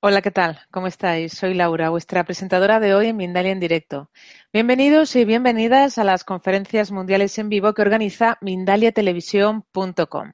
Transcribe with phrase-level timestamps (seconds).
[0.00, 0.60] Hola, ¿qué tal?
[0.70, 1.32] ¿Cómo estáis?
[1.32, 4.12] Soy Laura, vuestra presentadora de hoy en Mindalia en directo.
[4.52, 10.32] Bienvenidos y bienvenidas a las conferencias mundiales en vivo que organiza mindaliatelevisión.com.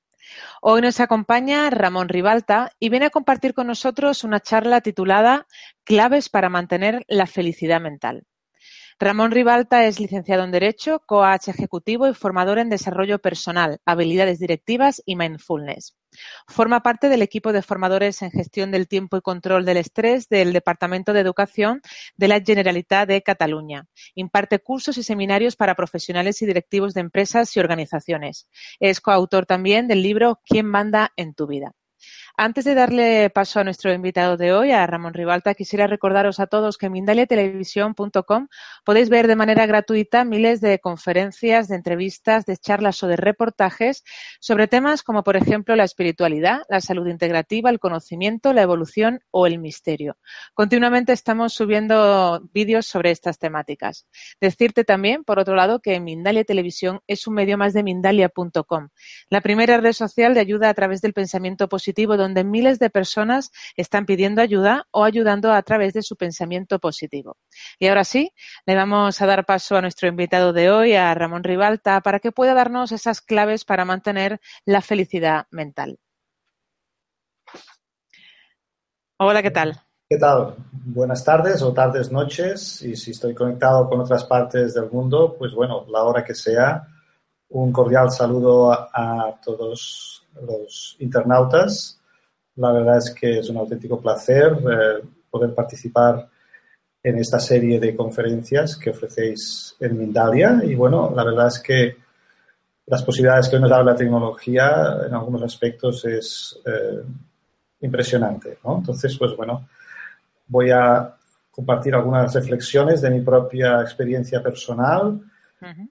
[0.60, 5.46] Hoy nos acompaña Ramón Ribalta y viene a compartir con nosotros una charla titulada
[5.84, 8.26] Claves para mantener la felicidad mental.
[9.00, 15.02] Ramón Ribalta es licenciado en Derecho, coach ejecutivo y formador en desarrollo personal, habilidades directivas
[15.04, 15.96] y mindfulness.
[16.46, 20.52] Forma parte del equipo de formadores en gestión del tiempo y control del estrés del
[20.52, 21.82] Departamento de Educación
[22.16, 23.86] de la Generalitat de Cataluña.
[24.14, 28.48] Imparte cursos y seminarios para profesionales y directivos de empresas y organizaciones.
[28.79, 31.73] Es coautor también del libro ¿Quién manda en tu vida?
[32.37, 36.49] Antes de darle paso a nuestro invitado de hoy, a Ramón Ribalta, quisiera recordaros a
[36.49, 38.49] todos que en mindaliatelevisión.com
[38.85, 44.02] podéis ver de manera gratuita miles de conferencias, de entrevistas, de charlas o de reportajes
[44.41, 49.46] sobre temas como, por ejemplo, la espiritualidad, la salud integrativa, el conocimiento, la evolución o
[49.46, 50.16] el misterio.
[50.54, 54.09] Continuamente estamos subiendo vídeos sobre estas temáticas.
[54.41, 58.88] Decirte también, por otro lado, que Mindalia Televisión es un medio más de mindalia.com,
[59.30, 63.52] la primera red social de ayuda a través del pensamiento positivo donde miles de personas
[63.76, 67.36] están pidiendo ayuda o ayudando a través de su pensamiento positivo.
[67.78, 68.32] Y ahora sí,
[68.66, 72.32] le vamos a dar paso a nuestro invitado de hoy, a Ramón Ribalta, para que
[72.32, 75.98] pueda darnos esas claves para mantener la felicidad mental.
[79.19, 79.80] Hola, ¿qué tal?
[80.08, 80.56] ¿Qué tal?
[80.72, 82.82] Buenas tardes o tardes, noches.
[82.82, 86.86] Y si estoy conectado con otras partes del mundo, pues bueno, la hora que sea.
[87.50, 92.00] Un cordial saludo a, a todos los internautas
[92.56, 96.28] la verdad es que es un auténtico placer eh, poder participar
[97.03, 100.62] en esta serie de conferencias que ofrecéis en Mindalia.
[100.64, 101.97] Y bueno, la verdad es que
[102.87, 107.03] las posibilidades que nos da la tecnología en algunos aspectos es eh,
[107.81, 108.59] impresionante.
[108.64, 109.69] Entonces, pues bueno,
[110.47, 111.14] voy a
[111.50, 115.20] compartir algunas reflexiones de mi propia experiencia personal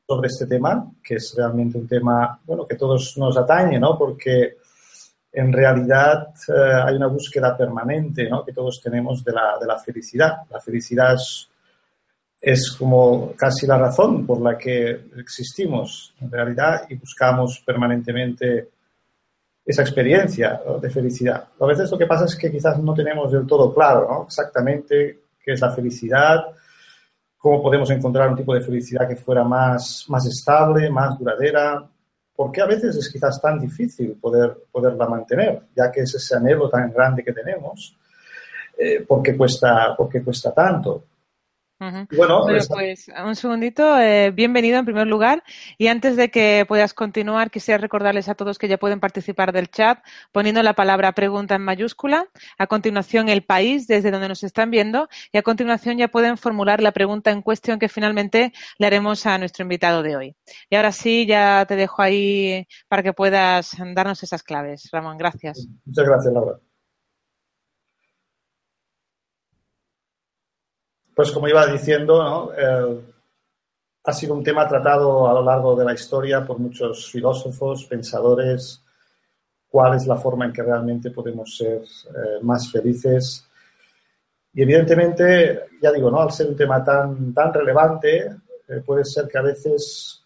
[0.08, 3.98] sobre este tema, que es realmente un tema, bueno, que todos nos atañe, ¿no?
[3.98, 4.58] Porque
[5.34, 8.46] en realidad eh, hay una búsqueda permanente ¿no?
[8.46, 10.44] que todos tenemos de la, de la felicidad.
[10.52, 11.18] La felicidad
[12.40, 18.70] es, como casi la razón por la que existimos en realidad y buscamos permanentemente
[19.66, 21.48] esa experiencia de felicidad.
[21.60, 24.24] A veces lo que pasa es que quizás no tenemos del todo claro ¿no?
[24.26, 26.44] exactamente qué es la felicidad,
[27.38, 31.90] cómo podemos encontrar un tipo de felicidad que fuera más, más estable, más duradera,
[32.44, 36.70] porque a veces es quizás tan difícil poder, poderla mantener, ya que es ese anhelo
[36.70, 37.96] tan grande que tenemos,
[38.78, 39.06] eh,
[39.38, 41.06] cuesta, porque cuesta tanto.
[42.16, 44.00] Bueno, pues un segundito.
[44.00, 45.44] Eh, bienvenido en primer lugar.
[45.78, 49.70] Y antes de que puedas continuar, quisiera recordarles a todos que ya pueden participar del
[49.70, 50.00] chat
[50.32, 52.28] poniendo la palabra pregunta en mayúscula.
[52.58, 55.10] A continuación, el país desde donde nos están viendo.
[55.32, 59.38] Y a continuación ya pueden formular la pregunta en cuestión que finalmente le haremos a
[59.38, 60.36] nuestro invitado de hoy.
[60.70, 64.90] Y ahora sí, ya te dejo ahí para que puedas darnos esas claves.
[64.92, 65.68] Ramón, gracias.
[65.86, 66.60] Muchas gracias, Laura.
[71.16, 73.02] Pues como iba diciendo, eh,
[74.04, 78.82] ha sido un tema tratado a lo largo de la historia por muchos filósofos, pensadores,
[79.70, 83.48] cuál es la forma en que realmente podemos ser eh, más felices.
[84.54, 86.20] Y evidentemente, ya digo, ¿no?
[86.22, 88.36] al ser un tema tan, tan relevante,
[88.68, 90.24] eh, puede ser que a veces,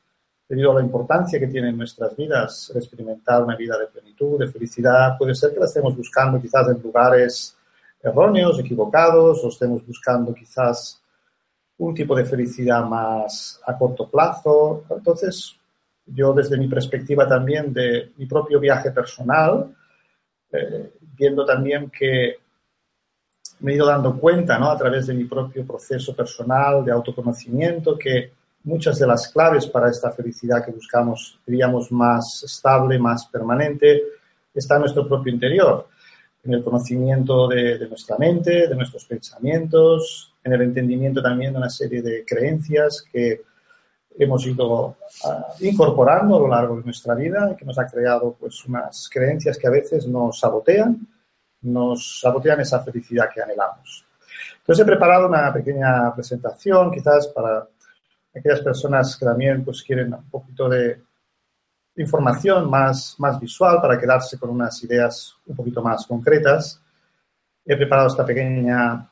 [0.47, 4.47] debido a la importancia que tiene en nuestras vidas, experimentar una vida de plenitud, de
[4.47, 7.56] felicidad, puede ser que la estemos buscando quizás en lugares
[8.01, 11.01] erróneos, equivocados, o estemos buscando quizás
[11.77, 14.85] un tipo de felicidad más a corto plazo.
[14.89, 15.55] Entonces,
[16.05, 19.75] yo desde mi perspectiva también de mi propio viaje personal,
[20.51, 22.37] eh, viendo también que
[23.59, 24.69] me he ido dando cuenta, ¿no?
[24.69, 28.31] A través de mi propio proceso personal de autoconocimiento, que
[28.63, 34.03] muchas de las claves para esta felicidad que buscamos, diríamos, más estable, más permanente,
[34.53, 35.87] está en nuestro propio interior
[36.47, 41.69] en el conocimiento de, nuestra mente, de nuestros pensamientos, en el entendimiento también de una
[41.69, 43.41] serie de creencias que
[44.17, 44.95] hemos ido
[45.25, 49.09] ah, incorporando a lo largo de nuestra vida y que nos ha creado pues unas
[49.11, 51.05] creencias que a veces nos sabotean,
[51.63, 54.05] nos sabotean esa felicidad que anhelamos.
[54.59, 57.67] Entonces he preparado una pequeña presentación quizás para
[58.33, 61.06] aquellas personas que también pues quieren un poquito de
[61.97, 66.81] información más, más visual para quedarse con unas ideas un poquito más concretas.
[67.65, 69.09] He preparado esta pequeña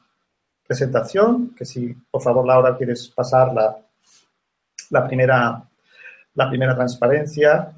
[0.66, 3.76] presentación, que si por favor Laura quieres pasar la,
[4.90, 5.64] la, primera,
[6.34, 7.72] la primera transparencia.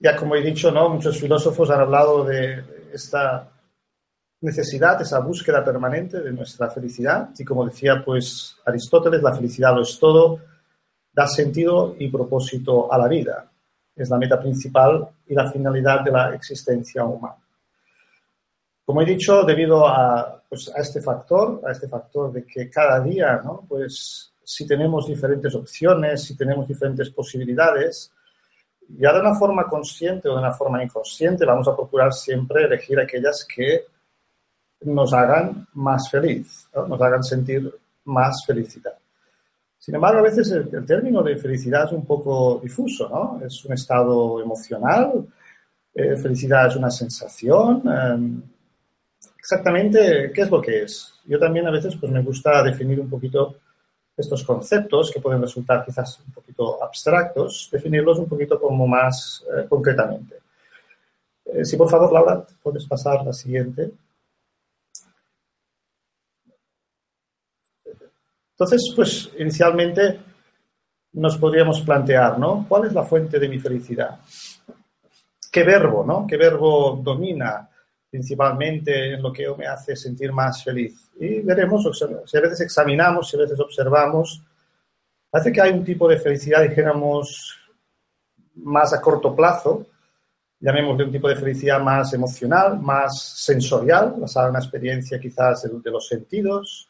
[0.00, 0.90] ya como he dicho, ¿no?
[0.90, 3.50] muchos filósofos han hablado de esta
[4.40, 7.30] necesidad, esa búsqueda permanente de nuestra felicidad.
[7.36, 10.40] Y como decía pues Aristóteles, la felicidad lo es todo,
[11.12, 13.50] da sentido y propósito a la vida.
[13.96, 17.36] Es la meta principal y la finalidad de la existencia humana.
[18.84, 23.00] Como he dicho, debido a, pues, a este factor, a este factor de que cada
[23.00, 23.64] día, ¿no?
[23.68, 28.10] pues si tenemos diferentes opciones, si tenemos diferentes posibilidades,
[28.88, 32.98] ya de una forma consciente o de una forma inconsciente, vamos a procurar siempre elegir
[32.98, 33.84] aquellas que
[34.82, 37.72] nos hagan más feliz, nos hagan sentir
[38.04, 38.94] más felicidad.
[39.78, 43.40] Sin embargo, a veces el, término de felicidad es un poco difuso, ¿no?
[43.44, 45.26] Es un estado emocional,
[45.94, 47.82] eh, felicidad es una sensación.
[47.86, 48.42] Em,
[49.38, 51.14] exactamente, ¿qué es lo que es?
[51.24, 53.56] Yo también a veces pues, me gusta definir un poquito
[54.16, 59.66] estos conceptos que pueden resultar quizás un poquito abstractos, definirlos un poquito como más eh,
[59.68, 60.36] concretamente.
[61.44, 63.92] Eh, si por favor, Laura, puedes pasar la siguiente.
[68.58, 70.18] Entonces, pues inicialmente
[71.12, 72.66] nos podríamos plantear, ¿no?
[72.68, 74.18] ¿Cuál es la fuente de mi felicidad?
[75.52, 76.26] ¿Qué verbo, ¿no?
[76.26, 77.70] ¿Qué verbo domina
[78.10, 81.08] principalmente en lo que me hace sentir más feliz?
[81.20, 81.88] Y veremos,
[82.26, 84.42] si a veces examinamos, si a veces observamos,
[85.30, 87.56] hace que hay un tipo de felicidad, dijéramos,
[88.56, 89.86] más a corto plazo,
[90.58, 95.90] llamémosle un tipo de felicidad más emocional, más sensorial, basada en una experiencia quizás de
[95.92, 96.87] los sentidos,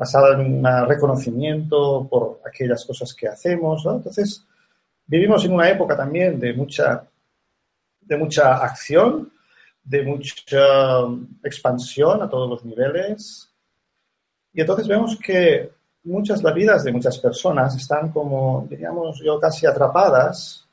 [0.00, 3.84] basada en un reconocimiento por aquellas cosas que hacemos.
[3.84, 4.46] Entonces,
[5.06, 7.04] vivimos en una época también de mucha,
[8.00, 9.30] de mucha acción,
[9.84, 11.00] de mucha
[11.44, 13.52] expansión a todos los niveles.
[14.54, 15.70] Y entonces vemos que
[16.04, 20.66] muchas las vidas de muchas personas están como, diríamos yo, casi atrapadas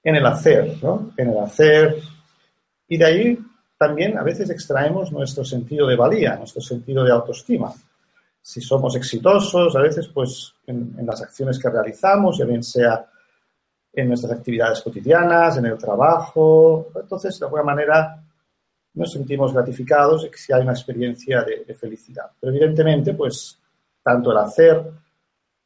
[0.00, 1.10] en el hacer, ¿no?
[1.16, 1.96] En el hacer.
[2.86, 3.38] Y de ahí
[3.76, 7.74] también a veces extraemos nuestro sentido de valía, nuestro sentido de autoestima
[8.48, 13.06] si somos exitosos, a veces pues en, las acciones que realizamos, ya bien sea
[13.92, 16.88] en nuestras actividades cotidianas, en el trabajo.
[16.94, 18.24] Entonces, de alguna manera,
[18.94, 22.30] nos sentimos gratificados si hay una experiencia de, felicidad.
[22.40, 23.60] Pero evidentemente, pues,
[24.02, 24.82] tanto el hacer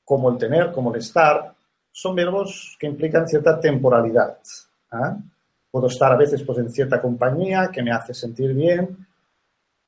[0.05, 1.55] como el tener, como el estar,
[1.88, 4.38] son verbos que implican cierta temporalidad.
[4.90, 5.17] ¿ah?
[5.70, 9.06] Puedo estar a veces pues, en cierta compañía que me hace sentir bien,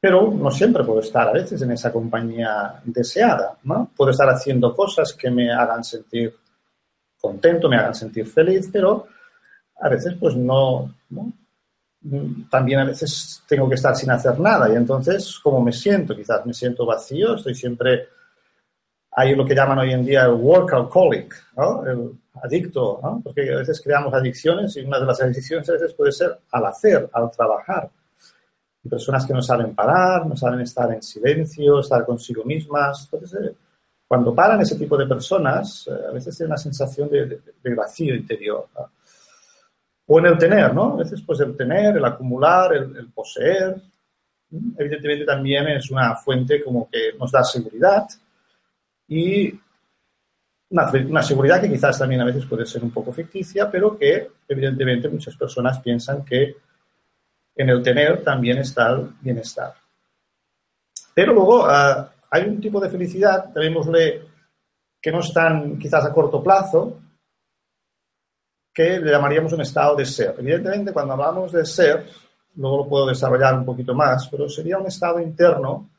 [0.04, 3.90] pero no siempre puedo estar a veces en esa compañía deseada, ¿no?
[3.96, 6.36] Puedo estar haciendo cosas que me hagan sentir
[7.18, 9.06] contento, me hagan sentir feliz, pero
[9.80, 10.94] a veces pues no,
[12.50, 16.14] También a veces tengo que estar sin hacer nada y entonces, ¿cómo me siento?
[16.14, 18.08] Quizás me siento vacío, estoy siempre...
[19.12, 21.82] Hay lo que llaman hoy en día el workaholic, ¿no?
[21.86, 22.10] El
[22.42, 23.22] adicto, ¿no?
[23.24, 26.66] Porque a veces creamos adicciones y una de las adicciones a veces puede ser al
[26.66, 27.88] hacer, al trabajar
[28.88, 33.08] personas que no saben parar, no saben estar en silencio, estar consigo mismas.
[33.10, 33.56] Entonces, eh,
[34.06, 38.68] cuando paran ese tipo de personas, eh, a veces tienen una sensación de, vacío interior.
[40.06, 40.94] O en el tener, ¿no?
[40.94, 43.80] A veces, pues el tener, el acumular, el, poseer,
[44.76, 48.06] evidentemente también es una fuente como que nos da seguridad
[49.08, 49.58] y
[50.70, 54.30] una, una, seguridad que quizás también a veces puede ser un poco ficticia, pero que
[54.46, 56.56] evidentemente muchas personas piensan que
[57.56, 59.74] en el tener también está el bienestar.
[61.14, 64.22] Pero luego ah, hay un tipo de felicidad, llamémosle,
[65.00, 67.00] que no es tan quizás a corto plazo,
[68.72, 70.34] que le llamaríamos un estado de ser.
[70.38, 72.06] Evidentemente, cuando hablamos de ser,
[72.56, 75.90] luego lo puedo desarrollar un poquito más, pero sería un estado interno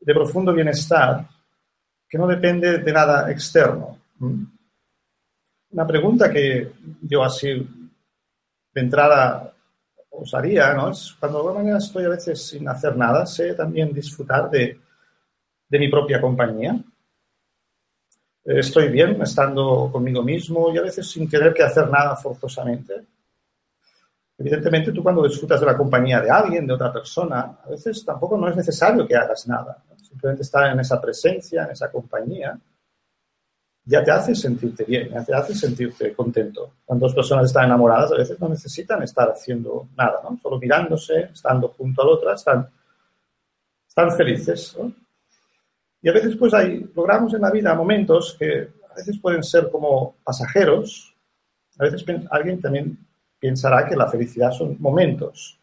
[0.00, 1.26] de profundo bienestar
[2.08, 3.98] que no depende de nada externo.
[4.18, 4.44] ¿Mm?
[5.72, 7.48] Una pregunta que yo así
[8.72, 9.53] de entrada
[10.16, 10.90] os haría, ¿no?
[11.18, 14.80] Cuando de alguna manera estoy a veces sin hacer nada, sé también disfrutar de,
[15.68, 16.78] de mi propia compañía.
[18.44, 23.06] Estoy bien estando conmigo mismo y a veces sin querer que hacer nada forzosamente.
[24.36, 28.36] Evidentemente, tú cuando disfrutas de la compañía de alguien, de otra persona, a veces tampoco
[28.36, 29.82] no es necesario que hagas nada.
[29.96, 32.58] Simplemente estar en esa presencia, en esa compañía,
[33.86, 36.72] ya te hace sentirte bien, ya te hace sentirte contento.
[36.84, 40.38] Cuando dos personas están enamoradas, a veces no necesitan estar haciendo nada, ¿no?
[40.42, 42.68] Solo mirándose, estando junto al otro, están,
[43.86, 44.76] están felices.
[46.00, 49.70] Y a veces, pues, hay, logramos en la vida momentos que a veces pueden ser
[49.70, 51.14] como pasajeros.
[51.78, 52.98] A veces alguien también
[53.38, 55.58] pensará que la felicidad son momentos.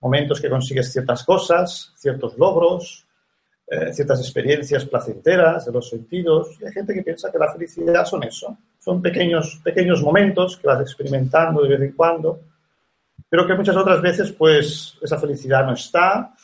[0.00, 3.06] Momentos que consigues ciertas cosas, ciertos logros,
[3.72, 6.58] eh, ciertas experiencias placenteras de los sentidos.
[6.60, 10.66] Y hay gente que piensa que la felicidad son eso, son pequeños, pequeños momentos que
[10.66, 12.40] vas experimentando de vez en cuando,
[13.28, 16.34] pero que muchas otras veces, pues, esa felicidad no está,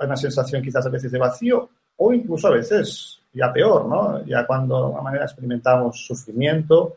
[0.00, 4.24] hay una sensación quizás a veces de vacío, o incluso a veces ya peor, ¿no?
[4.26, 6.96] Ya cuando de alguna manera experimentamos sufrimiento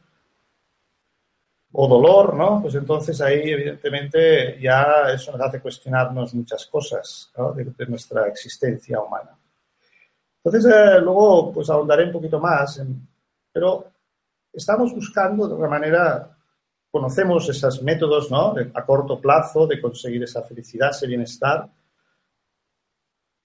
[1.76, 2.62] o dolor, ¿no?
[2.62, 9.36] Pues entonces ahí evidentemente ya eso nos hace cuestionarnos muchas cosas de, nuestra existencia humana.
[10.44, 12.82] Entonces eh, luego pues ahondaré un poquito más,
[13.52, 13.86] pero
[14.52, 16.38] estamos buscando de alguna manera,
[16.92, 18.54] conocemos esos métodos, ¿no?
[18.74, 21.68] a corto plazo de conseguir esa felicidad, ese bienestar,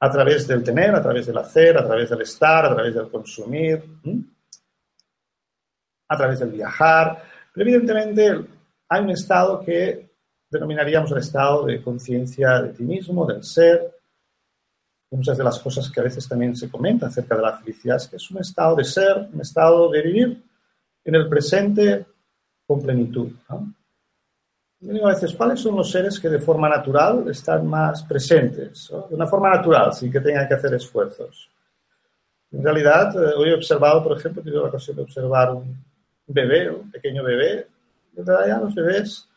[0.00, 3.10] a través del tener, a través del hacer, a través del estar, a través del
[3.10, 3.82] consumir,
[6.08, 7.22] a través del viajar.
[7.54, 8.46] Pero evidentemente
[8.88, 10.08] hay un estado que
[10.50, 13.94] denominaríamos el estado de conciencia de ti mismo, del ser.
[15.10, 18.08] Muchas de las cosas que a veces también se comenta acerca de la felicidad es
[18.08, 20.42] que es un estado de ser, un estado de vivir
[21.04, 22.06] en el presente
[22.66, 23.32] con plenitud.
[24.80, 28.92] Yo digo a veces, ¿cuáles son los seres que de forma natural están más presentes?
[29.08, 31.50] De una forma natural, sin que tengan que hacer esfuerzos.
[32.52, 35.84] En realidad, eh, hoy he observado, por ejemplo, he tenido la ocasión de observar un
[36.28, 37.66] bebé, un pequeño bebé.
[38.16, 39.28] En realidad, los bebés,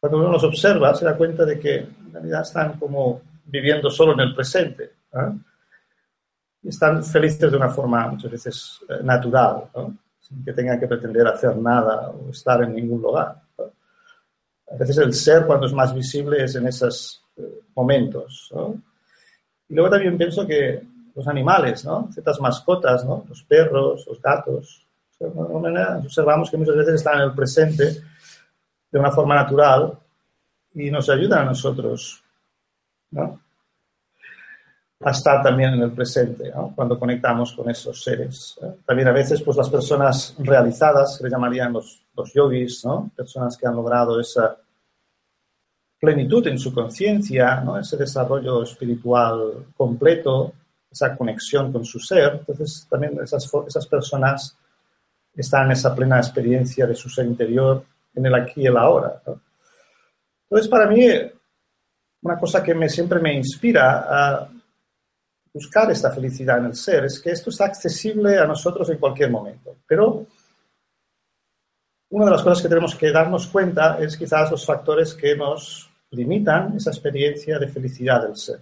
[0.00, 4.12] cuando uno los observa, se da cuenta de que en realidad están como viviendo solo
[4.12, 4.92] en el presente.
[6.62, 9.64] Y están felices de una forma muchas veces eh, natural,
[10.18, 13.42] sin que tengan que pretender hacer nada o estar en ningún lugar.
[13.58, 18.52] A veces el ser, cuando es más visible, es en esos eh, momentos.
[19.68, 20.82] Y luego también pienso que
[21.14, 22.08] los animales, ¿no?
[22.12, 23.24] ciertas mascotas, ¿no?
[23.28, 24.83] los perros, los gatos,
[25.20, 28.02] observamos que muchas veces están en el presente
[28.90, 29.98] de una forma natural
[30.74, 32.22] y nos ayudan a nosotros
[33.10, 33.40] ¿no?
[35.00, 38.58] a estar también en el presente cuando conectamos con esos seres.
[38.86, 43.10] También a veces pues, las personas realizadas, que le llamarían los, los yogis, ¿no?
[43.14, 44.56] personas que han logrado esa
[46.00, 47.78] plenitud en su conciencia, ¿no?
[47.78, 50.52] ese desarrollo espiritual completo,
[50.90, 52.36] esa conexión con su ser.
[52.40, 54.56] Entonces, también esas, esas personas
[55.36, 59.22] están en esa plena experiencia de su ser interior en el aquí y el ahora.
[60.44, 61.06] Entonces, para mí,
[62.22, 64.48] una cosa que me, siempre me inspira a
[65.52, 69.30] buscar esta felicidad en el ser es que esto está accesible a nosotros en cualquier
[69.30, 69.76] momento.
[69.86, 70.26] Pero
[72.10, 75.90] una de las cosas que tenemos que darnos cuenta es quizás los factores que nos
[76.10, 78.60] limitan esa experiencia de felicidad del ser.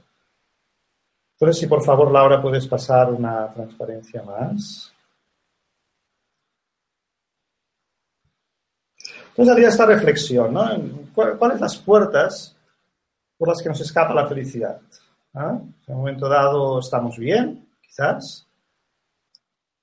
[1.35, 4.92] Entonces, si por favor, Laura, puedes pasar una transparencia más.
[9.33, 10.69] Entonces había esta reflexión, ¿no?
[11.15, 12.57] ¿Cuáles las puertas
[13.37, 14.81] por las que nos escapa la felicidad?
[15.35, 15.59] ¿Ah?
[15.87, 18.47] En un momento dado estamos bien, quizás,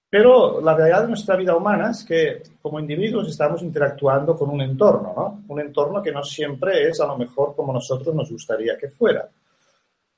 [0.10, 4.62] pero la realidad de nuestra vida humana es que como individuos estamos interactuando con un
[4.62, 5.44] entorno, ¿no?
[5.48, 9.29] Un entorno que no siempre es a lo mejor como nosotros nos gustaría que fuera.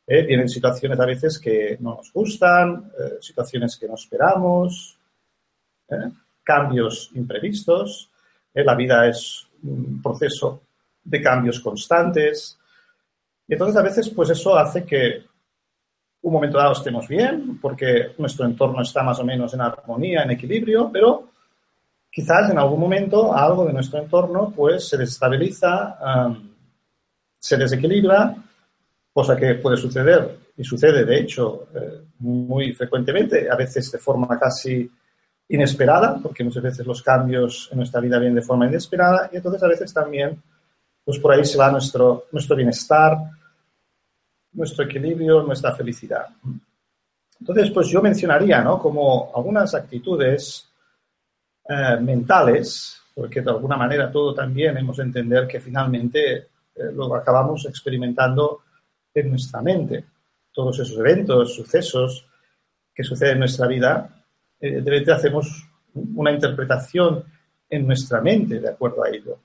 [0.07, 0.23] ¿Eh?
[0.23, 4.97] Tienen situaciones a veces que no nos gustan, eh, situaciones que no esperamos,
[5.89, 6.09] ¿eh?
[6.41, 8.09] cambios imprevistos.
[8.53, 8.63] ¿Eh?
[8.63, 10.61] La vida es un proceso
[11.03, 12.57] de cambios constantes.
[13.47, 15.23] Y entonces a veces pues eso hace que
[16.21, 20.31] un momento dado estemos bien, porque nuestro entorno está más o menos en armonía, en
[20.31, 21.29] equilibrio, pero
[22.11, 25.97] quizás en algún momento algo de nuestro entorno pues se desestabiliza,
[27.39, 28.35] se desequilibra,
[29.11, 34.39] cosa que puede suceder y sucede de hecho eh, muy frecuentemente, a veces de forma
[34.39, 34.89] casi
[35.51, 39.61] inesperada, porque muchas veces los cambios en nuestra vida vienen de forma inesperada y entonces
[39.61, 40.41] a veces también
[41.03, 43.17] pues por ahí se va nuestro, nuestro bienestar,
[44.53, 46.27] nuestro equilibrio, nuestra felicidad.
[47.39, 48.77] Entonces, pues yo mencionaría, ¿no?
[48.77, 50.69] Como algunas actitudes
[51.67, 56.47] eh, mentales, porque de alguna manera todo también hemos de entender que finalmente eh,
[56.93, 58.61] lo acabamos experimentando
[59.13, 60.05] en nuestra mente.
[60.53, 62.27] Todos esos eventos, sucesos
[62.93, 64.20] que suceden en nuestra vida,
[64.61, 65.67] evidentemente hacemos
[66.15, 67.23] una interpretación
[67.69, 69.39] en nuestra mente de acuerdo a ello.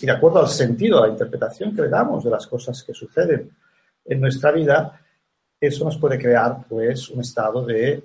[0.00, 2.94] Y de acuerdo al sentido, a la interpretación que le damos de las cosas que
[2.94, 3.50] suceden
[4.04, 5.00] en nuestra vida,
[5.60, 8.02] eso nos puede crear pues un estado de,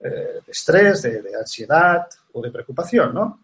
[0.00, 3.40] eh, estrés, de, ansiedad o de preocupación, ¿no?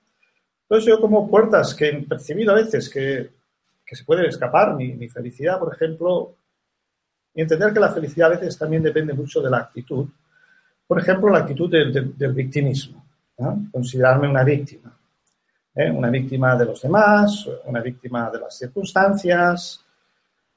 [0.62, 3.30] Entonces yo como puertas que he percibido a veces que,
[3.86, 6.36] se puede escapar mi, felicidad, por ejemplo,
[7.34, 10.06] y entender que la felicidad a veces también depende mucho de la actitud.
[10.90, 13.04] Por ejemplo, la actitud del, victimismo,
[13.70, 14.92] considerarme una víctima.
[15.72, 15.88] ¿eh?
[15.88, 19.84] Una víctima de los demás, una víctima de las circunstancias,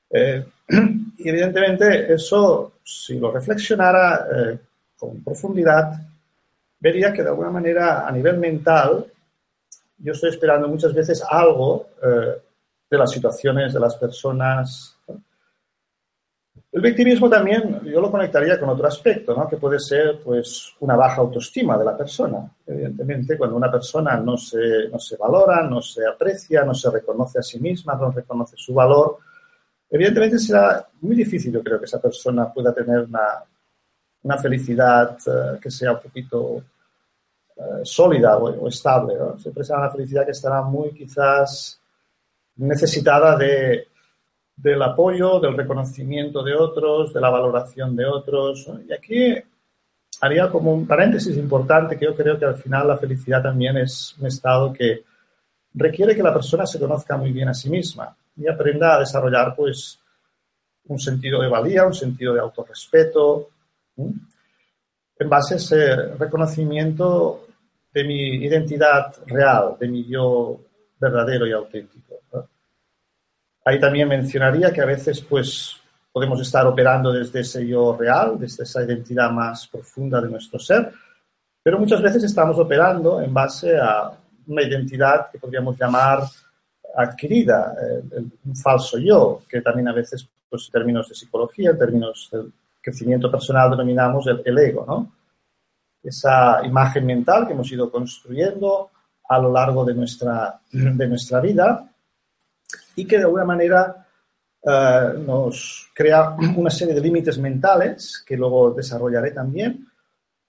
[0.10, 0.44] eh,
[1.20, 4.60] y evidentemente eso, si lo reflexionara eh,
[4.98, 6.02] con profundidad,
[6.80, 9.06] vería que de alguna manera a nivel mental
[10.00, 11.90] yo estoy esperando muchas veces algo
[12.90, 14.93] de las situaciones, de las personas.
[16.74, 19.48] El victimismo también yo lo conectaría con otro aspecto, ¿no?
[19.48, 22.50] que puede ser pues, una baja autoestima de la persona.
[22.65, 27.38] Evidentemente, cuando una persona no se, no se valora, no se aprecia, no se reconoce
[27.38, 29.20] a sí misma, no reconoce su valor,
[29.88, 33.44] evidentemente será muy difícil, creo, que esa persona pueda tener una,
[34.24, 36.63] una felicidad eh, que sea un poquito
[37.56, 39.13] eh, sólida o, estable.
[39.38, 41.80] Siempre será una felicidad que estará muy quizás
[42.56, 43.89] necesitada de,
[44.63, 48.70] del apoyo, del reconocimiento de otros, de la valoración de otros.
[48.88, 49.36] Y aquí
[50.22, 54.15] haría como un paréntesis importante que yo creo que al final la felicidad también es
[54.20, 55.03] un estado que
[55.74, 59.53] requiere que la persona se conozca muy bien a sí misma y aprenda a desarrollar
[59.53, 60.00] pues
[60.86, 63.50] un sentido de valía, un sentido de autorrespeto,
[63.98, 67.48] en base a ese reconocimiento
[67.93, 70.58] de mi identidad real, de mi yo
[71.00, 72.12] verdadero y auténtico.
[73.65, 75.77] Ahí también mencionaría que a veces pues
[76.12, 80.91] podemos estar operando desde ese yo real, desde esa identidad más profunda de nuestro ser,
[81.63, 84.12] pero muchas veces estamos operando en base a
[84.48, 86.24] una identidad que podríamos llamar
[86.96, 87.74] adquirida,
[88.46, 92.51] un falso yo, que también a veces, pues, en términos de psicología, en términos del
[92.82, 95.12] crecimiento personal, denominamos el, el ego, ¿no?
[96.03, 98.91] Esa imagen mental que hemos ido construyendo
[99.29, 101.93] a lo largo de nuestra, de nuestra vida
[102.96, 104.08] y que de alguna manera
[104.62, 109.88] eh, nos crea una serie de límites mentales que luego desarrollaré también,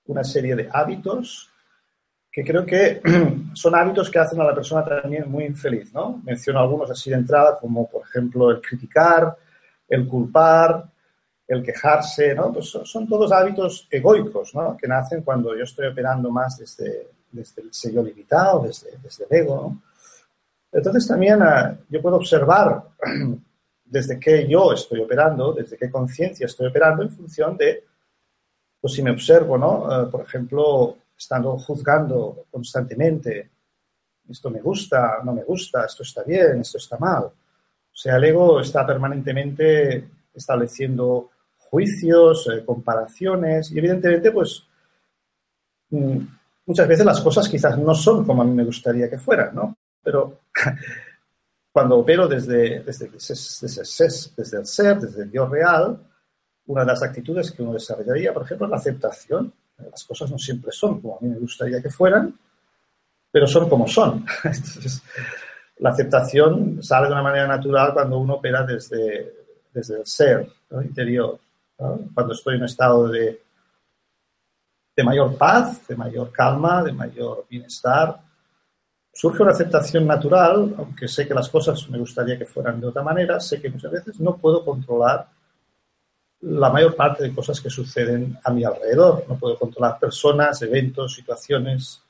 [0.07, 1.51] una serie de hábitos
[2.35, 3.01] que creo que
[3.55, 6.21] son hábitos que hacen a la persona también muy infeliz, ¿no?
[6.25, 9.37] Menciono algunos así de entrada, como por ejemplo el criticar,
[9.89, 10.85] el culpar,
[11.47, 12.53] el quejarse, ¿no?
[12.53, 14.77] Pues son, todos hábitos egoicos, ¿no?
[14.77, 19.37] Que nacen cuando yo estoy operando más desde, desde el sello limitado, desde, desde el
[19.37, 19.83] ego, ¿no?
[20.75, 22.83] Entonces también eh, yo puedo observar
[23.85, 27.85] desde qué yo estoy operando, desde qué conciencia estoy operando en función de,
[28.81, 29.87] pues si me observo, ¿no?
[29.89, 33.51] Eh, por ejemplo, estando juzgando constantemente,
[34.29, 37.25] esto me gusta, no me gusta, esto está bien, esto está mal.
[37.25, 44.65] O sea, el ego está permanentemente estableciendo juicios, eh, comparaciones y evidentemente pues
[45.91, 46.19] mm,
[46.67, 49.77] muchas veces las cosas quizás no son como a mí me gustaría que fueran, ¿no?
[50.05, 50.41] Pero
[51.73, 55.99] cuando opero desde, desde, desde, el ser, desde el yo real,
[56.67, 60.39] una de las actitudes que uno desarrollaría, por ejemplo, es la aceptación las cosas no
[60.39, 62.35] siempre son como a mí me gustaría que fueran,
[63.31, 64.25] pero son como son.
[64.45, 65.03] Entonces,
[65.79, 69.33] la aceptación sale de una manera natural cuando uno opera desde,
[69.73, 70.49] desde el ser
[70.85, 71.39] interior.
[71.77, 73.43] Cuando estoy en un estado de,
[74.97, 78.21] de mayor paz, de mayor calma, de mayor bienestar,
[79.15, 83.03] surge una aceptación natural, aunque sé que las cosas me gustaría que fueran de otra
[83.03, 85.29] manera, sé que muchas veces no puedo controlar
[86.41, 89.25] la mayor parte de cosas que suceden a mi alrededor.
[89.29, 92.03] No puedo controlar personas, eventos, situaciones.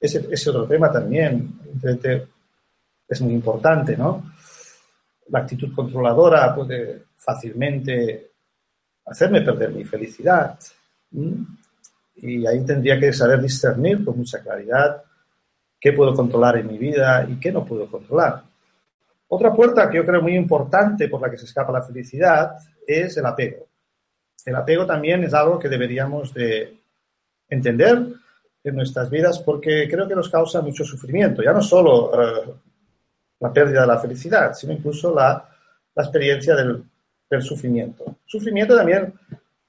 [0.00, 1.60] Ese, ese otro tema también
[3.06, 4.32] es muy importante, ¿no?
[5.28, 8.32] La actitud controladora puede fácilmente
[9.04, 10.58] hacerme perder mi felicidad.
[12.16, 15.04] Y ahí tendría que saber discernir con mucha claridad
[15.80, 18.42] qué puedo controlar en mi vida y qué no puedo controlar.
[19.28, 23.16] Otra puerta que yo creo muy importante por la que se escapa la felicidad es
[23.16, 23.66] el apego.
[24.44, 26.78] El apego también es algo que deberíamos de
[27.48, 28.06] entender
[28.64, 32.54] en nuestras vidas porque creo que nos causa mucho sufrimiento, ya no solo eh,
[33.40, 35.44] la pérdida de la felicidad, sino incluso la,
[35.94, 36.84] experiencia del,
[37.42, 38.16] sufrimiento.
[38.24, 39.12] Sufrimiento también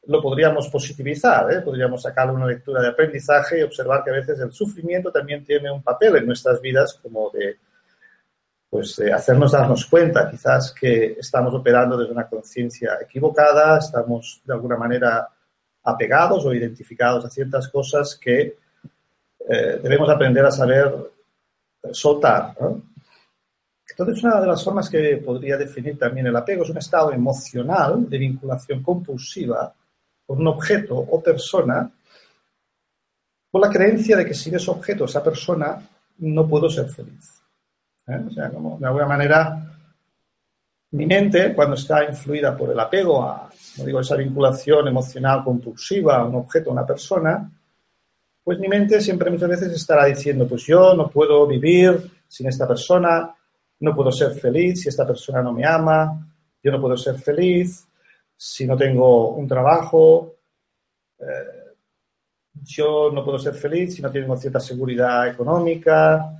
[0.09, 1.61] lo podríamos positivizar, ¿eh?
[1.61, 5.71] podríamos sacarle una lectura de aprendizaje y observar que a veces el sufrimiento también tiene
[5.71, 7.57] un papel en nuestras vidas como de
[8.67, 14.53] pues eh, hacernos darnos cuenta quizás que estamos operando desde una conciencia equivocada, estamos de
[14.53, 15.29] alguna manera
[15.83, 18.57] apegados o identificados a ciertas cosas que
[19.47, 20.91] eh, debemos aprender a saber
[21.91, 22.55] soltar.
[23.87, 28.09] Entonces, una de las formas que podría definir también el apego es un estado emocional
[28.09, 29.73] de vinculación compulsiva
[30.29, 31.89] con un objeto o persona
[33.51, 35.81] con la creencia de que sin ese objeto, esa persona,
[36.19, 37.41] no puedo ser feliz.
[38.05, 38.21] ¿eh?
[38.27, 39.75] O sea, como de alguna manera
[40.91, 46.17] mi mente, cuando está influida por el apego a, como digo, esa vinculación emocional compulsiva
[46.17, 47.51] a un objeto, a una persona,
[48.43, 52.67] pues mi mente siempre muchas veces estará diciendo, pues yo no puedo vivir sin esta
[52.67, 53.33] persona,
[53.79, 57.88] no puedo ser feliz si esta persona no me ama, yo no puedo ser feliz
[58.41, 60.35] si no tengo un trabajo.
[61.19, 61.75] Eh,
[62.63, 66.31] yo no puedo ser feliz si no tengo cierta seguridad económica,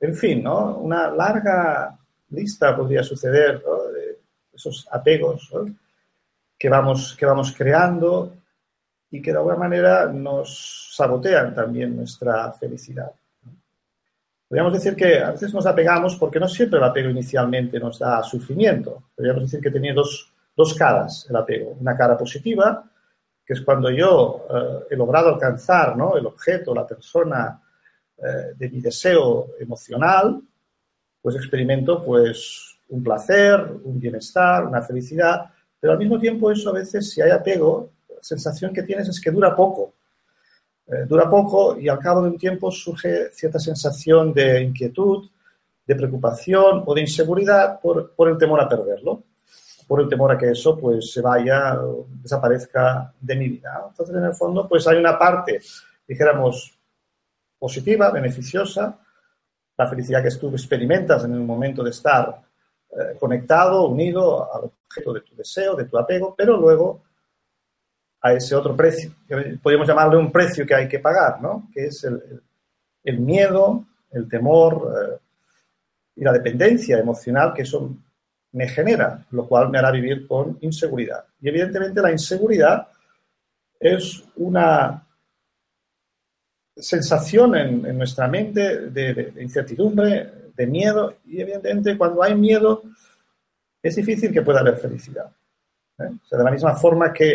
[0.00, 0.78] en fin, ¿no?
[0.78, 1.96] Una larga
[2.30, 4.18] lista podría suceder de
[4.52, 5.48] esos apegos
[6.58, 8.32] que, vamos, que vamos creando
[9.10, 13.12] y que de alguna manera nos sabotean también nuestra felicidad.
[14.48, 18.22] Podríamos decir que a veces nos apegamos porque no siempre el apego inicialmente nos da
[18.24, 19.04] sufrimiento.
[19.14, 21.76] Podríamos decir que tenía dos, dos caras el apego.
[21.80, 22.84] Una cara positiva,
[23.44, 26.16] que es cuando yo eh, he logrado alcanzar ¿no?
[26.16, 27.60] el objeto, la persona
[28.16, 30.40] eh, de mi deseo emocional,
[31.20, 36.74] pues experimento pues un placer, un bienestar, una felicidad, pero al mismo tiempo eso a
[36.74, 39.94] veces si hay apego, la sensación que tienes es que dura poco.
[40.86, 45.28] Eh, dura poco y al cabo de un tiempo surge cierta sensación de inquietud,
[45.86, 49.22] de preocupación o de inseguridad por, por el temor a perderlo
[49.86, 51.78] por el temor a que eso pues se vaya,
[52.22, 53.84] desaparezca de mi vida.
[53.88, 55.60] Entonces, en el fondo, pues hay una parte,
[56.06, 56.78] dijéramos,
[57.58, 58.98] positiva, beneficiosa,
[59.76, 62.40] la felicidad que tú experimentas en el momento de estar
[62.90, 67.02] eh, conectado, unido al objeto de tu deseo, de tu apego, pero luego
[68.20, 69.12] a ese otro precio,
[69.62, 71.68] podríamos llamarle un precio que hay que pagar, ¿no?
[71.72, 72.42] Que es el,
[73.02, 75.18] el miedo, el temor eh,
[76.16, 78.03] y la dependencia emocional que son
[78.54, 81.24] me genera, lo cual me hará vivir con inseguridad.
[81.40, 82.88] Y evidentemente la inseguridad
[83.78, 85.04] es una
[86.76, 92.82] sensación en, nuestra mente de, incertidumbre, de miedo, y evidentemente cuando hay miedo
[93.82, 95.30] es difícil que pueda haber felicidad.
[95.98, 96.10] ¿eh?
[96.30, 97.32] de la misma forma que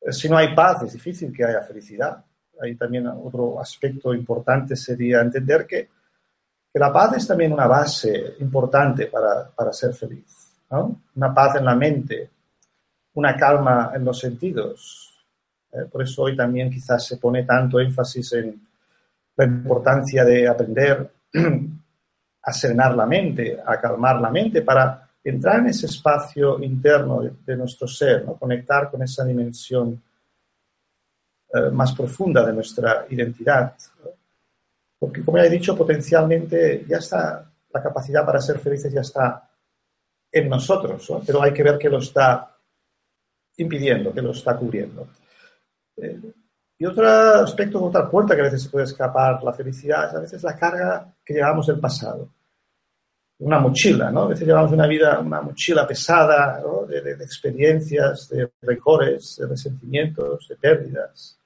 [0.00, 2.24] eh, si no hay paz es difícil que haya felicidad.
[2.60, 5.88] Ahí también otro aspecto importante sería entender que
[6.72, 10.24] que la paz es también una base importante para, ser feliz.
[10.70, 12.30] Una paz en la mente,
[13.14, 15.22] una calma en los sentidos.
[15.70, 15.84] ¿eh?
[15.90, 18.66] Por eso hoy también quizás se pone tanto énfasis en
[19.36, 21.12] la importancia de aprender
[22.42, 27.56] a serenar la mente, a calmar la mente para entrar en ese espacio interno de,
[27.56, 28.34] nuestro ser, ¿no?
[28.34, 30.02] conectar con esa dimensión
[31.52, 33.74] eh, más profunda de nuestra identidad.
[35.02, 39.50] Porque, como ya he dicho, potencialmente ya está, la capacidad para ser felices ya está
[40.30, 42.56] en nosotros, pero hay que ver que lo está
[43.56, 45.08] impidiendo, que lo está cubriendo.
[45.96, 46.20] Eh,
[46.78, 50.20] y otro aspecto, otra puerta que a veces se puede escapar la felicidad es a
[50.20, 52.28] veces la carga que llevamos del pasado.
[53.40, 54.22] Una mochila, ¿no?
[54.22, 60.54] A veces llevamos una vida, una mochila pesada de, experiencias, de rencores, de resentimientos, de
[60.54, 61.41] pérdidas.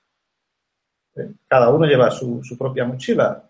[1.49, 3.43] Cada uno lleva su, propia mochila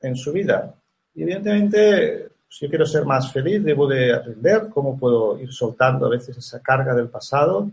[0.00, 0.74] en su vida.
[1.14, 6.06] Y evidentemente, si yo quiero ser más feliz, debo de aprender cómo puedo ir soltando
[6.06, 7.70] a veces esa carga del pasado,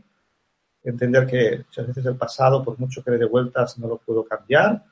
[0.83, 4.23] entender que muchas veces el pasado, por mucho que le dé vueltas, no lo puedo
[4.23, 4.83] cambiar.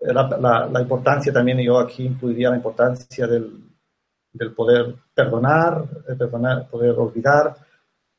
[0.00, 3.64] Eh, la, importancia también, yo aquí incluiría la importancia del,
[4.32, 7.56] del poder perdonar, de perdonar, poder olvidar,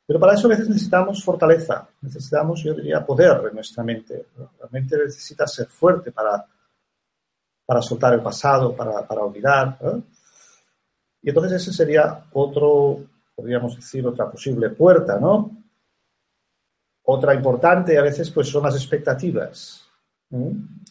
[0.09, 4.25] pero para eso a veces necesitamos fortaleza, necesitamos, yo diría, poder en nuestra mente.
[4.59, 6.43] La mente necesita ser fuerte para,
[7.63, 9.77] para soltar el pasado, para, para olvidar.
[11.21, 13.03] Y entonces ese sería otro,
[13.35, 15.51] podríamos decir, otra posible puerta, ¿no?
[17.03, 19.87] Otra importante a veces pues son las expectativas,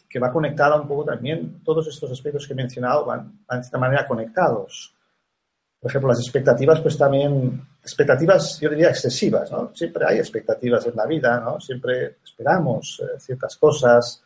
[0.07, 3.77] que va conectada un poco también, todos estos aspectos que he mencionado van, de esta
[3.77, 4.95] manera conectados
[5.79, 9.71] por ejemplo, las expectativas, pues también, expectativas, yo diría, excesivas, ¿no?
[9.73, 11.59] Siempre hay expectativas en la vida, ¿no?
[11.61, 14.21] Siempre esperamos eh, ciertas cosas,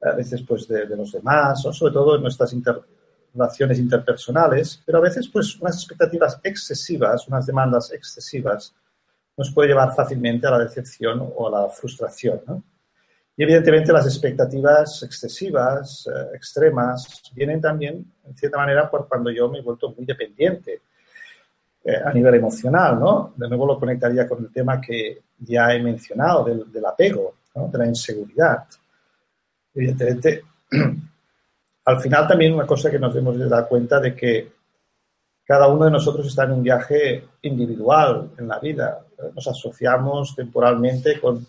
[0.00, 2.54] a veces, pues, de, los demás, sobre todo en nuestras
[3.34, 8.72] relaciones interpersonales, pero a veces, pues, unas expectativas excesivas, unas demandas excesivas,
[9.36, 12.62] nos puede llevar fácilmente a la decepción o a la frustración, ¿no?
[13.36, 19.50] Y evidentemente las expectativas excesivas, eh, extremas, vienen también, en cierta manera, por cuando yo
[19.50, 20.80] me he vuelto muy dependiente
[21.84, 23.34] eh, a nivel emocional, ¿no?
[23.36, 27.68] De nuevo lo conectaría con el tema que ya he mencionado, del, del apego, ¿no?
[27.68, 28.64] de la inseguridad.
[29.74, 30.42] Evidentemente,
[31.84, 34.52] al final también una cosa que nos hemos dar cuenta de que
[35.44, 39.04] cada uno de nosotros está en un viaje individual en la vida.
[39.34, 41.46] Nos asociamos temporalmente con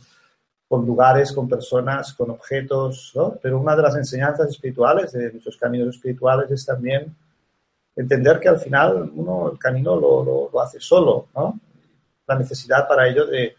[0.67, 3.37] con lugares, con personas, con objetos, ¿no?
[3.41, 7.15] Pero una de las enseñanzas espirituales, de nuestros caminos espirituales, es también
[7.95, 11.59] entender que al final uno el camino lo, lo, hace solo, ¿no?
[12.27, 13.55] La necesidad para ello de,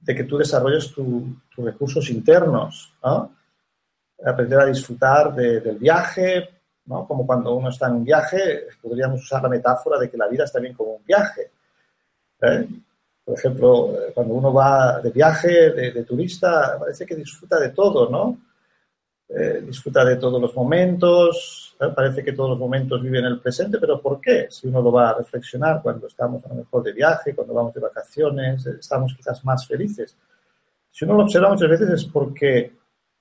[0.00, 1.24] de que tú desarrolles tus
[1.56, 3.32] recursos internos, ¿no?
[4.24, 6.48] Aprender a disfrutar del viaje,
[6.86, 7.06] ¿no?
[7.06, 10.44] Como cuando uno está en un viaje, podríamos usar la metáfora de que la vida
[10.44, 11.52] es también como un viaje.
[12.42, 12.68] ¿eh?
[13.28, 18.38] Por ejemplo, cuando uno va de viaje, de, turista, parece que disfruta de todo, ¿no?
[19.28, 21.88] Eh, disfruta de todos los momentos, ¿eh?
[21.94, 24.46] parece que todos los momentos viven el presente, pero ¿por qué?
[24.48, 27.74] Si uno lo va a reflexionar cuando estamos a lo mejor de viaje, cuando vamos
[27.74, 30.16] de vacaciones, estamos quizás más felices.
[30.90, 32.78] Si uno lo observa muchas veces es porque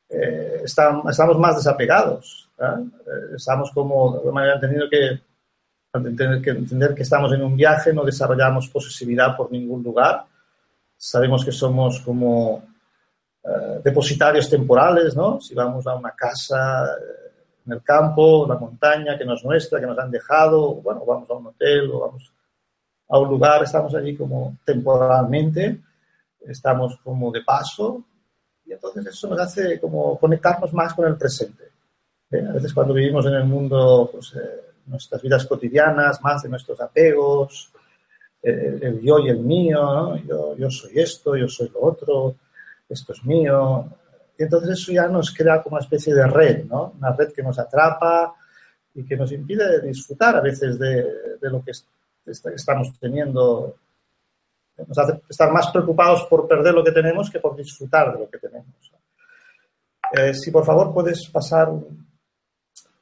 [0.07, 2.49] eh, estamos más desapegados,
[3.35, 5.19] estamos como de manera entendido que
[5.97, 10.25] entender que, entender que estamos en un viaje, no desarrollamos posesividad por ningún lugar.
[10.95, 12.63] Sabemos que somos como
[13.43, 15.39] eh, depositarios temporales, ¿no?
[15.39, 17.27] Si vamos a una casa eh,
[17.65, 21.29] en el campo, la montaña que no es nuestra, que nos han dejado, bueno, vamos
[21.29, 22.33] a un hotel o vamos
[23.07, 25.79] a un lugar, estamos allí como temporalmente,
[26.41, 28.03] estamos como de paso
[28.65, 31.71] y entonces eso nos hace como conectarnos más con el presente.
[32.31, 32.45] ¿eh?
[32.49, 34.35] A veces cuando vivimos en el mundo, pues,
[34.87, 37.71] nuestras vidas cotidianas, más de nuestros apegos,
[38.41, 42.35] eh, el, yo y el mío, yo, yo, soy esto, yo soy lo otro,
[42.87, 43.87] esto es mío.
[44.37, 46.93] Y entonces eso ya nos crea como una especie de red, ¿no?
[46.97, 48.35] Una red que nos atrapa
[48.93, 51.71] y que nos impide disfrutar a veces de, de lo que
[52.25, 53.77] estamos teniendo.
[54.77, 58.29] Nos hace estar más preocupados por perder lo que tenemos que por disfrutar de lo
[58.29, 58.91] que tenemos.
[60.11, 61.69] Eh, si por favor puedes pasar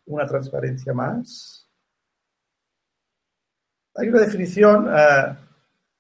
[0.08, 1.64] una transparencia más.
[3.97, 5.36] Hay una definición, eh,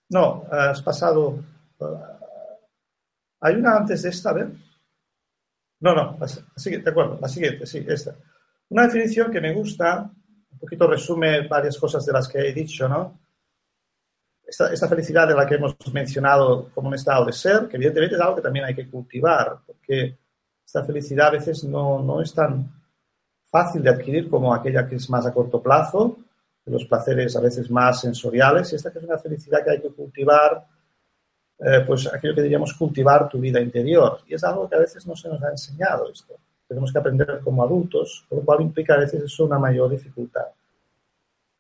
[0.09, 1.39] no, has pasado,
[1.79, 1.85] eh,
[3.39, 4.51] hay una antes de esta, a.
[5.79, 8.15] No, no, la, siguiente, de acuerdo, la siguiente, sí, esta.
[8.69, 10.11] Una definición que me gusta,
[10.51, 13.19] un poquito resume varias cosas de las que he dicho, ¿no?
[14.45, 18.15] Esta, esta, felicidad de la que hemos mencionado como un estado de ser, que evidentemente
[18.15, 20.17] es algo que también hay que cultivar, porque
[20.65, 22.71] esta felicidad a veces no, no es tan
[23.45, 26.17] fácil de adquirir como aquella que es más a corto plazo,
[26.65, 29.91] los placeres a veces más sensoriales, y esta que es una felicidad que hay que
[29.91, 30.65] cultivar,
[31.59, 34.19] eh, pues aquello que diríamos cultivar tu vida interior.
[34.27, 36.35] Y es algo que a veces no se nos ha enseñado esto.
[36.67, 40.47] Tenemos que aprender como adultos, por lo cual implica a veces eso una mayor dificultad.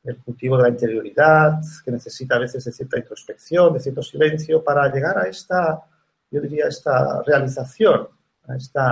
[0.03, 4.63] El cultivo de la interioridad, que necesita a veces de cierta introspección, de cierto silencio,
[4.63, 5.81] para llegar a esta,
[6.29, 8.07] yo diría, esta realización,
[8.47, 8.91] a esta,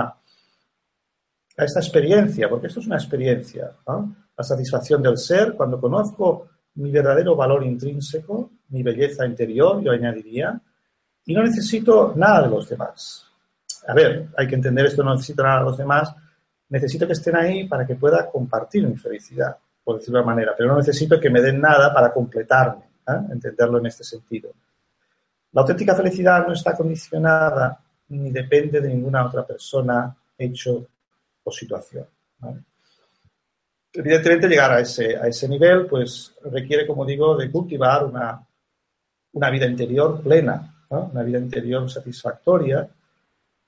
[1.56, 4.23] a esta experiencia, porque esto es una experiencia, ¿no?
[4.36, 10.60] La satisfacción del ser, cuando conozco mi verdadero valor intrínseco, mi belleza interior, yo añadiría,
[11.26, 13.26] y no necesito nada de los demás.
[13.86, 16.14] A ver, hay que entender esto, no necesito nada de los demás,
[16.68, 20.54] necesito que estén ahí para que pueda compartir mi felicidad, por decirlo de una manera,
[20.56, 23.20] pero no necesito que me den nada para completarme, ¿eh?
[23.30, 24.50] entenderlo en este sentido.
[25.52, 30.86] La auténtica felicidad no está condicionada ni depende de ninguna otra persona, hecho
[31.44, 32.06] o situación.
[32.38, 32.60] ¿vale?
[33.94, 38.44] Evidentemente llegar a ese, a ese nivel pues requiere, como digo, de cultivar una,
[39.32, 42.88] una vida interior plena, una vida interior satisfactoria,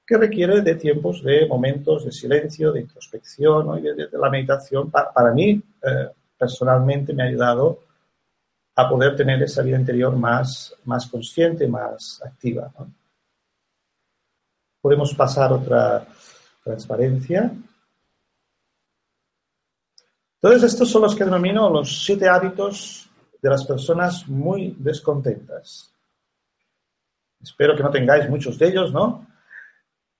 [0.07, 4.91] que requiere de tiempos, de momentos de silencio, de introspección y de, la meditación.
[4.91, 6.09] para mí, eh,
[6.39, 7.81] personalmente, me ha ayudado
[8.77, 12.71] a poder tener esa vida interior más, más consciente, más activa.
[14.81, 16.07] Podemos pasar otra
[16.63, 17.51] transparencia.
[20.47, 23.11] Entonces, estos son los que denomino los siete hábitos
[23.43, 25.93] de las personas muy descontentas.
[27.43, 29.27] Espero que no tengáis muchos de ellos, ¿no?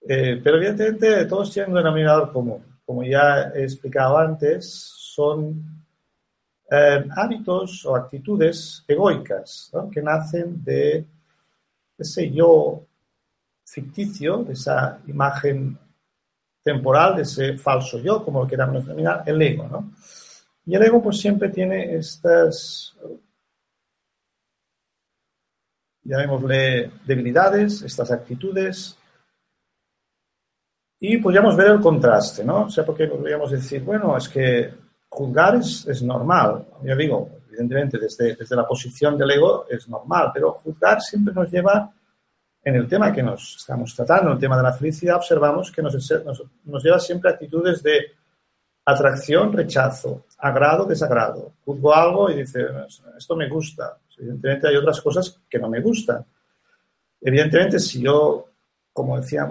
[0.01, 2.61] Eh, pero evidentemente todos tienen un denominador común.
[2.85, 5.65] Como ya he explicado antes, son
[6.73, 11.07] eh, hábitos o actitudes egoicas que nacen de
[11.97, 12.85] ese yo
[13.65, 15.79] ficticio, de esa imagen
[16.67, 19.93] temporal de ese falso yo, como lo queramos denominar, el ego, ¿no?
[20.67, 22.97] Y el ego pues siempre tiene estas,
[26.03, 28.99] llamémosle debilidades, estas actitudes,
[30.99, 32.65] y podríamos ver el contraste, ¿no?
[32.65, 34.75] O sea, porque podríamos decir, bueno, es que
[35.09, 40.33] juzgar es, es normal, ya digo, evidentemente desde, desde la posición del ego es normal,
[40.35, 41.93] pero juzgar siempre nos lleva
[42.67, 45.95] en el tema que nos estamos tratando, el tema de la felicidad, observamos que nos,
[46.65, 48.07] nos, lleva siempre a actitudes de
[48.85, 51.53] atracción, rechazo, agrado, desagrado.
[51.65, 52.67] Juzgo algo y dice,
[53.17, 53.99] esto me gusta.
[54.19, 56.25] Evidentemente hay otras cosas que no me gustan.
[57.21, 58.49] Evidentemente, si yo,
[58.93, 59.49] como decía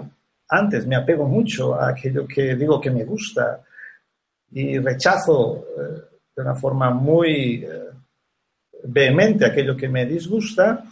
[0.48, 3.62] antes, me apego mucho a aquello que digo que me gusta
[4.52, 7.88] y rechazo eh, de una forma muy eh,
[8.84, 10.84] vehemente aquello que me disgusta,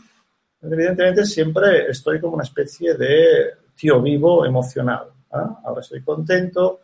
[0.70, 5.08] evidentemente siempre estoy como una especie de tío vivo emocional.
[5.32, 5.60] ¿ah?
[5.64, 6.80] Ahora estoy contento,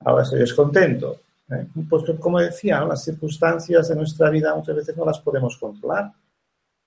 [0.00, 1.20] ahora estoy descontento.
[1.50, 1.66] ¿eh?
[1.88, 6.12] Pues como decía, las circunstancias de nuestra vida muchas veces no las podemos controlar.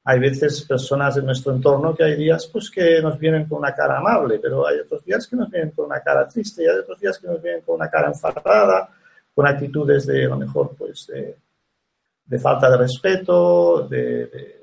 [0.06, 3.74] hay veces personas en nuestro entorno que hay días pues que nos vienen con una
[3.74, 6.78] cara amable, pero hay otros días que nos vienen con una cara triste y hay
[6.78, 8.90] otros días que nos vienen con una cara enfadada,
[9.34, 14.63] con actitudes de a lo mejor pues de, falta de respeto, de,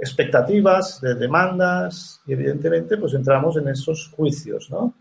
[0.00, 4.94] expectativas, de demandas y evidentemente pues entramos en esos juicios, ¿no?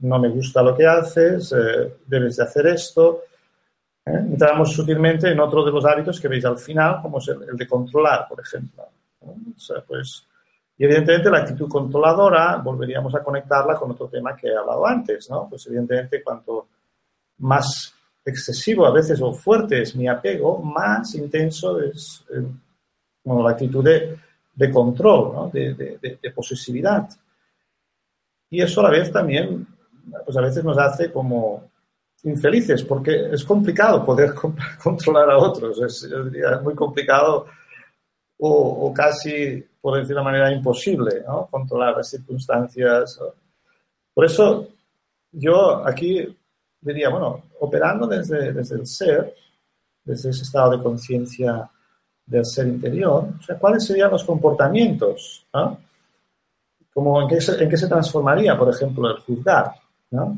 [0.00, 3.22] No me gusta lo que haces, eh, debes de hacer esto.
[4.06, 4.12] ¿eh?
[4.12, 7.66] Entramos sutilmente en otro de los hábitos que veis al final, como es el, de
[7.66, 8.84] controlar, por ejemplo.
[9.88, 10.24] pues,
[10.76, 15.28] y evidentemente la actitud controladora volveríamos a conectarla con otro tema que he hablado antes,
[15.28, 15.48] ¿no?
[15.48, 16.68] Pues evidentemente cuanto
[17.38, 17.92] más
[18.24, 22.44] excesivo a veces o fuerte es mi apego, más intenso es eh,
[23.24, 24.16] la actitud de,
[24.72, 25.50] control, ¿no?
[25.50, 27.08] de, posesividad.
[28.50, 29.66] Y eso a la vez también,
[30.24, 31.70] pues a veces nos hace como
[32.24, 34.34] infelices, porque es complicado poder
[34.82, 36.08] controlar a otros, es,
[36.62, 37.46] muy complicado
[38.40, 41.46] o, casi, por decir de una manera, imposible, ¿no?
[41.50, 43.18] controlar las circunstancias.
[44.14, 44.68] Por eso
[45.32, 46.36] yo aquí
[46.80, 49.34] diría, bueno, operando desde, desde el ser,
[50.04, 51.68] desde ese estado de conciencia
[52.28, 55.46] del ser interior, o sea, ¿cuáles serían los comportamientos?
[56.92, 59.72] Como en qué, se, en qué se transformaría, por ejemplo, el juzgar.
[60.10, 60.36] ¿no?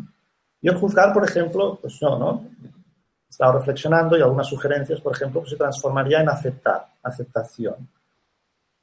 [0.61, 2.45] Y el juzgar, por ejemplo, pues no, ¿no?
[2.63, 7.89] He estado reflexionando y algunas sugerencias, por ejemplo, pues se transformaría en aceptar, aceptación.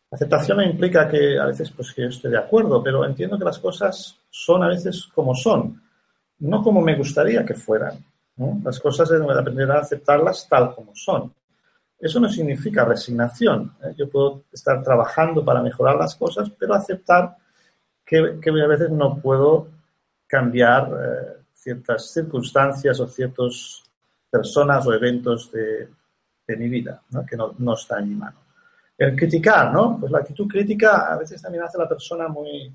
[0.09, 3.43] Aceptación no implica que a veces pues que yo esté de acuerdo, pero entiendo que
[3.43, 5.81] las cosas son a veces como son
[6.39, 8.03] no como me gustaría que fueran.
[8.63, 11.33] Las cosas deben aprender a aceptarlas tal como son.
[11.99, 13.73] Eso no significa resignación.
[13.83, 13.93] ¿eh?
[13.97, 17.35] Yo puedo estar trabajando para mejorar las cosas, pero aceptar
[18.05, 19.67] que, a veces no puedo
[20.27, 23.83] cambiar eh, ciertas circunstancias o ciertas
[24.29, 25.89] personas o eventos de,
[26.55, 28.37] mi vida, que no, no, está en mi mano.
[28.97, 29.97] El criticar, ¿no?
[29.99, 32.73] Pues la actitud crítica a veces también hace a la persona muy,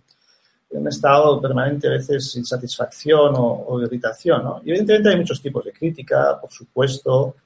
[0.72, 4.42] un estado permanente a veces insatisfacción o, o irritación.
[4.42, 4.60] ¿no?
[4.64, 7.36] Y evidentemente hay muchos tipos de crítica, por supuesto.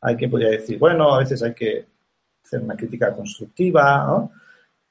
[0.00, 1.86] Hay que podría decir, bueno, a veces hay que
[2.44, 4.32] hacer una crítica constructiva, ¿no?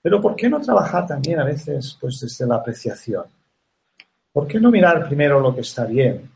[0.02, 3.26] Pero ¿por qué no trabajar también a veces pues desde la apreciación?
[4.32, 6.30] ¿Por qué no mirar primero lo que está bien?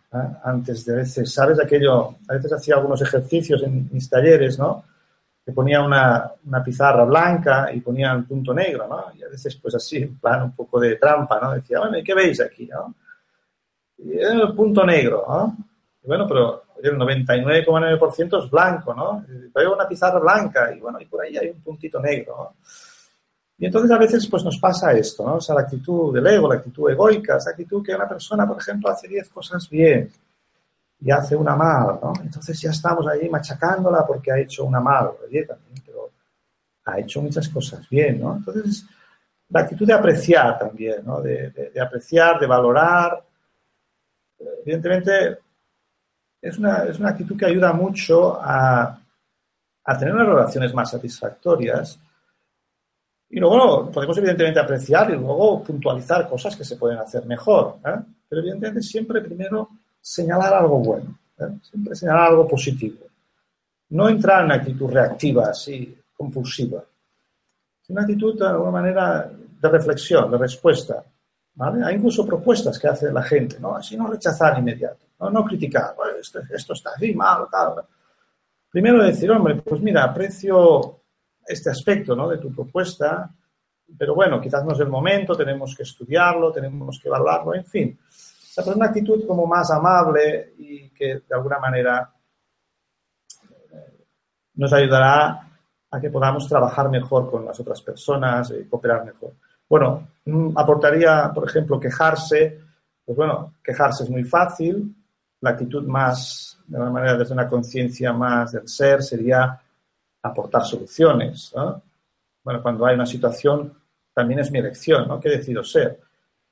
[0.43, 2.15] Antes de a veces, ¿sabes aquello?
[2.27, 4.83] A veces hacía algunos ejercicios en mis talleres, ¿no?
[5.43, 9.05] que ponía una, una, pizarra blanca y ponía un punto negro, ¿no?
[9.15, 11.53] Y a veces, pues así, en plan un poco de trampa, ¿no?
[11.53, 12.93] Decía, bueno, ¿y qué veis aquí, no?
[13.97, 15.57] Y el punto negro, ¿no?
[16.03, 19.25] Y bueno, pero el 99,9% es blanco, ¿no?
[19.53, 22.55] Veo una pizarra blanca y bueno, y por ahí hay un puntito negro, ¿no?
[23.57, 25.35] Y entonces a veces pues nos pasa esto, ¿no?
[25.35, 28.57] O sea, la actitud del ego, la actitud egoica, esa actitud que una persona, por
[28.57, 30.09] ejemplo, hace 10 cosas bien,
[31.01, 32.13] y hace una mal, ¿no?
[32.21, 36.11] Entonces ya estamos ahí machacándola porque ha hecho una mal, oye, también, pero
[36.85, 38.35] ha hecho muchas cosas bien, ¿no?
[38.35, 38.85] Entonces,
[39.49, 41.21] la actitud de apreciar también, ¿no?
[41.21, 43.21] De, apreciar, de valorar.
[44.63, 45.39] Evidentemente,
[46.41, 48.99] es una, es una actitud que ayuda mucho a,
[49.83, 51.99] a tener unas relaciones más satisfactorias.
[53.29, 57.77] Y luego podemos evidentemente apreciar y luego puntualizar cosas que se pueden hacer mejor.
[57.85, 57.95] ¿eh?
[58.27, 59.69] Pero evidentemente siempre primero
[60.01, 61.59] señalar algo bueno, ¿eh?
[61.61, 63.05] siempre señalar algo positivo.
[63.89, 66.83] No entrar en una actitud reactiva, así, compulsiva.
[67.89, 69.29] una actitud, de alguna manera,
[69.61, 71.03] de reflexión, de respuesta.
[71.55, 71.83] ¿vale?
[71.85, 73.75] Hay incluso propuestas que hace la gente, ¿no?
[73.75, 77.85] Así no rechazar inmediato, no, criticar, esto, esto, está así, mal, tal.
[78.69, 81.01] Primero decir, hombre, pues mira, aprecio
[81.45, 82.29] este aspecto ¿no?
[82.29, 83.29] de tu propuesta,
[83.97, 87.99] pero bueno, quizás no es el momento, tenemos que estudiarlo, tenemos que evaluarlo, en fin
[88.51, 92.13] sea, pues una actitud como más amable y que de alguna manera
[93.71, 94.05] eh,
[94.55, 95.47] nos ayudará
[95.89, 99.35] a que podamos trabajar mejor con las otras personas y cooperar mejor.
[99.69, 102.59] Bueno, mm, aportaría, por ejemplo, quejarse.
[103.05, 104.95] Pues bueno, quejarse es muy fácil.
[105.41, 109.59] La actitud más, de alguna manera, desde una conciencia más del ser, sería
[110.21, 111.53] aportar soluciones.
[112.43, 113.73] Bueno, cuando hay una situación,
[114.13, 115.19] también es mi elección, ¿no?
[115.19, 115.99] ¿Qué decido ser?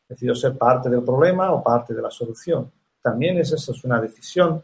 [0.10, 2.70] decido ser parte del problema o parte de la solución.
[3.02, 4.62] También es eso, es una decisión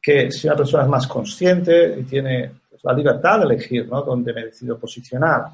[0.00, 4.02] que si una persona es más consciente y tiene pues, la libertad de elegir ¿no?
[4.02, 5.46] dónde me decido posicionar.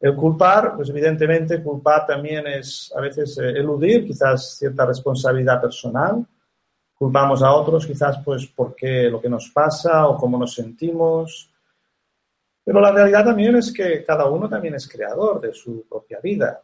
[0.00, 6.26] El culpar, pues evidentemente culpar también es a veces eh, eludir quizás cierta responsabilidad personal.
[6.94, 11.50] Culpamos a otros quizás pues porque lo que nos pasa o cómo nos sentimos.
[12.64, 16.62] Pero la realidad también es que cada uno también es creador de su propia vida.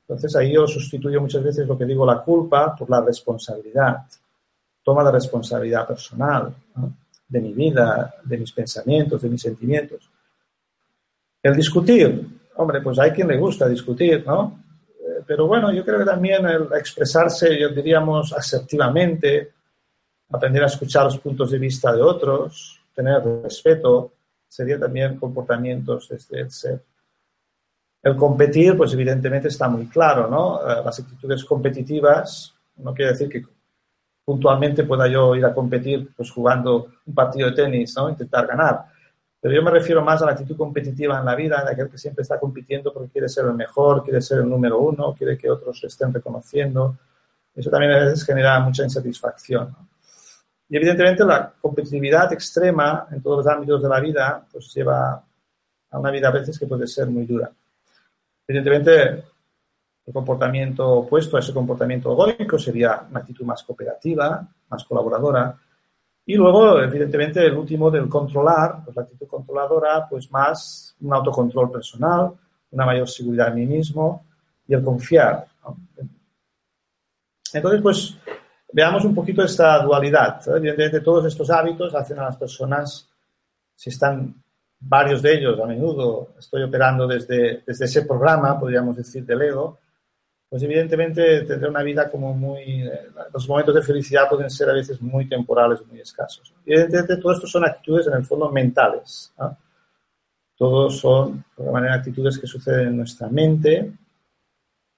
[0.00, 3.98] Entonces ahí yo sustituyo muchas veces lo que digo la culpa por la responsabilidad.
[4.82, 6.54] Toma la responsabilidad personal
[7.28, 10.10] de mi vida, de mis pensamientos, de mis sentimientos.
[11.44, 12.26] El discutir,
[12.56, 14.62] hombre, pues hay quien le gusta discutir, ¿no?
[14.98, 19.52] Eh, pero bueno, yo creo que también el expresarse, yo diríamos, asertivamente,
[20.30, 24.12] aprender a escuchar los puntos de vista de otros, tener respeto,
[24.48, 26.82] sería también comportamientos desde el ser.
[28.02, 30.60] El competir, pues evidentemente está muy claro, ¿no?
[30.62, 33.42] Eh, las actitudes competitivas no quiere decir que
[34.24, 38.08] puntualmente pueda yo ir a competir pues jugando un partido de tenis, ¿no?
[38.08, 38.93] Intentar ganar.
[39.44, 41.98] Pero yo me refiero más a la actitud competitiva en la vida, de aquel que
[41.98, 45.50] siempre está compitiendo porque quiere ser el mejor, quiere ser el número uno, quiere que
[45.50, 46.96] otros estén reconociendo.
[47.54, 49.76] Eso también a veces genera mucha insatisfacción.
[50.66, 55.22] Y evidentemente la competitividad extrema en todos los ámbitos de la vida pues lleva
[55.90, 57.52] a una vida a veces que puede ser muy dura.
[58.48, 59.24] Evidentemente
[60.06, 65.54] el comportamiento opuesto a ese comportamiento egoico sería una actitud más cooperativa, más colaboradora.
[66.26, 71.70] Y luego, evidentemente, el último del controlar, pues la actitud controladora, pues más un autocontrol
[71.70, 72.32] personal,
[72.70, 74.24] una mayor seguridad en mí mismo
[74.66, 75.46] y el confiar.
[77.52, 78.16] Entonces, pues
[78.72, 80.40] veamos un poquito esta dualidad.
[80.48, 83.08] Evidentemente, todos estos hábitos hacen a las personas,
[83.74, 84.34] si están
[84.80, 89.78] varios de ellos, a menudo estoy operando desde, desde ese programa, podríamos decir, del ego,
[90.54, 92.86] pues evidentemente tendré una vida como muy...
[92.86, 96.54] Eh, los momentos de felicidad pueden ser a veces muy temporales, muy escasos.
[96.64, 99.34] Evidentemente todo esto son actitudes en el fondo mentales.
[100.56, 103.94] Todos son, de manera, actitudes que suceden en nuestra mente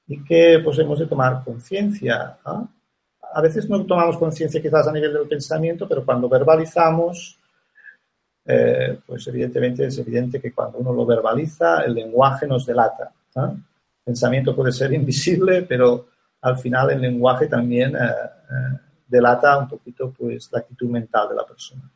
[0.06, 2.36] y que pues hemos de tomar conciencia.
[2.44, 7.38] A veces no tomamos conciencia quizás a nivel del pensamiento, pero cuando verbalizamos,
[8.44, 13.10] eh, pues evidentemente es evidente que cuando uno lo verbaliza, el lenguaje nos delata
[14.06, 16.08] pensamiento puede ser invisible, pero
[16.40, 21.34] al final el lenguaje también eh, eh, delata un poquito pues, la actitud mental de
[21.34, 21.90] la persona.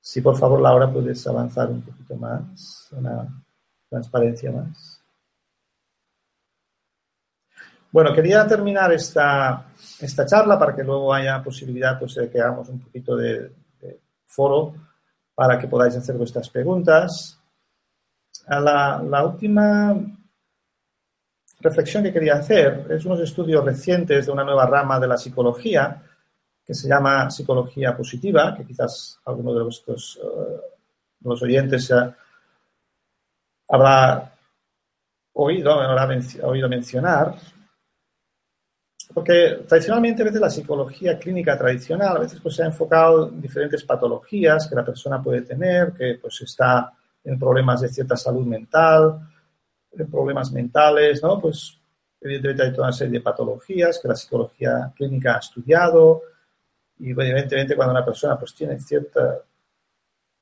[0.00, 3.26] Si por favor, Laura, puedes avanzar un poquito más, una
[3.88, 5.00] transparencia más.
[7.90, 9.66] Bueno, quería terminar esta,
[10.00, 13.50] esta charla para que luego haya posibilidad pues, de que hagamos un poquito de,
[14.26, 14.74] foro
[15.34, 17.40] para que podáis hacer vuestras preguntas.
[18.48, 19.96] La, la última
[21.64, 26.02] reflexión que quería hacer es unos estudios recientes de una nueva rama de la psicología
[26.64, 30.60] que se llama psicología positiva, que quizás alguno de vuestros eh,
[31.22, 31.90] los oyentes
[33.68, 34.34] habrá
[35.32, 37.34] oído, habrá oído mencionar,
[39.12, 43.40] porque tradicionalmente a veces la psicología clínica tradicional a veces pues, se ha enfocado en
[43.40, 46.92] diferentes patologías que la persona puede tener, que pues está
[47.24, 49.33] en problemas de cierta salud mental,
[50.10, 51.40] problemas mentales, ¿no?
[51.40, 51.78] Pues
[52.20, 56.22] evidentemente hay toda una serie de patologías que la psicología clínica ha estudiado
[56.98, 59.38] y evidentemente cuando una persona pues tiene ciertas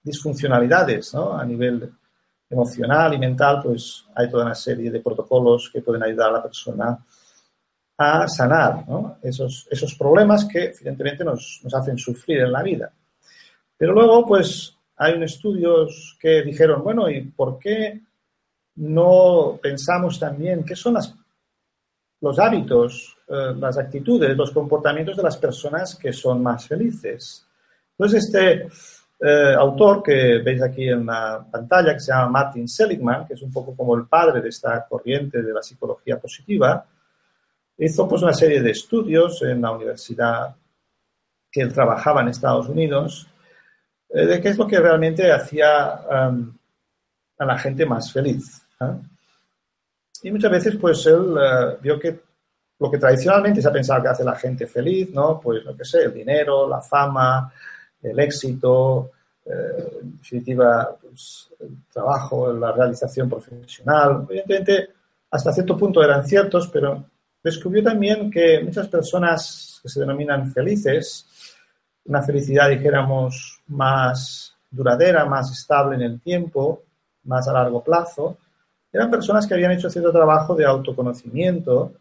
[0.02, 1.36] disfuncionalidades, ¿no?
[1.36, 1.92] A nivel
[2.50, 6.42] emocional y mental, pues hay toda una serie de protocolos que pueden ayudar a la
[6.42, 6.98] persona
[7.96, 8.84] a sanar
[9.22, 12.92] esos, esos problemas que evidentemente nos, nos hacen sufrir en la vida.
[13.76, 18.00] Pero luego, pues, hay estudios que dijeron, bueno, ¿y por qué
[18.76, 20.96] no pensamos también qué son
[22.20, 27.46] los hábitos, eh, las actitudes, los comportamientos de las personas que son más felices.
[27.90, 28.68] Entonces, este
[29.20, 33.42] eh, autor que veis aquí en la pantalla, que se llama Martin Seligman, que es
[33.42, 36.84] un poco como el padre de esta corriente de la psicología positiva,
[37.78, 40.54] hizo pues una serie de estudios en la universidad
[41.50, 43.28] que él trabajaba en Estados Unidos,
[44.08, 46.00] eh, de qué es lo que realmente hacía
[47.38, 48.61] a la gente más feliz.
[50.22, 52.20] Y muchas veces, pues él eh, vio que
[52.78, 55.40] lo que tradicionalmente se ha pensado que hace la gente feliz, ¿no?
[55.40, 57.52] Pues, lo que sé, el dinero, la fama,
[58.02, 59.12] el éxito,
[59.44, 64.26] eh, en definitiva, pues, el trabajo, la realización profesional.
[64.28, 64.88] Evidentemente,
[65.30, 67.04] hasta cierto punto eran ciertos, pero
[67.42, 71.26] descubrió también que muchas personas que se denominan felices,
[72.04, 76.82] una felicidad, dijéramos, más duradera, más estable en el tiempo,
[77.24, 78.38] más a largo plazo,
[78.92, 81.92] eran personas que habían hecho cierto trabajo de autoconocimiento,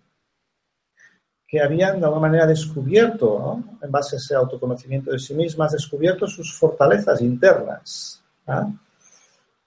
[1.48, 6.28] que habían de alguna manera descubierto, en base a ese autoconocimiento de sí mismas, descubierto
[6.28, 8.22] sus fortalezas internas.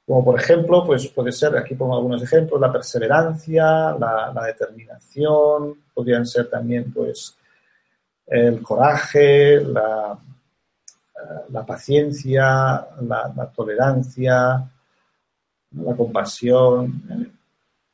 [0.06, 6.26] Como por ejemplo, pues puede ser, aquí pongo algunos ejemplos, la perseverancia, la, determinación, podrían
[6.26, 7.36] ser también pues
[8.26, 10.18] el coraje, la,
[11.14, 14.70] eh, paciencia, la tolerancia,
[15.76, 17.26] la compasión ¿eh?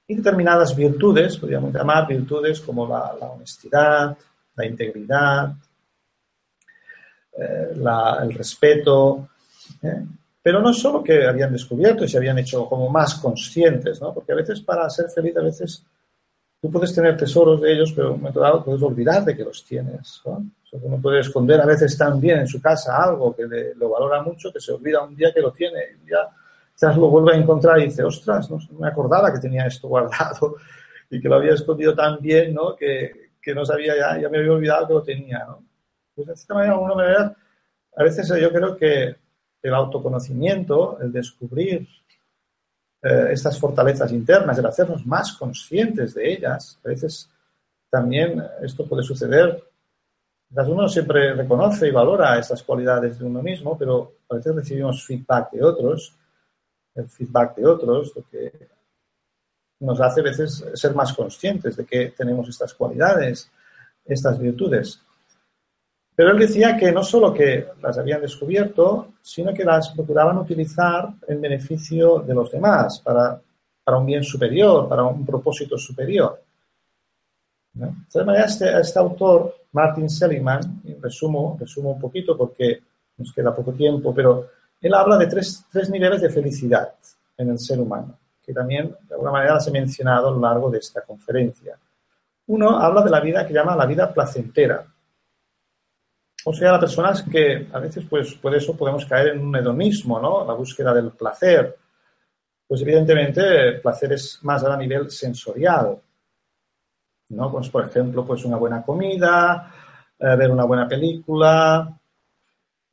[0.09, 4.17] y determinadas virtudes, podríamos llamar virtudes como la, honestidad,
[4.57, 5.53] la integridad,
[7.39, 7.75] eh,
[8.23, 9.29] el respeto.
[9.83, 10.05] ¿eh?
[10.43, 14.13] Pero no solo que habían descubierto y se habían hecho como más conscientes, ¿no?
[14.13, 15.85] Porque a veces para ser feliz, a veces
[16.61, 19.45] tú puedes tener tesoros de ellos, pero en un momento dado puedes olvidar de que
[19.45, 20.45] los tienes, ¿no?
[20.73, 23.45] uno puede esconder a veces tan bien en su casa algo que
[23.77, 25.81] lo valora mucho que se olvida un día que lo tiene
[26.81, 30.57] quizás lo vuelve a encontrar y dice, ostras, no me acordaba que tenía esto guardado
[31.11, 32.75] y que lo había escondido tan bien, ¿no?
[32.75, 35.63] Que, que no sabía ya, ya me había olvidado que lo tenía, ¿no?
[36.15, 37.37] Pues de esta manera, de alguna manera,
[37.97, 39.15] a veces yo creo que
[39.63, 41.87] el autoconocimiento, el descubrir
[43.03, 47.29] eh, estas fortalezas internas, el hacernos más conscientes de ellas, a veces
[47.91, 49.63] también esto puede suceder.
[50.51, 55.53] Uno siempre reconoce y valora estas cualidades de uno mismo, pero a veces recibimos feedback
[55.53, 56.17] de otros,
[56.95, 58.69] el feedback de otros, lo que
[59.81, 63.51] nos hace a veces ser más conscientes de que tenemos estas cualidades,
[64.05, 65.01] estas virtudes.
[66.15, 71.09] Pero él decía que no solo que las habían descubierto, sino que las procuraban utilizar
[71.27, 73.41] en beneficio de los demás, para,
[73.99, 76.43] un bien superior, para un propósito superior.
[77.73, 82.83] De todas maneras, este, este, autor, Martin Seligman, resumo, resumo un poquito porque
[83.17, 84.47] nos queda poco tiempo, pero
[84.81, 86.95] él habla de tres, tres niveles de felicidad
[87.37, 90.71] en el ser humano, que también de alguna manera las he mencionado a lo largo
[90.71, 91.79] de esta conferencia.
[92.47, 94.87] Uno habla de la vida que llama la vida placentera,
[96.45, 100.19] o sea, las personas que a veces, pues, por eso podemos caer en un hedonismo,
[100.21, 100.45] ¿no?
[100.47, 101.77] La búsqueda del placer.
[102.67, 106.01] Pues, evidentemente, placer es más a nivel sensorial,
[107.31, 107.53] ¿no?
[107.53, 109.71] Pues, por ejemplo, pues una buena comida,
[110.19, 112.00] eh, ver una buena película,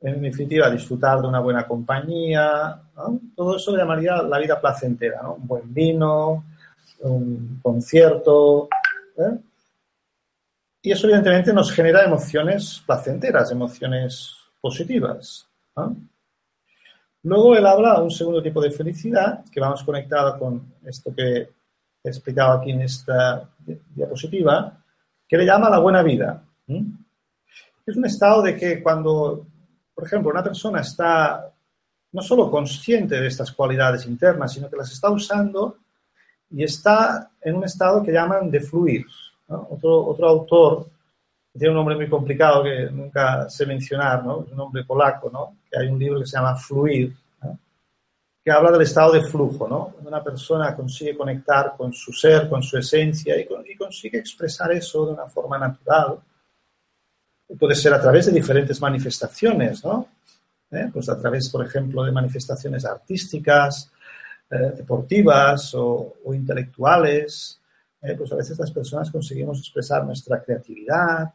[0.00, 2.80] en definitiva, disfrutar de una buena compañía,
[3.34, 5.34] Todo eso llamaría la vida placentera, ¿no?
[5.34, 6.44] Un buen vino,
[7.00, 8.68] un concierto,
[9.16, 9.38] ¿eh?
[10.82, 15.46] Y eso evidentemente nos genera emociones placenteras, emociones positivas.
[17.24, 21.48] Luego él habla de un segundo tipo de felicidad, que vamos conectado con esto que
[22.02, 23.48] he explicado aquí en esta
[23.94, 24.80] diapositiva,
[25.26, 26.42] que le llama la buena vida.
[27.86, 29.47] Es un estado de que cuando,
[29.98, 31.52] por ejemplo, una persona está
[32.12, 35.78] no solo consciente de estas cualidades internas, sino que las está usando
[36.50, 39.04] y está en un estado que llaman de fluir.
[39.48, 40.86] Otro, otro autor,
[41.52, 44.36] tiene un nombre muy complicado que nunca sé mencionar, ¿no?
[44.48, 45.56] un nombre polaco, ¿no?
[45.68, 47.12] que hay un libro que se llama Fluir,
[48.44, 49.94] que habla del estado de flujo, ¿no?
[50.04, 55.14] una persona consigue conectar con su ser, con su esencia y, consigue expresar eso de
[55.14, 56.20] una forma natural.
[57.56, 60.08] Puede ser a través de diferentes manifestaciones, ¿no?
[60.70, 60.90] ¿Eh?
[60.92, 63.90] Pues a través, por ejemplo, de manifestaciones artísticas,
[64.50, 67.60] eh, deportivas o, o intelectuales,
[68.00, 71.32] eh, pues a veces las personas conseguimos expresar nuestra creatividad,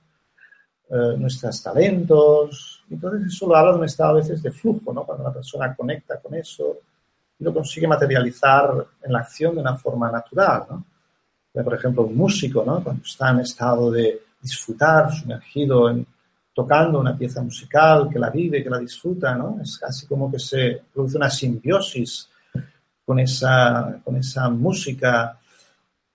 [0.89, 2.83] eh, nuestros talentos.
[2.89, 5.03] Entonces eso lo habla de un estado a veces de flujo, ¿no?
[5.05, 6.79] Cuando la persona conecta con eso
[7.37, 10.85] y lo consigue materializar en la acción de una forma natural, ¿no?
[11.63, 12.83] Por ejemplo, un músico, ¿no?
[12.83, 16.05] Cuando está en estado de disfrutar, sumergido en
[16.53, 19.57] tocando una pieza musical, que la vive, que la disfruta, ¿no?
[19.59, 22.29] Es casi como que se produce una simbiosis
[23.03, 25.39] con esa, con esa música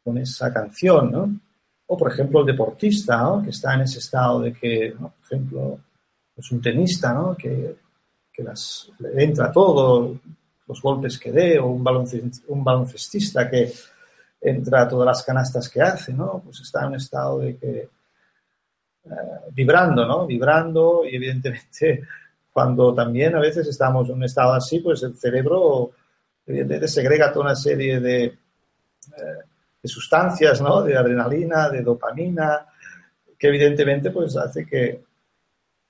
[0.08, 1.40] con esa canción, ¿no?
[1.86, 3.42] O, por ejemplo, el deportista, ¿no?
[3.42, 5.78] Que está en ese estado de que, por ejemplo,
[6.34, 7.36] es un tenista, ¿no?
[7.36, 7.76] Que,
[8.32, 10.18] que las, le entra todo,
[10.66, 11.84] los golpes que dé, o un,
[12.48, 13.70] un baloncestista que
[14.40, 16.40] entra a todas las canastas que hace, ¿no?
[16.42, 17.88] Pues está en un estado de que
[19.52, 20.26] vibrando, ¿no?
[20.26, 22.02] Vibrando y evidentemente
[22.52, 25.92] cuando también a veces estamos en un estado así, pues el cerebro
[26.46, 29.48] evidentemente segrega toda una serie de eh,
[29.82, 30.82] de sustancias, ¿no?
[30.82, 32.66] De adrenalina, de dopamina,
[33.38, 34.86] que evidentemente pues hace que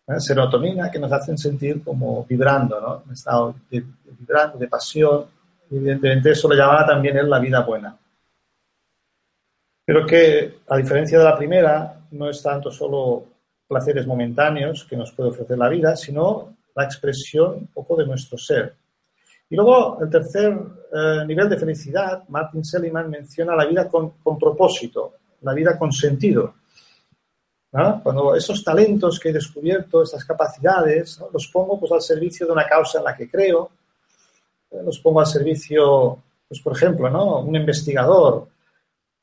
[0.06, 0.20] ¿eh?
[0.20, 3.02] serotonina que nos hacen sentir como vibrando, ¿no?
[3.06, 3.82] Un estado de,
[4.18, 5.24] vibrando, de pasión.
[5.70, 7.96] Evidentemente eso lo llamaba también él la vida buena.
[9.84, 13.24] Pero que a diferencia de la primera, no es tanto solo
[13.66, 18.74] placeres momentáneos que nos puede ofrecer la vida, sino la expresión poco de nuestro ser,
[19.50, 20.52] y luego, el tercer
[20.92, 26.54] eh, nivel de felicidad, Martin Seligman menciona la vida con, propósito, la vida con sentido.
[27.70, 32.66] Cuando esos talentos que he descubierto, estas capacidades, los pongo pues, al servicio de una
[32.66, 33.70] causa en la que creo,
[34.70, 37.40] eh, los pongo al servicio, pues, por ejemplo, ¿no?
[37.40, 38.48] un investigador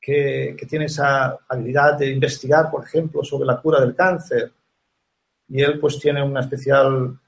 [0.06, 4.52] que, tiene esa habilidad de investigar, por ejemplo, sobre la cura del cáncer,
[5.48, 7.18] y él pues tiene una especial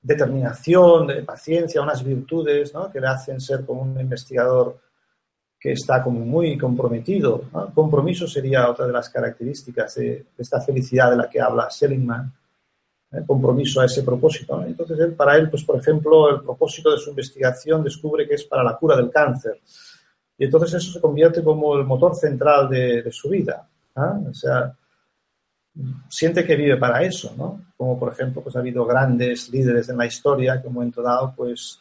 [0.00, 4.80] determinación, de paciencia, unas virtudes que le hacen ser como un investigador
[5.60, 7.44] que está como muy comprometido.
[7.74, 12.32] Compromiso sería otra de las características de, esta felicidad de la que habla Seligman.
[13.12, 13.22] ¿eh?
[13.26, 14.62] compromiso a ese propósito.
[14.64, 18.44] Entonces, él, para él, pues, por ejemplo, el propósito de su investigación descubre que es
[18.44, 19.60] para la cura del cáncer.
[20.42, 23.64] Y entonces eso se convierte como el motor central de, su vida.
[23.94, 24.18] ¿ah?
[24.28, 24.74] O sea,
[26.08, 27.66] siente que vive para eso, ¿no?
[27.76, 31.00] Como por ejemplo, pues ha habido grandes líderes en la historia que en un momento
[31.00, 31.78] dado, pues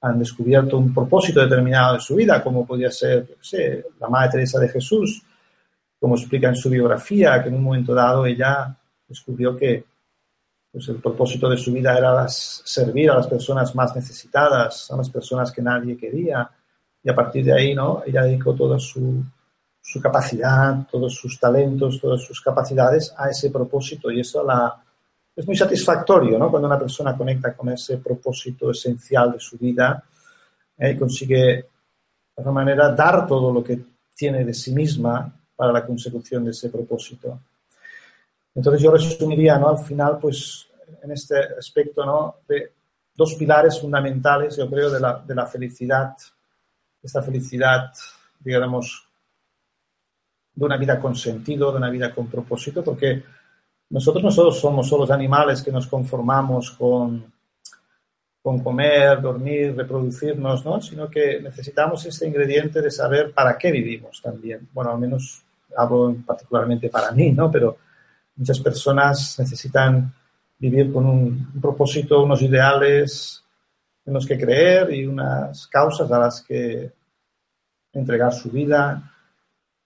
[0.00, 4.30] han descubierto un propósito determinado de su vida, como podría ser, no sé, la Madre
[4.30, 5.22] Teresa de Jesús,
[6.00, 8.74] como explica en su biografía, que en un momento dado ella
[9.06, 9.84] descubrió que
[10.72, 15.10] pues, el propósito de su vida era servir a las personas más necesitadas, a las
[15.10, 16.50] personas que nadie quería,
[17.02, 18.02] y a partir de ahí, ¿no?
[18.06, 19.24] Ella dedicó toda su,
[19.80, 24.82] su capacidad, todos sus talentos, todas sus capacidades a ese propósito y eso la,
[25.34, 26.50] es muy satisfactorio, ¿no?
[26.50, 30.02] Cuando una persona conecta con ese propósito esencial de su vida
[30.76, 30.90] ¿eh?
[30.90, 31.66] y consigue, de
[32.36, 33.80] alguna manera, dar todo lo que
[34.14, 37.40] tiene de sí misma para la consecución de ese propósito.
[38.54, 39.70] Entonces yo resumiría, ¿no?
[39.70, 40.68] Al final, pues,
[41.02, 42.36] en este aspecto, ¿no?
[42.46, 42.72] De
[43.14, 46.14] dos pilares fundamentales, yo creo, de la, de la felicidad,
[47.02, 47.92] esta felicidad,
[48.38, 49.06] digamos,
[50.54, 53.22] de una vida con sentido, de una vida con propósito, porque
[53.90, 57.32] nosotros no solo somos solo animales que nos conformamos con,
[58.42, 60.80] con comer, dormir, reproducirnos, ¿no?
[60.80, 64.68] sino que necesitamos este ingrediente de saber para qué vivimos también.
[64.72, 65.42] Bueno, al menos
[65.76, 67.50] hablo particularmente para mí, ¿no?
[67.50, 67.78] pero
[68.36, 70.12] muchas personas necesitan
[70.58, 73.44] vivir con un, un propósito, unos ideales
[74.10, 76.90] en los que creer y unas causas a las que
[77.92, 79.08] entregar su vida,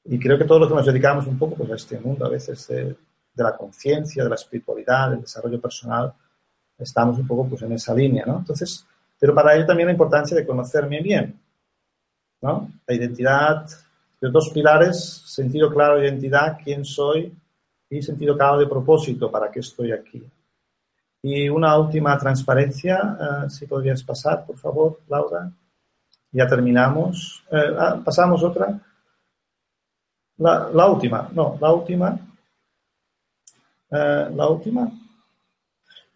[0.03, 2.31] y creo que todos los que nos dedicamos un poco pues, a este mundo, a
[2.31, 2.97] veces de,
[3.35, 6.11] la conciencia, de la espiritualidad, del desarrollo personal,
[6.79, 8.39] estamos un poco pues, en esa línea, ¿no?
[8.39, 8.87] Entonces,
[9.20, 11.39] pero para ello también la importancia de conocerme bien,
[12.41, 12.70] ¿no?
[12.87, 13.66] La identidad,
[14.22, 17.31] de dos pilares, sentido claro de identidad, quién soy,
[17.91, 20.25] y sentido claro de propósito, para qué estoy aquí.
[21.27, 25.51] Y una última transparencia, eh, si podrías pasar, por favor, Laura.
[26.31, 27.43] Ya terminamos.
[27.51, 28.79] Eh, ah, pasamos otra.
[30.37, 32.18] La, última, no, la última.
[33.91, 34.93] Eh, la última.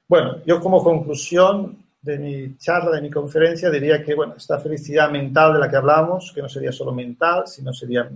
[0.07, 5.11] Bueno, yo como conclusión de mi charla, de mi conferencia, diría que, bueno, esta felicidad
[5.11, 8.11] mental de la que hablamos, que no sería solo mental, sino sería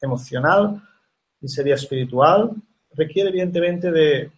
[0.00, 0.82] emocional
[1.40, 2.50] y sería espiritual,
[2.96, 4.32] requiere evidentemente de,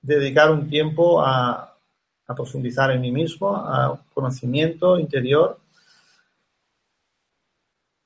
[0.00, 1.74] dedicar un tiempo a,
[2.26, 5.58] a profundizar en mí mismo, a conocimiento interior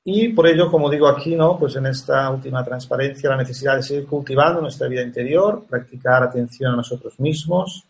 [0.05, 1.57] y por ello, como digo aquí, ¿no?
[1.57, 6.73] pues en esta última transparencia, la necesidad de seguir cultivando nuestra vida interior, practicar atención
[6.73, 7.85] a nosotros mismos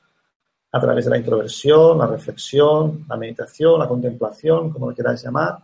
[0.72, 5.58] a través de la introversión, la reflexión, la meditación, la contemplación, como lo queráis llamar.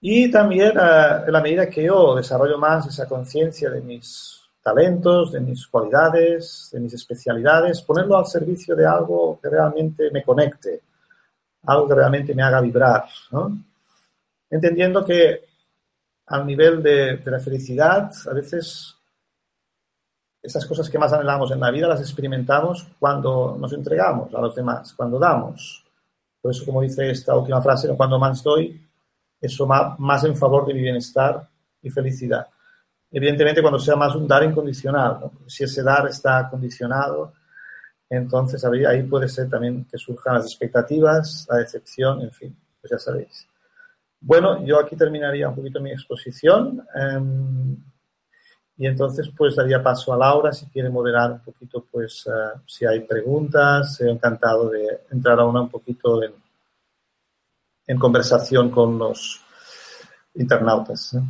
[0.00, 5.32] Y también eh, en la medida que yo desarrollo más esa conciencia de mis talentos,
[5.32, 10.82] de mis cualidades, de mis especialidades, ponerlo al servicio de algo que realmente me conecte,
[11.64, 13.04] algo que realmente me haga vibrar,
[14.50, 15.44] entendiendo que
[16.26, 18.96] al nivel de, la felicidad, a veces
[20.42, 24.54] esas cosas que más anhelamos en la vida las experimentamos cuando nos entregamos a los
[24.54, 25.84] demás, cuando damos.
[26.40, 28.80] Por eso, como dice esta última frase, cuando más doy,
[29.40, 31.46] eso va más en favor de mi bienestar
[31.82, 32.48] y felicidad.
[33.12, 37.32] Evidentemente, cuando sea más un dar incondicional, si ese dar está condicionado,
[38.08, 42.98] entonces ahí puede ser también que surjan las expectativas, la decepción, en fin, pues ya
[42.98, 43.46] sabéis.
[44.20, 47.76] Bueno, yo aquí terminaría un poquito mi exposición em,
[48.76, 52.84] y entonces pues daría paso a Laura si quiere moderar un poquito pues eh, si
[52.84, 56.32] hay preguntas, he encantado de entrar a una un poquito en,
[57.86, 59.40] en conversación con los
[60.34, 61.14] internautas.
[61.14, 61.22] ¿eh?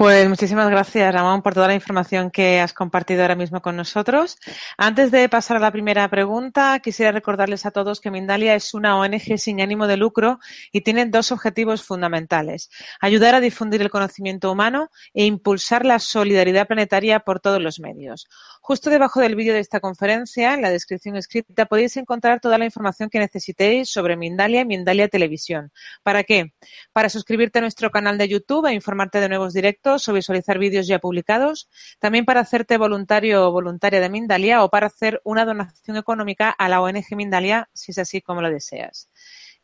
[0.00, 4.38] Pues muchísimas gracias, Ramón, por toda la información que has compartido ahora mismo con nosotros.
[4.78, 8.96] Antes de pasar a la primera pregunta, quisiera recordarles a todos que Mindalia es una
[8.96, 10.38] ONG sin ánimo de lucro
[10.72, 12.70] y tiene dos objetivos fundamentales.
[12.98, 18.26] Ayudar a difundir el conocimiento humano e impulsar la solidaridad planetaria por todos los medios.
[18.62, 22.64] Justo debajo del vídeo de esta conferencia, en la descripción escrita, podéis encontrar toda la
[22.64, 25.72] información que necesitéis sobre Mindalia y Mindalia Televisión.
[26.02, 26.54] ¿Para qué?
[26.94, 30.86] Para suscribirte a nuestro canal de YouTube e informarte de nuevos directos o visualizar vídeos
[30.86, 31.68] ya publicados.
[31.98, 36.68] También para hacerte voluntario o voluntaria de Mindalia o para hacer una donación económica a
[36.68, 39.10] la ONG Mindalia, si es así como lo deseas.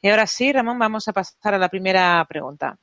[0.00, 2.78] Y ahora sí, Ramón, vamos a pasar a la primera pregunta.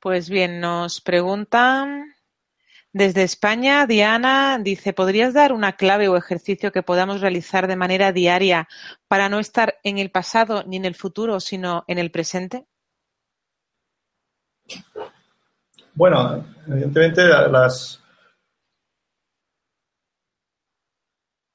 [0.00, 2.16] Pues bien, nos preguntan
[2.96, 8.10] desde España, Diana dice, ¿podrías dar una clave o ejercicio que podamos realizar de manera
[8.10, 8.68] diaria
[9.06, 12.64] para no estar en el pasado ni en el futuro, sino en el presente?
[15.94, 17.22] Bueno, evidentemente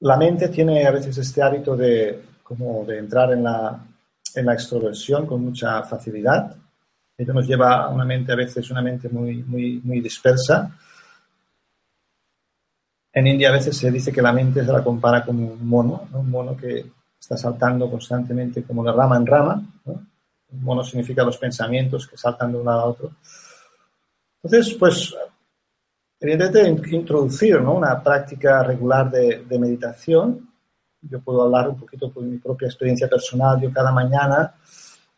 [0.00, 3.86] la mente tiene a veces este hábito de, como de entrar en la,
[4.34, 6.56] en la extroversión con mucha facilidad.
[7.16, 10.76] Ello nos lleva a una mente, a veces una mente muy, muy, dispersa.
[13.12, 16.08] En India a veces se dice que la mente se la compara como un mono,
[16.14, 16.84] un mono que
[17.20, 19.62] está saltando constantemente como de rama en rama.
[20.60, 23.12] Mono significa los pensamientos que saltan de un lado a otro.
[24.42, 25.14] Entonces, pues,
[26.20, 30.52] evidentemente, introducir una práctica regular de, de meditación
[31.02, 33.60] yo puedo hablar un poquito por mi propia experiencia personal.
[33.60, 34.54] Yo cada mañana,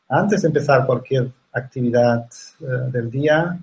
[0.09, 2.27] antes de empezar cualquier actividad
[2.61, 3.59] eh, del día,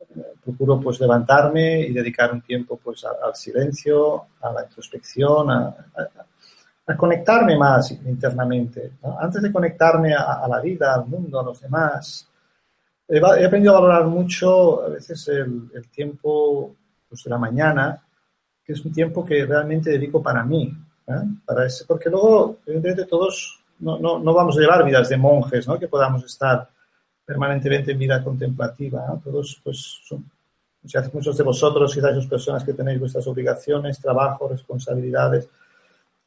[0.00, 5.76] eh, procuro pues levantarme y dedicar un tiempo pues al silencio, a la introspección, a,
[6.96, 8.92] conectarme más internamente.
[9.18, 12.28] Antes de conectarme a, la vida, al mundo, a los demás,
[13.08, 16.74] he, aprendido a valorar mucho a veces el, el tiempo
[17.08, 18.02] pues, de la mañana,
[18.62, 20.76] que es un tiempo que realmente dedico para mí,
[21.06, 21.22] ¿eh?
[21.44, 25.66] Para ese, porque luego, evidentemente, todos no, no, no, vamos a llevar vidas de monjes,
[25.66, 25.78] ¿no?
[25.78, 26.68] Que podamos estar
[27.24, 29.20] permanentemente en vida contemplativa.
[29.22, 30.30] Todos, pues, son,
[31.12, 35.48] muchos de vosotros, quizás las personas que tenéis vuestras obligaciones, trabajo, responsabilidades.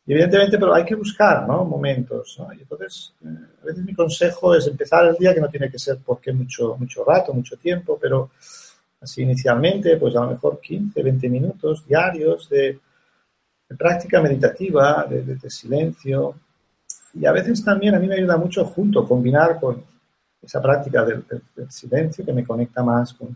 [0.07, 1.65] Y evidentemente, pero hay que buscar ¿no?
[1.65, 2.37] momentos.
[2.39, 2.53] ¿no?
[2.53, 3.27] Y entonces, eh,
[3.61, 6.77] a veces mi consejo es empezar el día, que no tiene que ser porque mucho,
[6.77, 8.31] mucho rato, mucho tiempo, pero
[9.01, 12.79] así inicialmente, pues a lo mejor 15, 20 minutos diarios de,
[13.69, 16.35] de práctica meditativa, de, silencio.
[17.13, 19.83] Y a veces también a mí me ayuda mucho junto, combinar con
[20.41, 21.25] esa práctica del,
[21.69, 23.35] silencio que me conecta más con,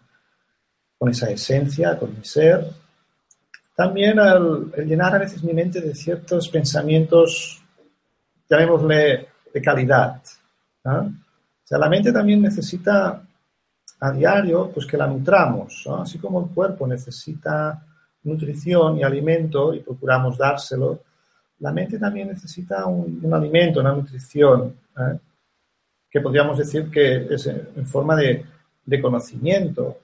[0.98, 2.66] con, esa esencia, con mi ser.
[3.76, 7.62] También el, llenar a veces mi mente de ciertos pensamientos,
[8.50, 10.22] llamémosle de calidad.
[10.84, 11.10] O
[11.64, 13.22] sea, la mente también necesita
[14.00, 17.86] a diario pues que la nutramos, así como el cuerpo necesita
[18.24, 21.02] nutrición y alimento y procuramos dárselo,
[21.60, 25.20] la mente también necesita un, alimento, una nutrición, ¿eh?
[26.10, 28.46] que podríamos decir que es en forma de,
[29.02, 30.00] conocimiento.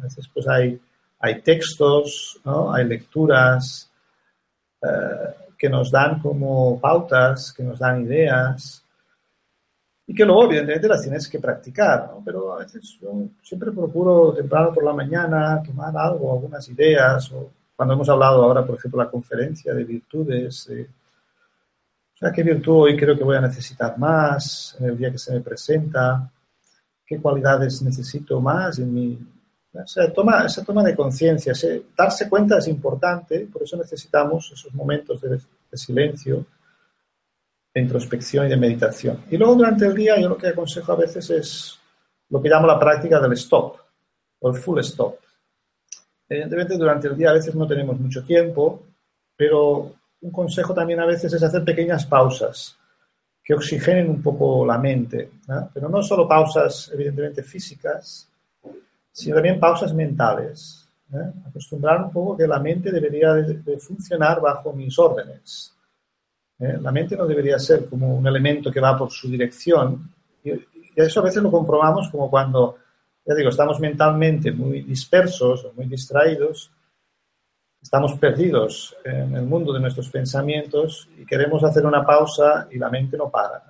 [0.00, 0.80] A veces pues hay,
[1.22, 3.88] hay textos, hay lecturas
[4.82, 8.84] eh, que nos dan como pautas, que nos dan ideas
[10.04, 14.72] y que luego evidentemente las tienes que practicar, pero a veces yo siempre procuro temprano
[14.72, 19.10] por la mañana tomar algo, algunas ideas o cuando hemos hablado ahora, por ejemplo, la
[19.10, 20.88] conferencia de virtudes, eh,
[22.34, 25.40] ¿qué virtud hoy creo que voy a necesitar más en el día que se me
[25.40, 26.28] presenta?
[27.06, 29.18] ¿Qué cualidades necesito más en mi...
[29.74, 31.54] O sea, toma, esa toma de conciencia,
[31.96, 36.44] darse cuenta es importante, por eso necesitamos esos momentos de, de silencio,
[37.74, 39.24] de introspección y de meditación.
[39.30, 41.78] Y luego durante el día yo lo que aconsejo a veces es
[42.28, 43.76] lo que llamo la práctica del stop,
[44.40, 45.16] o el full stop.
[46.28, 48.82] Evidentemente, durante el día a veces no tenemos mucho tiempo,
[49.36, 52.76] pero un consejo también a veces es hacer pequeñas pausas
[53.44, 55.30] que oxigenen un poco la mente.
[55.74, 58.31] Pero no solo pausas, evidentemente, físicas,
[59.12, 60.88] sino también pausas mentales.
[61.46, 65.76] Acostumbrar un poco que la mente debería de, funcionar bajo mis órdenes.
[66.58, 70.10] La mente no debería ser como un elemento que va por su dirección.
[70.42, 72.78] Y, y eso a veces lo comprobamos como cuando
[73.24, 76.72] ya digo, estamos mentalmente muy dispersos o muy distraídos,
[77.80, 82.90] estamos perdidos en el mundo de nuestros pensamientos y queremos hacer una pausa y la
[82.90, 83.62] mente no para.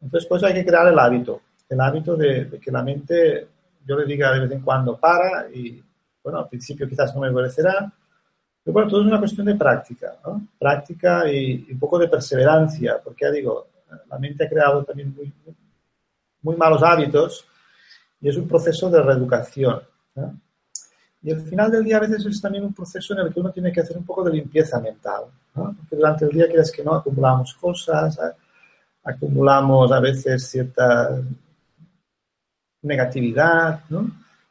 [0.00, 3.48] Entonces, pues hay que crear el hábito, el hábito de, que la mente,
[3.88, 5.82] yo le diga de vez en cuando, para y,
[6.22, 7.90] bueno, al principio quizás no me obedecerá,
[8.62, 10.46] pero bueno, todo es una cuestión de práctica, ¿no?
[10.58, 13.68] Práctica y, un poco de perseverancia, porque ya digo,
[14.10, 15.32] la mente ha creado también muy,
[16.42, 17.46] muy malos hábitos
[18.20, 19.80] y es un proceso de reeducación.
[21.22, 23.50] Y al final del día a veces es también un proceso en el que uno
[23.50, 25.24] tiene que hacer un poco de limpieza mental.
[25.54, 28.18] Porque durante el día quieres que no acumulamos cosas,
[29.02, 31.20] acumulamos a veces cierta
[32.82, 34.10] negatividad, ¿no?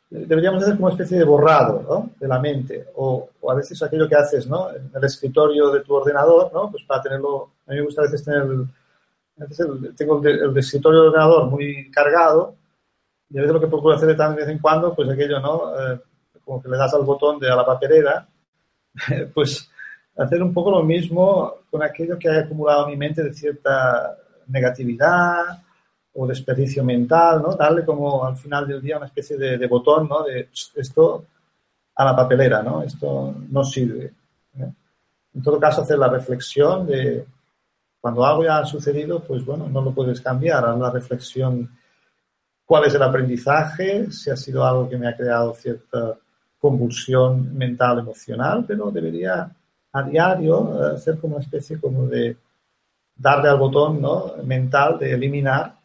[0.09, 4.15] Deberíamos hacer como una especie de borrado de la mente o, a veces aquello que
[4.15, 4.71] haces ¿no?
[4.71, 6.71] en el escritorio de tu ordenador, ¿no?
[6.71, 10.99] pues para tenerlo, a mí me gusta a veces tener el, tengo el, el escritorio
[10.99, 12.55] del ordenador muy cargado
[13.29, 15.73] y a veces lo que procuro hacer de vez en cuando, pues aquello, ¿no?
[15.77, 15.99] Eh,
[16.45, 18.25] como que le das al botón de a la papelera,
[19.33, 19.69] pues
[20.15, 24.17] hacer un poco lo mismo con aquello que haya acumulado en mi mente de cierta
[24.47, 25.61] negatividad
[26.19, 27.55] o desperdicio mental, ¿no?
[27.55, 30.23] Darle como al final del día una especie de, botón, ¿no?
[30.23, 31.25] De esto
[31.95, 32.81] a la papelera, ¿no?
[32.81, 34.13] Esto no sirve.
[34.59, 34.71] ¿eh?
[35.35, 37.23] En todo caso, hacer la reflexión de
[38.01, 41.69] cuando algo ya ha sucedido, pues bueno, no lo puedes cambiar, haz la reflexión
[42.65, 46.17] cuál es el aprendizaje, si ha sido algo que me ha creado cierta
[46.59, 49.51] convulsión mental, emocional, pero debería
[49.93, 52.37] a diario, hacer como una especie como de
[53.15, 54.33] darle al botón ¿no?
[54.43, 55.76] mental de eliminar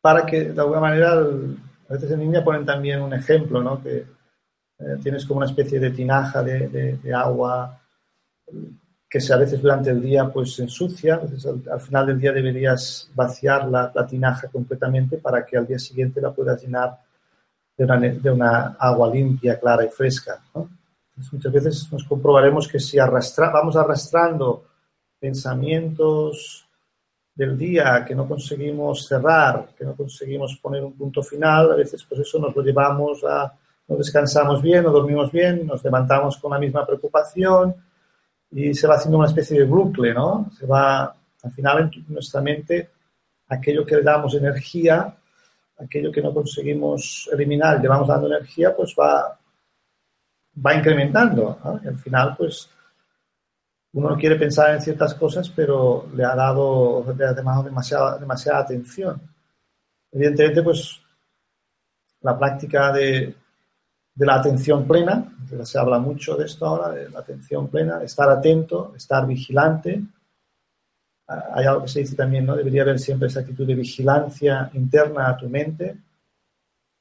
[0.00, 3.82] para que de alguna manera, a veces en India ponen también un ejemplo, ¿no?
[3.82, 7.78] que eh, tienes como una especie de tinaja de, agua
[9.08, 11.20] que a veces durante el día pues se ensucia,
[11.70, 16.32] al, final del día deberías vaciar la, tinaja completamente para que al día siguiente la
[16.32, 16.96] puedas llenar
[17.76, 20.40] de una, de una agua limpia, clara y fresca.
[21.32, 24.64] muchas veces nos comprobaremos que si arrastra, vamos arrastrando
[25.18, 26.69] pensamientos,
[27.34, 32.04] del día que no conseguimos cerrar, que no conseguimos poner un punto final, a veces
[32.04, 33.52] pues eso nos lo llevamos a,
[33.88, 37.74] no descansamos bien, no dormimos bien, nos levantamos con la misma preocupación
[38.50, 40.50] y se va haciendo una especie de bucle, ¿no?
[40.58, 42.90] Se va, al final en nuestra mente,
[43.48, 45.16] aquello que le damos energía,
[45.78, 49.38] aquello que no conseguimos eliminar, le vamos dando energía, pues va,
[50.64, 52.68] va incrementando, Y al final, pues
[53.92, 58.60] uno no quiere pensar en ciertas cosas, pero le ha dado, le ha demasiada, demasiada
[58.60, 59.20] atención.
[60.12, 61.00] Evidentemente, pues
[62.20, 63.34] la práctica de,
[64.14, 65.32] de la atención plena,
[65.64, 70.00] se habla mucho de esto ahora, de la atención plena, estar atento, estar vigilante.
[71.26, 72.54] Ah, hay algo que se dice también, ¿no?
[72.54, 75.96] Debería haber siempre esa actitud de vigilancia interna a tu mente,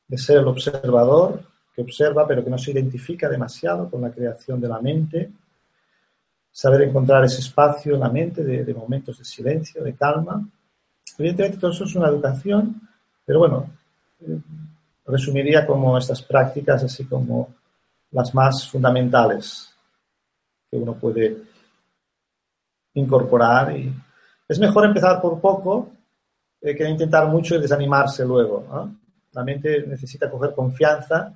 [0.07, 1.43] de ser el observador
[1.75, 5.31] que observa pero que no se identifica demasiado con la creación de la mente
[6.59, 10.45] saber encontrar ese espacio en la mente de, momentos de silencio, de calma.
[11.17, 12.81] Evidentemente todo eso es una educación,
[13.25, 13.69] pero bueno,
[14.19, 14.37] eh,
[15.05, 17.55] resumiría como estas prácticas así como
[18.11, 19.73] las más fundamentales
[20.69, 21.43] que uno puede
[22.95, 23.95] incorporar y
[24.45, 25.91] es mejor empezar por poco
[26.59, 28.91] eh, que intentar mucho y desanimarse luego.
[29.31, 31.33] La mente necesita coger confianza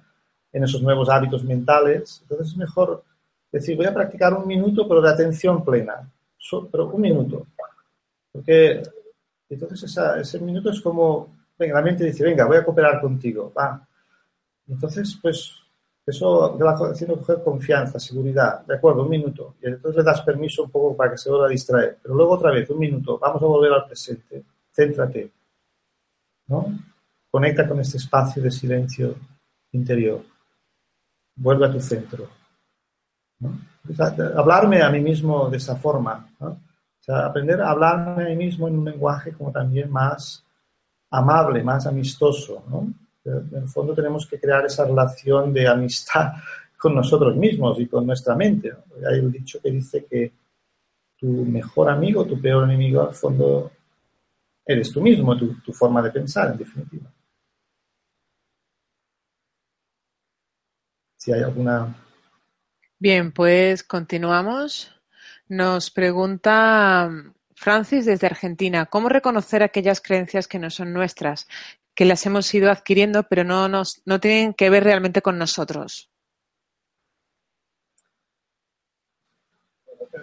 [0.51, 3.05] en esos nuevos hábitos mentales, entonces es mejor
[3.53, 6.11] es decir, voy a practicar un minuto, pero de atención plena.
[6.71, 7.45] pero un minuto.
[8.31, 8.81] Porque
[9.47, 13.53] entonces ese minuto es como, venga, la mente dice, venga, voy a cooperar contigo.
[13.55, 13.87] Va.
[14.67, 15.53] Entonces, pues,
[16.03, 18.65] eso te va haciendo coger confianza, seguridad.
[18.65, 19.53] De acuerdo, un minuto.
[19.61, 21.99] Y entonces le das permiso un poco para que se vuelva a distraer.
[22.01, 23.19] Pero luego otra vez, un minuto.
[23.19, 24.43] Vamos a volver al presente.
[24.71, 25.31] Céntrate.
[26.47, 26.73] ¿No?
[27.29, 29.13] Conecta con este espacio de silencio
[29.73, 30.21] interior.
[31.35, 32.42] Vuelve a tu centro
[34.35, 36.27] hablarme a mí mismo de esa forma.
[37.07, 40.43] aprender a hablarme a mí mismo en un lenguaje como también más
[41.11, 42.63] amable, más amistoso.
[43.25, 46.33] En el fondo tenemos que crear esa relación de amistad
[46.77, 48.71] con nosotros mismos y con nuestra mente.
[49.09, 50.31] Hay un dicho que dice que
[51.17, 53.71] tu mejor amigo, tu peor enemigo, al fondo
[54.65, 57.09] eres tú mismo, tu, tu forma de pensar, en definitiva.
[61.17, 62.02] Si hay alguna
[63.03, 64.89] Bien, pues continuamos.
[65.49, 67.11] Nos pregunta
[67.53, 71.49] Francis desde Argentina, ¿cómo reconocer aquellas creencias que no son nuestras,
[71.93, 76.09] que las hemos ido adquiriendo pero no, nos, no tienen que ver realmente con nosotros?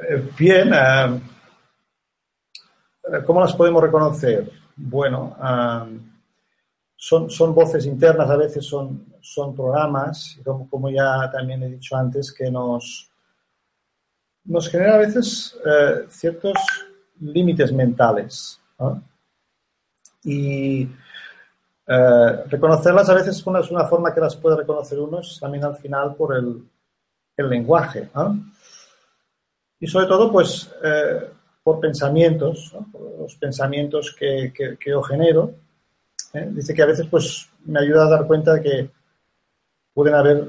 [0.09, 1.21] Eh, bien, eh,
[3.27, 4.51] ¿cómo las podemos reconocer?
[4.75, 6.10] Bueno, eh,
[7.03, 11.97] son, son voces internas, a veces son, son programas, como, como ya también he dicho
[11.97, 13.11] antes, que nos,
[14.45, 16.59] nos genera a veces eh, ciertos
[17.21, 18.61] límites mentales.
[20.25, 20.83] Y
[21.87, 26.15] eh, reconocerlas a veces es una forma que las puede reconocer uno, también al final
[26.15, 26.69] por el,
[27.35, 28.11] el lenguaje.
[29.81, 31.31] Y sobre todo, pues, eh,
[31.63, 32.77] por pensamientos,
[33.19, 35.55] los pensamientos que, que, que yo genero
[36.35, 36.49] ¿eh?
[36.51, 38.91] Dice que a veces pues, me ayuda a dar cuenta de que
[39.93, 40.49] pueden haber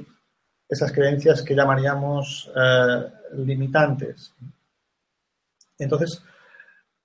[0.67, 4.33] esas creencias que llamaríamos eh, limitantes.
[5.77, 6.23] Entonces,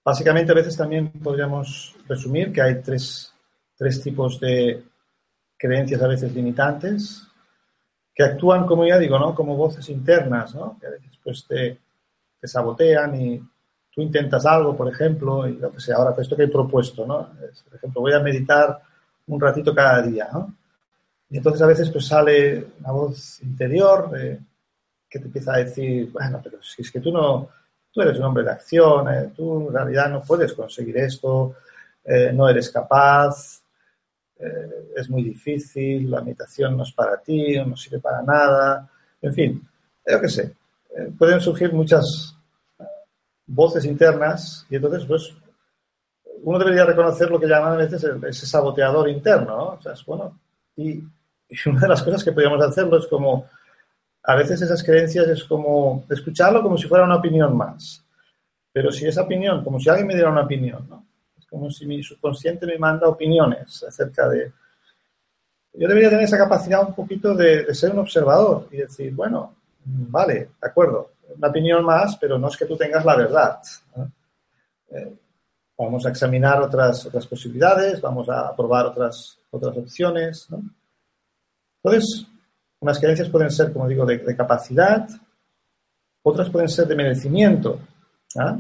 [0.05, 3.33] básicamente a veces también podríamos resumir que hay tres,
[4.03, 4.85] tipos de
[5.57, 7.27] creencias a veces limitantes
[8.15, 9.35] que actúan, como ya digo, ¿no?
[9.35, 10.79] como voces internas, ¿no?
[10.81, 11.79] que a veces pues, te
[12.47, 13.43] sabotean y
[13.97, 17.31] tú intentas algo, por ejemplo, y lo que sea, ahora esto que he propuesto, ¿no?
[17.65, 18.79] por ejemplo, voy a meditar
[19.27, 20.55] un ratito cada día, ¿no?
[21.31, 24.11] Y entonces a veces pues sale una voz interior
[25.09, 27.49] que te empieza a decir, bueno, pero si es que tú no,
[27.91, 31.55] tú eres un hombre de acción, eh, tú en realidad no puedes conseguir esto,
[32.05, 33.63] eh, no eres capaz,
[34.39, 38.87] eh, es muy difícil, la meditación no es para ti, no sirve para nada,
[39.23, 39.69] en fin,
[40.07, 40.55] yo qué sé,
[41.19, 42.36] pueden surgir muchas
[43.47, 45.35] voces internas y entonces pues
[46.43, 49.65] uno debería reconocer lo que llaman a veces ese saboteador interno, ¿no?
[49.71, 50.39] O sea, es bueno.
[50.77, 51.03] Y,
[51.67, 53.47] una de las cosas que podríamos hacerlo es como
[54.25, 58.05] a veces esas creencias es como escucharlo como si fuera una opinión más.
[58.73, 61.07] Pero si esa opinión, como si alguien me diera una opinión, ¿no?
[61.39, 64.53] Es como si mi subconsciente me manda opiniones acerca de...
[65.73, 70.35] Yo debería tener esa capacidad un poquito de, ser un observador y decir, bueno, vale,
[70.35, 73.61] de acuerdo, una opinión más, pero no es que tú tengas la verdad.
[74.91, 75.17] Eh,
[75.79, 80.51] vamos a examinar otras, otras posibilidades, vamos a probar otras, otras opciones.
[80.51, 80.63] ¿no?
[81.83, 82.27] Entonces,
[82.81, 85.09] unas creencias pueden ser, como digo, de, capacidad,
[86.23, 87.81] otras pueden ser de merecimiento.
[88.39, 88.59] ¿ah?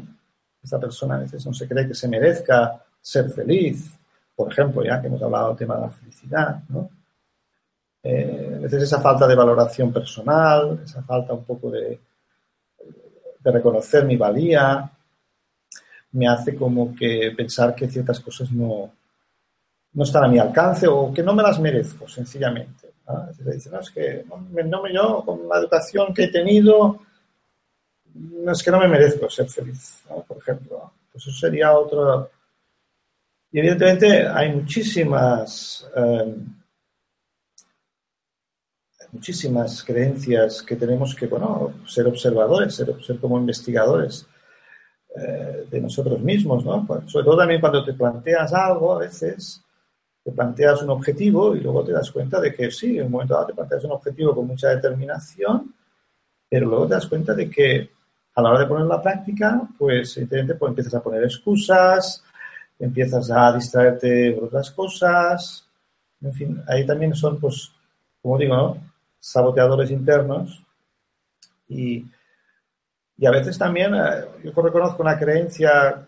[0.62, 3.96] Esta persona a veces no se cree que se merezca ser feliz,
[4.34, 6.90] por ejemplo, ya que hemos hablado del tema de la felicidad, ¿no?
[8.02, 11.98] Eh, a veces esa falta de valoración personal, esa falta un poco de,
[13.50, 14.90] reconocer mi valía,
[16.12, 18.92] me hace como que pensar que ciertas cosas no,
[19.92, 22.94] no están a mi alcance o que no me las merezco, sencillamente.
[23.08, 23.52] ¿no?
[23.52, 27.00] dice, no, es que no me, yo, con la educación que he tenido,
[28.14, 30.92] no es que no me merezco ser feliz, por ejemplo.
[31.12, 32.30] Pues eso sería otro.
[33.52, 36.46] Y evidentemente hay muchísimas, em,
[39.16, 44.26] muchísimas creencias que tenemos que, bueno, ser observadores, ser, como investigadores
[45.16, 46.86] eh, de nosotros mismos, ¿no?
[47.06, 49.62] Sobre todo también cuando te planteas algo, a veces
[50.22, 53.34] te planteas un objetivo y luego te das cuenta de que sí, en un momento
[53.34, 55.74] dado te planteas un objetivo con mucha determinación,
[56.48, 57.90] pero luego te das cuenta de que
[58.34, 62.22] a la hora de poner la práctica, pues evidentemente pues, empiezas a poner excusas,
[62.78, 65.66] empiezas a distraerte por otras cosas,
[66.20, 67.72] en fin, ahí también son, pues,
[68.20, 68.95] como digo, ¿no?
[69.26, 70.64] Saboteadores internos
[71.68, 72.06] y,
[73.18, 76.06] y a veces también eh, yo reconozco una creencia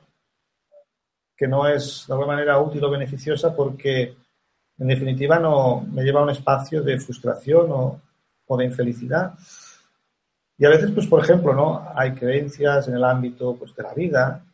[1.37, 4.17] que no es de alguna manera útil o beneficiosa porque
[4.79, 9.35] en definitiva no me lleva a un espacio de frustración o, de infelicidad.
[10.57, 11.91] Y a veces, pues por ejemplo, ¿no?
[11.95, 14.45] hay creencias en el ámbito pues, de la vida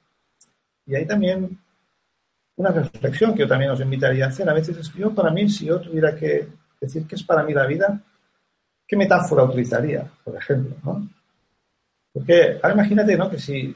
[0.86, 1.58] y hay también
[2.56, 4.48] una reflexión que yo también os invitaría a hacer.
[4.48, 6.48] A veces es yo para mí, si yo tuviera que
[6.80, 8.00] decir qué es para mí la vida,
[8.86, 10.76] ¿qué metáfora utilizaría, por ejemplo?
[12.12, 13.30] Porque ahora imagínate ¿no?
[13.30, 13.74] que si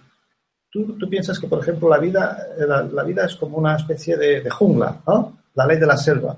[0.70, 5.00] Tú, piensas que, por ejemplo, la vida, la, vida es como una especie de, jungla,
[5.06, 5.38] ¿no?
[5.54, 6.36] La ley de la selva,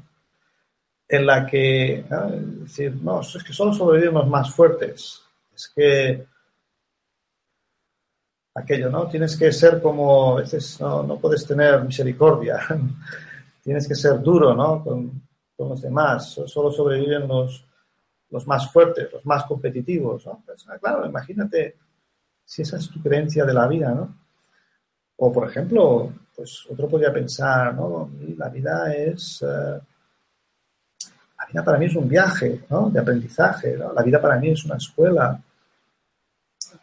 [1.09, 5.21] en la que, Es decir, no, es que solo sobreviven los más fuertes.
[5.53, 6.25] Es que
[8.55, 9.09] aquello, ¿no?
[9.09, 12.61] Tienes que ser como, a veces no, no puedes tener misericordia,
[13.65, 14.85] tienes que ser duro, ¿no?
[14.85, 17.67] Con, los demás, solo sobreviven los,
[18.31, 20.43] los más fuertes, los más competitivos, ¿no?
[20.47, 21.77] Pues, ah, claro, imagínate
[22.45, 24.17] si esa es tu creencia de la vida, ¿no?
[25.17, 28.11] O, por ejemplo, pues otro podría pensar, ¿no?
[28.37, 29.43] La vida es...
[29.43, 29.81] Eh,
[31.39, 32.91] la vida para mí es un viaje, ¿no?
[32.91, 33.77] De aprendizaje.
[33.77, 35.41] La vida para mí es una escuela.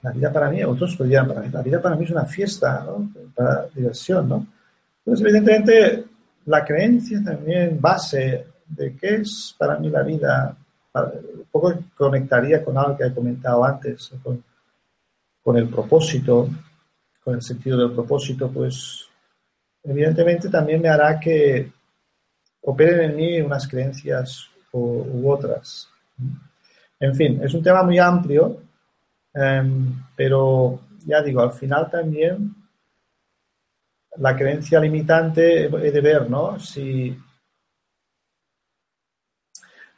[0.02, 2.84] La vida para mí, otros podrían, para mí, la vida para mí es una fiesta,
[2.84, 3.12] ¿no?
[3.36, 4.48] Para diversión, ¿no?
[5.00, 6.06] Entonces, evidentemente,
[6.46, 10.58] la creencia también base de qué es para mí la vida,
[10.94, 16.50] un poco conectaría con algo que he comentado antes, con, el propósito,
[17.24, 19.08] con el sentido del propósito, pues
[19.84, 21.72] evidentemente también me hará que
[22.62, 25.88] operen en mí unas creencias u, otras.
[27.00, 28.62] En fin, es un tema muy amplio,
[29.34, 32.54] em, pero ya digo, al final también
[34.18, 36.60] la creencia limitante he de ver, ¿no?
[36.60, 37.18] Si.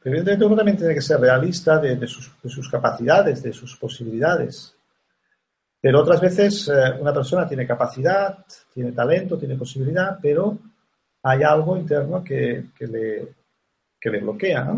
[0.01, 4.75] Pero evidentemente uno también tiene que ser realista de sus capacidades, de sus posibilidades.
[5.81, 8.37] Pero otras veces eh, una persona tiene capacidad,
[8.73, 10.57] tiene talento, tiene posibilidad, pero
[11.23, 13.27] hay algo interno que, le,
[14.01, 14.73] le bloquea.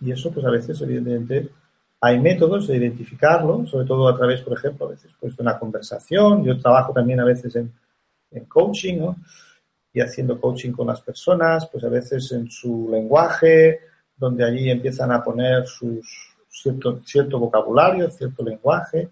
[0.00, 1.50] Y eso, pues a veces, evidentemente,
[2.00, 5.58] hay métodos de identificarlo, sobre todo a través, por ejemplo, a veces pues, de una
[5.58, 6.44] conversación.
[6.44, 7.72] Yo trabajo también a veces en,
[8.48, 9.16] coaching, ¿no?
[9.94, 13.80] Y haciendo coaching con las personas, pues a veces en su lenguaje,
[14.16, 19.10] donde allí empiezan a poner sus, cierto, cierto vocabulario, cierto lenguaje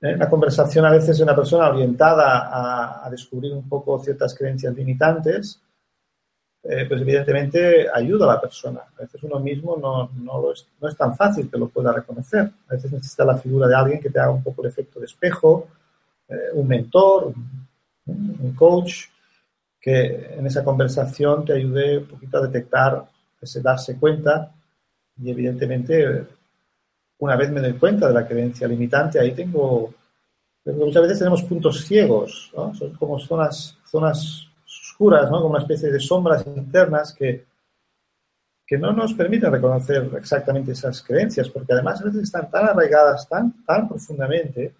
[0.00, 0.14] ¿eh?
[0.14, 5.60] Una conversación a veces de una persona orientada a, descubrir un poco ciertas creencias limitantes,
[6.62, 8.80] eh, pues evidentemente ayuda a la persona.
[8.96, 12.50] A veces uno mismo no, no, es, no, es, tan fácil que lo pueda reconocer.
[12.68, 15.06] A veces necesita la figura de alguien que te haga un poco el efecto de
[15.06, 15.68] espejo,
[16.28, 17.32] eh, un mentor,
[18.06, 19.06] un, coach,
[19.80, 23.04] que en esa conversación te ayude un poquito a detectar,
[23.40, 24.52] ese darse cuenta
[25.22, 26.26] y evidentemente
[27.18, 29.92] una vez me doy cuenta de la creencia limitante, ahí tengo,
[30.64, 35.38] muchas veces tenemos puntos ciegos, son como zonas, zonas oscuras, ¿no?
[35.38, 37.44] como una especie de sombras internas que,
[38.66, 43.28] que no nos permiten reconocer exactamente esas creencias, porque además a veces están tan arraigadas,
[43.28, 44.74] tan, tan profundamente,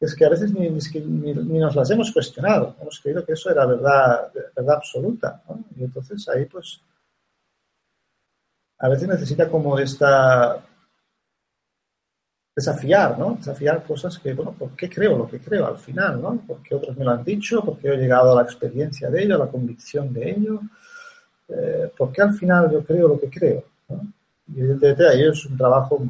[0.00, 2.76] es que a veces ni, ni, nos las hemos cuestionado.
[2.80, 5.42] Hemos creído que eso era verdad, verdad absoluta.
[5.76, 6.80] Y entonces ahí, pues,
[8.78, 10.64] a veces necesita como esta
[12.54, 13.36] desafiar, ¿no?
[13.36, 16.42] Desafiar cosas que, bueno, ¿por qué creo lo que creo al final, ¿no?
[16.46, 19.46] Porque otros me lo han dicho, porque he llegado a la experiencia de ello, a
[19.46, 20.60] la convicción de ello,
[21.48, 23.64] eh, ¿por qué al final yo creo lo que creo?
[24.48, 26.02] Y evidentemente ahí es un trabajo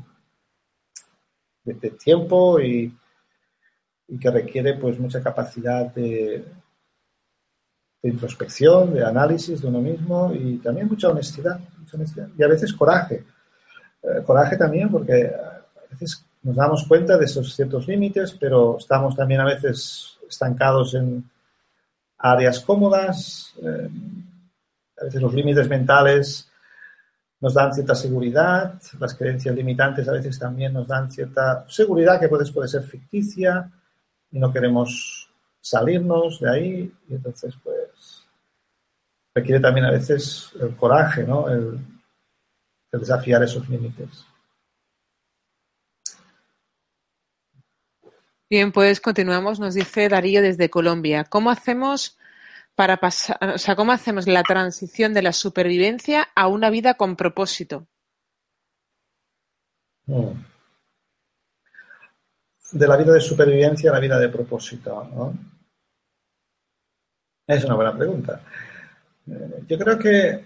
[1.64, 2.96] de, tiempo y,
[4.08, 6.44] y, que requiere pues mucha capacidad de,
[8.02, 11.60] de, introspección, de análisis de uno mismo y también mucha honestidad,
[12.36, 13.24] y a veces coraje.
[14.02, 19.16] Eh, coraje también porque a veces nos damos cuenta de esos ciertos límites, pero estamos
[19.16, 21.28] también a veces estancados en
[22.18, 23.54] áreas cómodas.
[23.62, 23.88] Eh,
[25.00, 26.48] a veces los límites mentales
[27.40, 32.28] nos dan cierta seguridad, las creencias limitantes a veces también nos dan cierta seguridad que
[32.28, 33.70] puede, puede ser ficticia
[34.32, 35.30] y no queremos
[35.60, 37.76] salirnos de ahí y entonces pues
[39.38, 41.48] requiere también a veces el coraje, ¿no?
[41.48, 41.78] el
[42.92, 44.26] desafiar esos límites.
[48.50, 49.60] Bien, pues continuamos.
[49.60, 51.24] Nos dice Darío desde Colombia.
[51.24, 52.18] ¿Cómo hacemos
[52.74, 57.16] para pasar, o sea, cómo hacemos la transición de la supervivencia a una vida con
[57.16, 57.86] propósito?
[60.06, 60.30] Mm.
[62.72, 65.34] De la vida de supervivencia a la vida de propósito, ¿no?
[67.46, 68.42] Es una buena pregunta.
[69.30, 70.44] Eh, yo creo que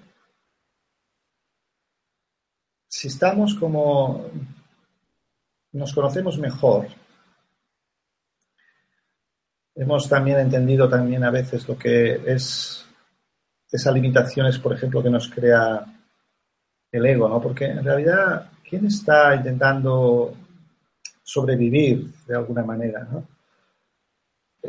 [2.89, 4.27] si estamos como
[5.73, 6.89] nos conocemos mejor,
[9.75, 12.87] hemos también entendido también a veces lo que es
[13.71, 15.85] esas limitaciones, por ejemplo, que nos crea
[16.91, 17.41] el ego, ¿no?
[17.41, 20.35] Porque en realidad, ¿quién está intentando
[21.23, 23.27] sobrevivir de alguna manera, ¿no?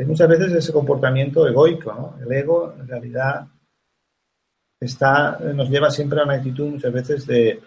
[0.08, 2.16] muchas veces ese comportamiento egoico, ¿no?
[2.26, 3.46] El ego, en realidad,
[4.86, 7.62] está, nos lleva siempre a una actitud muchas veces de,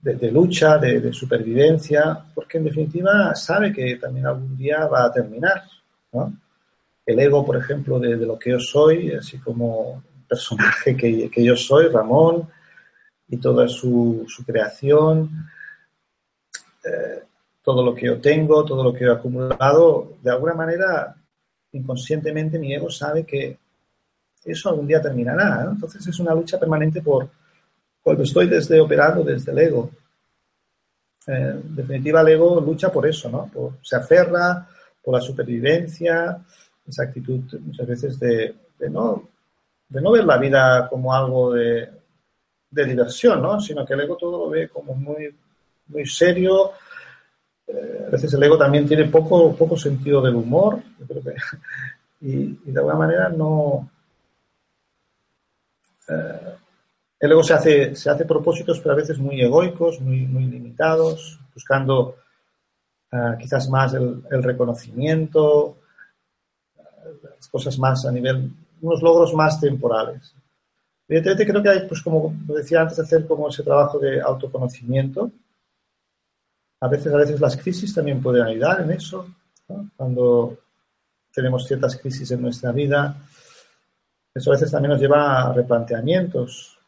[0.00, 5.12] de, lucha, de, de, supervivencia, porque en definitiva sabe que también algún día va a
[5.12, 5.62] terminar,
[7.06, 11.88] el ego, por ejemplo, de, lo que yo soy, así como personaje que, yo soy,
[11.88, 12.48] Ramón,
[13.28, 15.30] y toda su, creación,
[16.84, 17.22] eh,
[17.62, 21.14] todo lo que yo tengo, todo lo que he acumulado, de alguna manera,
[21.72, 23.58] inconscientemente mi ego sabe que
[24.44, 25.68] eso algún día terminará.
[25.70, 27.28] Entonces es una lucha permanente por,
[28.02, 29.90] cuando estoy desde operando desde el ego.
[31.26, 33.50] Eh, en definitiva, el ego lucha por eso, ¿no?
[33.80, 34.68] se aferra
[35.02, 36.38] por la supervivencia,
[36.86, 38.54] esa actitud muchas veces de,
[38.90, 39.28] no,
[39.88, 41.88] de no ver la vida como algo de,
[42.70, 43.60] diversión, ¿no?
[43.60, 45.32] sino que el ego todo lo ve como muy,
[45.88, 46.72] muy serio.
[47.66, 50.80] Eh, a veces el ego también tiene poco, poco sentido del humor,
[52.20, 53.88] y, de alguna manera no...
[56.08, 56.54] Eh,
[57.20, 61.38] el ego se hace, se hace propósitos, pero a veces muy egoicos, muy, muy limitados,
[61.54, 62.16] buscando
[63.14, 65.76] Ah, quizás más el, reconocimiento,
[67.22, 68.50] las cosas más a nivel,
[68.80, 70.34] unos logros más temporales.
[71.06, 75.30] Evidentemente creo que hay, pues como decía antes, hacer como ese trabajo de autoconocimiento.
[76.80, 79.26] A veces, a veces las crisis también pueden ayudar en eso.
[79.94, 80.56] Cuando
[81.34, 83.14] tenemos ciertas crisis en nuestra vida,
[84.34, 86.78] eso a veces también nos lleva a replanteamientos.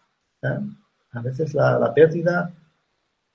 [0.43, 2.53] A veces la, la pérdida,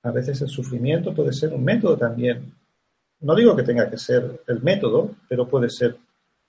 [0.04, 2.54] a veces el sufrimiento puede ser un método también
[3.22, 5.98] no digo que tenga que ser el método, pero puede ser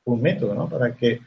[0.04, 0.68] un método, ¿no?
[0.68, 1.20] Para que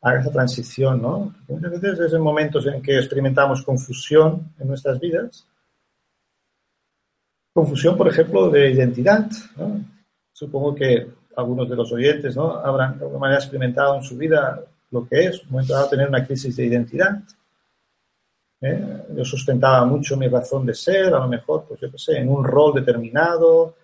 [0.00, 1.34] haga esa transición, ¿no?
[1.48, 5.46] muchas veces es en momentos en que experimentamos confusión en nuestras vidas.
[7.54, 9.30] Confusión, por ejemplo, de identidad,
[10.36, 11.06] Supongo que
[11.36, 12.56] algunos de los oyentes, ¿no?
[12.56, 14.60] Habrán de alguna manera experimentado en su vida
[14.94, 17.20] lo que es, un momento dado, tener una crisis de identidad.
[18.60, 19.04] ¿eh?
[19.14, 22.28] Yo sustentaba mucho mi razón de ser, a lo mejor, pues yo qué sé, en
[22.28, 23.74] un rol determinado,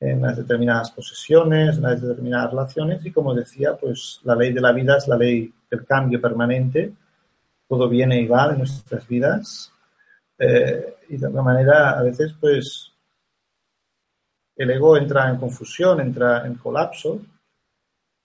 [0.00, 4.60] en unas determinadas posesiones, en unas determinadas relaciones y como decía, pues la ley de
[4.60, 6.92] la vida es la ley del cambio permanente,
[7.68, 9.72] todo viene y va en nuestras vidas
[10.36, 12.92] eh, y de alguna manera a veces pues
[14.56, 17.20] el ego entra en confusión, entra en colapso,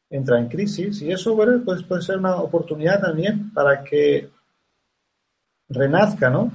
[0.09, 4.29] entra en crisis y eso bueno, pues puede ser una oportunidad también para que
[5.69, 6.51] renazca, ¿no?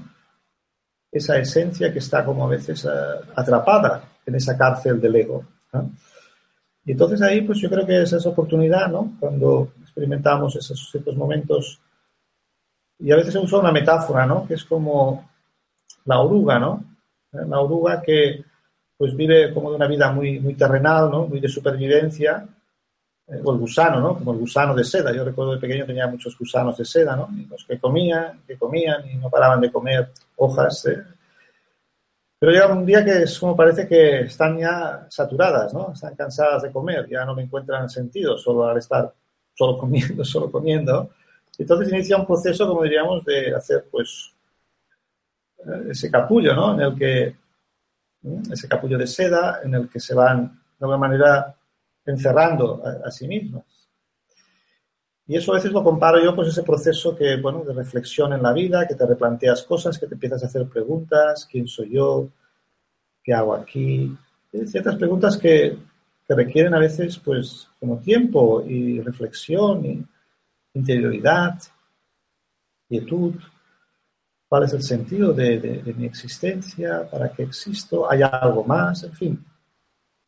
[1.10, 2.89] Esa esencia que está como a veces eh,
[3.36, 5.44] atrapada en esa cárcel del ego.
[6.85, 9.16] Y entonces ahí, pues yo creo que es esa oportunidad, ¿no?
[9.18, 11.81] Cuando experimentamos esos ciertos momentos
[12.98, 14.47] Y a veces he usado una metáfora, ¿no?
[14.47, 15.28] Que es como
[16.05, 16.85] la oruga, ¿no?
[17.32, 17.44] ¿Eh?
[17.48, 18.44] La oruga que
[18.97, 21.26] pues vive como de una vida muy, muy terrenal, ¿no?
[21.26, 22.47] Muy de supervivencia,
[23.27, 24.19] o el gusano, ¿no?
[24.19, 25.13] Como el gusano de seda.
[25.13, 27.29] Yo recuerdo de pequeño tenía muchos gusanos de seda, ¿no?
[27.49, 30.87] Los que comían, que comían y no paraban de comer hojas.
[30.87, 31.03] ¿eh?
[32.39, 35.93] Pero llega un día que es como parece que están ya saturadas, ¿no?
[35.93, 39.13] Están cansadas de comer, ya no me encuentran sentido solo al estar
[39.55, 41.11] solo comiendo, solo comiendo.
[41.57, 44.33] Entonces inicia un proceso, como diríamos, de hacer, pues,
[45.59, 46.75] eh, ese capullo, ¿no?
[46.75, 47.37] En el que,
[48.51, 51.55] ese capullo de seda, en el que se van de alguna manera
[52.06, 53.64] encerrando a, sí mismas.
[55.26, 58.43] Y eso a veces lo comparo yo, pues ese proceso que, bueno, de reflexión en
[58.43, 62.28] la vida, que te replanteas cosas, que te empiezas a hacer preguntas, ¿quién soy yo?
[63.22, 64.14] ¿Qué hago aquí?
[64.66, 65.78] Ciertas preguntas que,
[66.28, 70.05] que requieren a veces, pues, como tiempo y reflexión y
[70.74, 71.59] interioridad,
[72.86, 73.35] quietud.
[74.47, 77.09] ¿Cuál es el sentido de, de mi existencia?
[77.10, 78.09] ¿Para qué existo?
[78.09, 79.02] ¿Hay algo más?
[79.05, 79.44] En fin,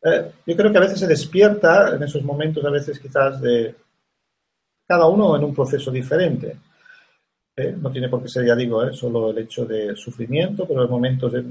[0.03, 3.75] eh, yo creo que a veces se despierta en esos momentos, a veces quizás de
[4.87, 6.57] cada uno en un proceso diferente.
[7.55, 10.83] Eh, no tiene por qué ser, ya digo, eh, solo el hecho de sufrimiento, pero
[10.83, 11.43] hay momentos de...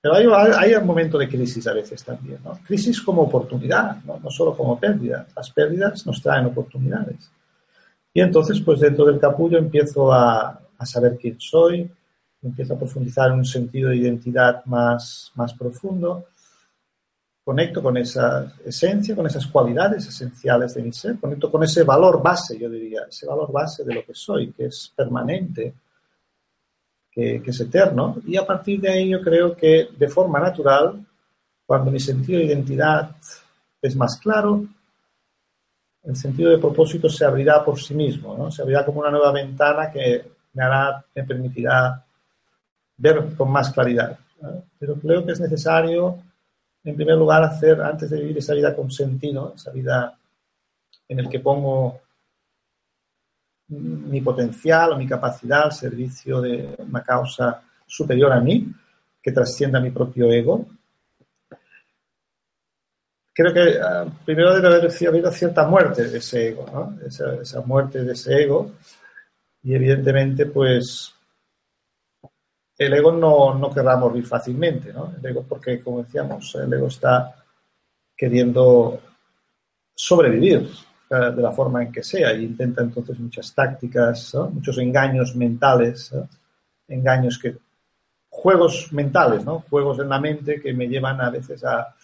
[0.00, 2.58] Pero hay, hay un momento de crisis a veces también, ¿no?
[2.66, 4.18] Crisis como oportunidad, ¿no?
[4.18, 5.28] no solo como pérdida.
[5.36, 7.30] Las pérdidas nos traen oportunidades.
[8.12, 11.88] Y entonces, pues dentro del capullo empiezo a, a saber quién soy,
[12.42, 16.26] empiezo a profundizar en un sentido de identidad más, más profundo,
[17.44, 22.22] conecto con esa esencia, con esas cualidades esenciales de mi ser, conecto con ese valor
[22.22, 25.74] base, yo diría, ese valor base de lo que soy, que es permanente,
[27.10, 31.04] que, que es eterno, y a partir de ahí yo creo que de forma natural,
[31.66, 33.10] cuando mi sentido de identidad
[33.80, 34.64] es más claro,
[36.04, 38.50] el sentido de propósito se abrirá por sí mismo, ¿no?
[38.50, 42.04] se abrirá como una nueva ventana que me hará, me permitirá
[42.96, 44.18] ver con más claridad.
[44.78, 46.18] Pero creo que es necesario,
[46.84, 50.18] en primer lugar, hacer, antes de vivir esa vida con sentido, esa vida
[51.08, 52.00] en el que pongo
[53.68, 58.66] mi potencial o mi capacidad al servicio de una causa superior a mí,
[59.22, 60.66] que trascienda mi propio ego.
[63.34, 67.06] Creo que ah, primero debe haber habido cierta muerte de ese ego, ¿no?
[67.06, 68.72] esa, esa muerte de ese ego.
[69.62, 71.14] Y evidentemente, pues
[72.86, 75.14] el ego no, no querrá morir fácilmente, ¿no?
[75.18, 77.34] El ego, porque como decíamos, el ego está
[78.16, 79.00] queriendo
[79.94, 80.68] sobrevivir
[81.10, 86.10] de la forma en que sea y intenta entonces muchas tácticas, muchos engaños mentales,
[86.88, 87.56] engaños que
[88.30, 89.60] juegos mentales, ¿no?
[89.68, 91.94] Juegos en la mente que me llevan a veces a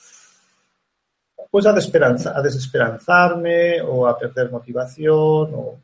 [1.50, 5.80] pues a, a desesperanzarme o a perder motivación o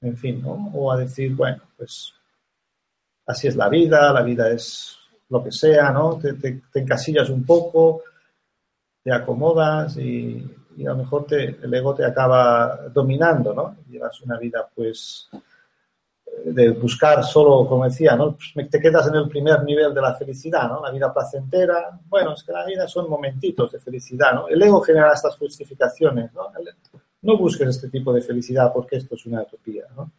[0.00, 0.70] en fin, ¿no?
[0.74, 2.12] O a decir, bueno, pues
[3.26, 4.96] así es la vida, la vida es
[5.28, 6.18] lo que sea, ¿no?
[6.18, 8.02] Te, encasillas un poco,
[9.02, 10.44] te acomodas y,
[10.80, 13.76] a lo mejor te, el ego te acaba dominando, ¿no?
[13.88, 15.28] Llevas una vida, pues,
[16.44, 18.36] de buscar solo, como decía, ¿no?
[18.36, 20.82] Pues, te quedas en el primer nivel de la felicidad, ¿no?
[20.82, 21.98] La vida placentera.
[22.06, 24.48] Bueno, es que la vida son momentitos de felicidad, ¿no?
[24.48, 26.52] El ego genera estas justificaciones, ¿no?
[27.22, 30.12] No busques este tipo de felicidad porque esto es una utopía, ¿no?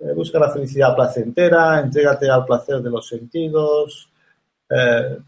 [0.00, 4.08] Eh, busca la felicidad placentera, entrégate al placer de los sentidos,
[4.70, 5.18] eh,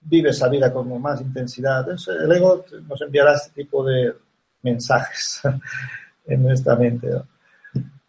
[0.00, 1.86] vive esa vida con más intensidad.
[1.88, 4.14] el ego nos enviará este tipo de
[4.62, 5.40] mensajes
[6.26, 7.08] en nuestra mente.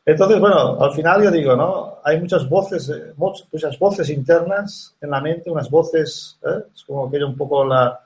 [0.06, 2.00] Entonces, bueno, al final yo digo, ¿no?
[2.04, 6.38] Hay muchas voces, eh, muchas voces internas en la mente, unas voces,
[6.74, 8.02] es como que un poco la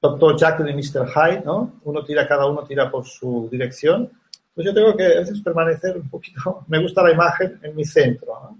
[0.00, 0.38] Dr.
[0.38, 1.08] Jekyll y Mr.
[1.08, 1.80] Hyde, ¿no?
[1.84, 4.10] Uno tira, cada uno tira por su dirección
[4.58, 7.84] pues yo tengo que a veces permanecer un poquito, me gusta la imagen en mi
[7.84, 8.56] centro,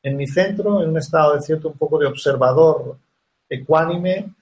[0.00, 2.96] en mi centro, en un estado de cierto un poco de observador
[3.48, 4.32] ecuánime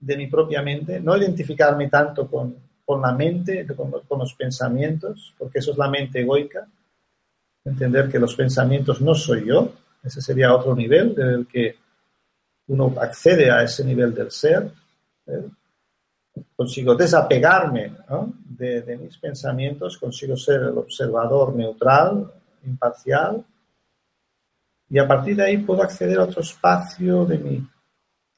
[0.00, 5.34] de mi propia mente, no identificarme tanto con, con la mente, con, con, los pensamientos,
[5.36, 6.66] porque eso es la mente egoica,
[7.62, 9.70] entender que los pensamientos no soy yo,
[10.02, 11.76] ese sería otro nivel del que
[12.68, 14.72] uno accede a ese nivel del ser,
[15.26, 15.42] ¿eh?
[16.56, 17.92] Consigo desapegarme
[18.44, 22.30] de, mis pensamientos, consigo ser el observador neutral,
[22.64, 23.44] imparcial,
[24.88, 27.66] y a partir de ahí puedo acceder a otro espacio de mí,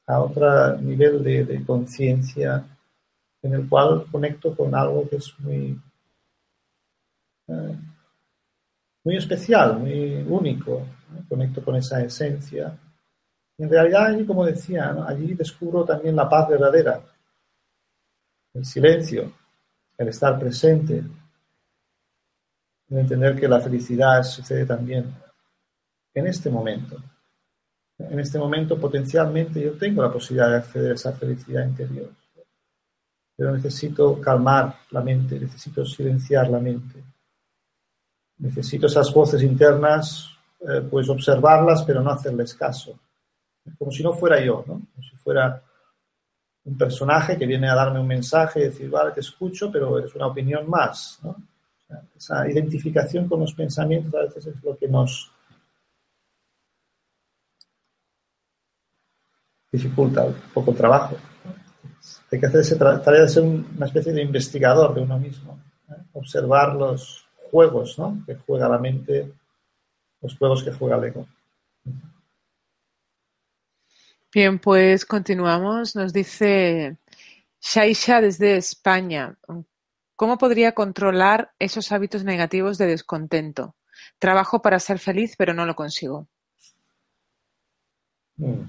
[0.07, 2.65] a otro nivel de, conciencia
[3.41, 5.79] en el cual conecto con algo que es muy,
[7.47, 7.75] eh,
[9.03, 10.81] muy especial, muy único,
[11.29, 12.75] conecto con esa esencia.
[13.57, 17.01] en realidad allí, como decía, allí descubro también la paz verdadera,
[18.55, 19.31] el silencio,
[19.97, 21.03] el estar presente,
[22.87, 25.13] en entender que la felicidad sucede también
[26.13, 26.97] en este momento.
[27.97, 32.09] En este momento potencialmente yo tengo la posibilidad de acceder a esa felicidad interior.
[33.35, 37.03] Pero necesito calmar la mente, necesito silenciar la mente.
[38.37, 40.29] Necesito esas voces internas,
[40.61, 42.97] eh, pues observarlas, pero no hacerles caso.
[43.77, 44.73] Como si no fuera yo, ¿no?
[44.73, 45.61] Como si fuera
[46.65, 50.13] un personaje que viene a darme un mensaje y decir, vale, te escucho, pero es
[50.15, 51.19] una opinión más,
[52.15, 55.31] esa identificación con los pensamientos a veces es lo que nos
[59.71, 61.15] dificulta poco el trabajo.
[62.31, 65.59] Hay que hacer esa tarea de ser una especie de investigador de uno mismo,
[65.89, 65.93] ¿eh?
[66.13, 69.31] observar los juegos que juega la mente,
[70.21, 71.27] los juegos que juega el ego.
[74.35, 75.95] Bien, pues continuamos.
[75.95, 76.97] Nos dice
[77.61, 79.37] Shaisha desde España.
[80.17, 83.77] ¿Cómo podría controlar esos hábitos negativos de descontento?
[84.19, 86.27] Trabajo para ser feliz, pero no lo consigo.
[88.35, 88.63] Mm.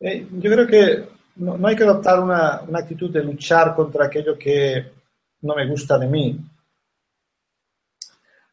[0.00, 4.92] Eh, yo creo que no, hay que adoptar una, actitud de luchar contra aquello que
[5.42, 6.40] no me gusta de mí.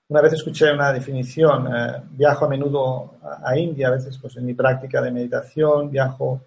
[0.07, 4.45] Una vez escuché una definición, eh, viajo a menudo a, India, a veces pues en
[4.45, 6.41] mi práctica de meditación, viajo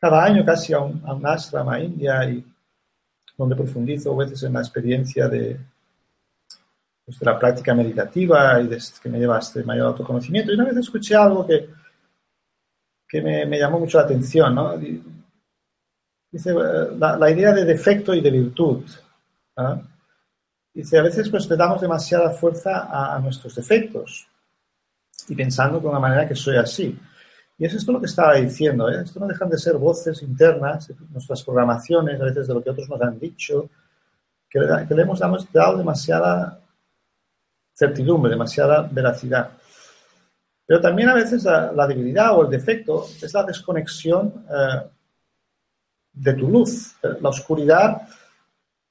[0.00, 2.44] cada año casi a un, a un ashram a India y
[3.36, 5.60] donde profundizo a veces en la experiencia de,
[7.04, 10.50] pues, de la práctica meditativa y de, que me lleva a este mayor autoconocimiento.
[10.50, 11.68] Y una vez escuché algo que,
[13.06, 14.78] que me, llamó mucho la atención, ¿no?
[16.32, 16.54] Dice,
[16.98, 18.84] la, idea de defecto y de virtud.
[19.56, 19.80] ¿ah?
[20.76, 24.28] Dice, a veces pues le damos demasiada fuerza a, nuestros defectos
[25.26, 26.94] y pensando de una manera que soy así.
[27.56, 29.00] Y es esto lo que estaba diciendo, ¿eh?
[29.02, 32.90] esto no dejan de ser voces internas, nuestras programaciones, a veces de lo que otros
[32.90, 33.70] nos han dicho,
[34.50, 36.60] que le, hemos dado demasiada
[37.72, 39.52] certidumbre, demasiada veracidad.
[40.66, 44.90] Pero también a veces la, debilidad o el defecto es la desconexión eh,
[46.12, 46.96] de tu luz.
[47.22, 48.06] La oscuridad,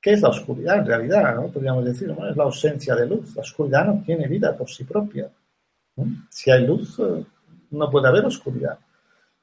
[0.05, 1.33] ¿qué es la oscuridad en realidad?
[1.33, 1.47] ¿no?
[1.47, 3.35] Podríamos decir, es la ausencia de luz.
[3.35, 5.27] La oscuridad no tiene vida por sí propia.
[6.29, 7.25] Si hay luz, eh,
[7.71, 8.77] no puede haber oscuridad.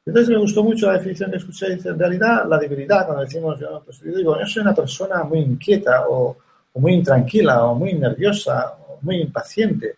[0.07, 3.59] Entonces me gustó mucho la definición que escuché, dice, en realidad la debilidad, cuando decimos,
[3.59, 6.37] yo, pues, digo, yo soy una persona muy inquieta o,
[6.75, 9.97] muy intranquila o muy nerviosa o muy impaciente.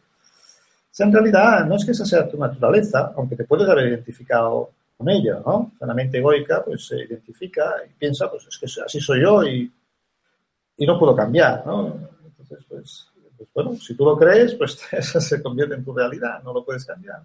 [0.98, 5.10] en realidad no es que esa sea tu naturaleza, aunque te puedes haber identificado con
[5.10, 5.72] ella, ¿no?
[5.78, 9.70] la mente egoica pues se identifica y piensa, pues es que así soy yo y,
[10.76, 11.94] y no puedo cambiar, ¿no?
[12.26, 16.42] Entonces, pues, pues bueno, si tú lo crees, pues eso se convierte en tu realidad,
[16.42, 17.22] no lo puedes cambiar.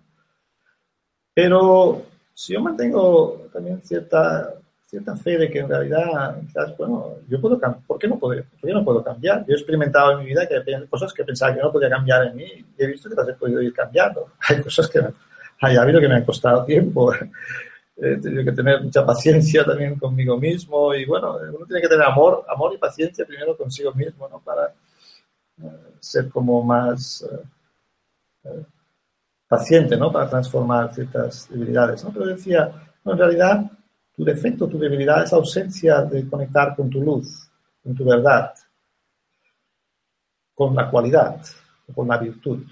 [1.33, 2.03] Pero
[2.33, 4.53] si yo mantengo también cierta,
[4.85, 8.69] cierta fe de que en realidad, quizás, bueno, yo puedo ¿por qué no puedo, por
[8.69, 9.45] qué no puedo cambiar?
[9.45, 12.27] Yo he experimentado en mi vida que hay cosas que pensaba que no podía cambiar
[12.27, 14.33] en mí y he visto que las he podido ir cambiando.
[14.47, 15.01] Hay cosas que
[15.61, 17.11] hay habido que me han costado tiempo.
[18.01, 22.05] He tenido que tener mucha paciencia también conmigo mismo y bueno, uno tiene que tener
[22.05, 24.39] amor, amor y paciencia primero consigo mismo, ¿no?
[24.39, 24.73] Para
[25.61, 27.23] eh, ser como más...
[27.23, 27.43] Eh,
[28.45, 28.65] eh,
[29.49, 30.11] paciente, ¿no?
[30.11, 32.11] Para transformar ciertas debilidades, ¿no?
[32.11, 32.71] Pero decía,
[33.03, 33.65] en realidad,
[34.15, 37.49] tu defecto, tu debilidad es ausencia de conectar con tu luz,
[37.83, 38.53] con tu verdad,
[40.53, 41.41] con la cualidad,
[41.95, 42.63] con la virtud.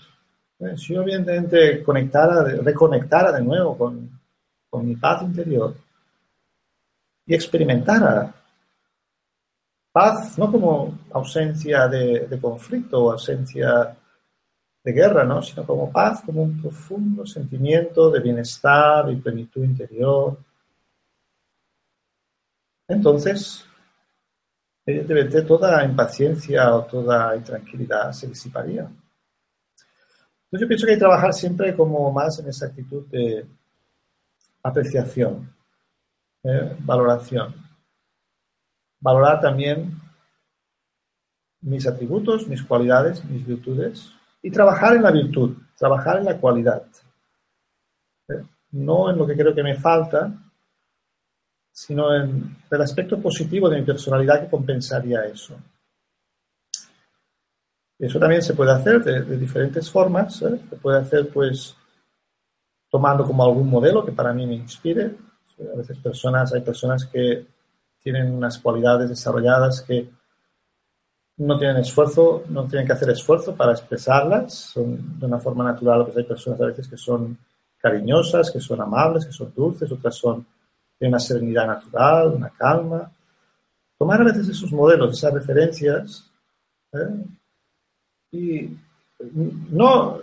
[0.76, 4.17] Si yo evidentemente conectara, reconectara de nuevo con,
[4.74, 5.76] mi paz interior
[7.26, 8.34] y experimentara
[9.92, 13.98] paz no como ausencia de, de conflicto o ausencia
[14.84, 15.42] de guerra, ¿no?
[15.42, 20.38] sino como paz, como un profundo sentimiento de bienestar y plenitud interior.
[22.88, 23.66] Entonces,
[24.86, 28.84] evidentemente toda impaciencia o toda intranquilidad se disiparía.
[28.84, 33.46] Entonces yo pienso que hay que trabajar siempre como más en esa actitud de
[34.68, 35.54] apreciación,
[36.44, 36.76] ¿eh?
[36.80, 37.56] valoración.
[39.00, 40.00] Valorar también
[41.62, 44.12] mis atributos, mis cualidades, mis virtudes,
[44.42, 46.84] y trabajar en la virtud, trabajar en la cualidad.
[48.30, 48.44] ¿Eh?
[48.72, 50.32] No en lo que creo que me falta,
[51.72, 55.58] sino en el aspecto positivo de mi personalidad que compensaría eso.
[58.00, 60.42] Eso también se puede hacer de, diferentes formas.
[60.44, 60.60] ¿eh?
[60.70, 61.76] Se puede hacer, pues,
[62.90, 65.16] tomando como algún modelo que para mí me inspire.
[65.74, 67.46] A veces personas, hay personas que
[68.02, 70.10] tienen unas cualidades desarrolladas que
[71.38, 76.06] no tienen esfuerzo, no tienen que hacer esfuerzo para expresarlas, son de una forma natural,
[76.06, 77.38] pues hay personas a veces que son
[77.78, 80.46] cariñosas, que son amables, que son dulces, otras son
[81.00, 83.12] de una serenidad natural, una calma.
[83.98, 86.32] Tomar a veces esos modelos, esas referencias,
[86.94, 87.26] ¿eh?
[88.32, 88.78] y
[89.72, 90.20] no,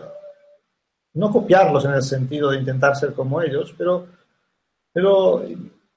[1.15, 4.07] no copiarlos en el sentido de intentar ser como ellos, pero,
[4.93, 5.45] pero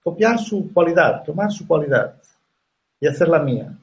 [0.01, 2.15] copiar su cualidad, tomar su cualidad
[2.99, 3.75] y hacerla mía.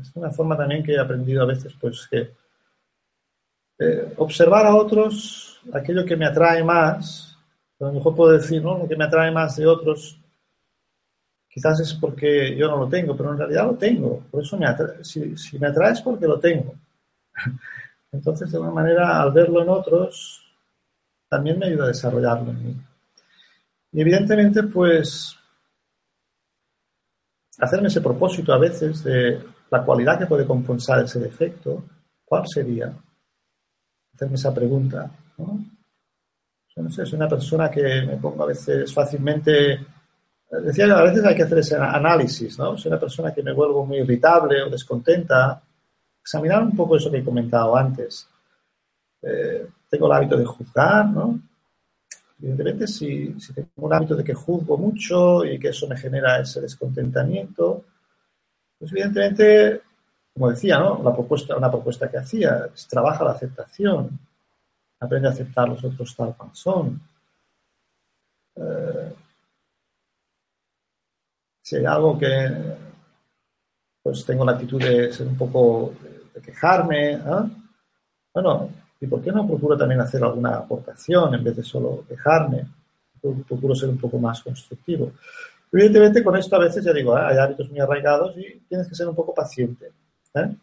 [0.00, 2.32] Es una forma también que he aprendido a veces, pues que
[3.78, 7.36] eh, observar a otros aquello que me atrae más,
[7.80, 8.78] a lo mejor puedo decir, ¿no?
[8.78, 10.18] Lo que me atrae más de otros,
[11.48, 14.20] quizás es porque yo no lo tengo, pero en realidad lo tengo.
[14.30, 14.58] Por eso
[15.02, 16.74] si, si me atrae es porque lo tengo.
[18.12, 20.42] Entonces, de alguna manera, al verlo en otros,
[21.28, 22.76] también me ayuda a desarrollarlo en mí.
[23.92, 25.36] Y evidentemente, pues,
[27.58, 31.84] hacerme ese propósito a veces de la cualidad que puede compensar ese defecto,
[32.24, 32.94] ¿cuál sería?
[34.14, 35.64] Hacerme esa pregunta, ¿no?
[36.76, 39.86] no sé, soy una persona que me pongo a veces fácilmente...
[40.50, 42.76] Decía que a veces hay que hacer ese análisis, ¿no?
[42.76, 45.62] Soy una persona que me vuelvo muy irritable o descontenta.
[46.22, 48.28] Examinar un poco eso que he comentado antes.
[49.22, 51.40] Eh, tengo el hábito de juzgar, ¿no?
[52.38, 56.60] Evidentemente, si, tengo un hábito de que juzgo mucho y que eso me genera ese
[56.60, 57.84] descontentamiento,
[58.78, 59.82] pues evidentemente,
[60.32, 61.02] como decía, ¿no?
[61.02, 64.18] La propuesta, una propuesta que hacía es trabaja la aceptación,
[65.00, 67.00] aprende a aceptar los otros tal cual son.
[68.56, 69.14] Eh,
[71.62, 72.82] si hay algo que
[74.02, 75.94] pues tengo la actitud de ser un poco
[76.34, 77.46] de, quejarme, ¿ah?
[78.34, 82.66] bueno, ¿y por qué no procuro también hacer alguna aportación en vez de solo quejarme?
[83.20, 85.12] Procuro ser un poco más constructivo.
[85.72, 87.22] Evidentemente, con esto a veces ya digo, ¿eh?
[87.24, 89.90] hay hábitos muy arraigados y tienes que ser un poco paciente.
[90.34, 90.54] ¿eh?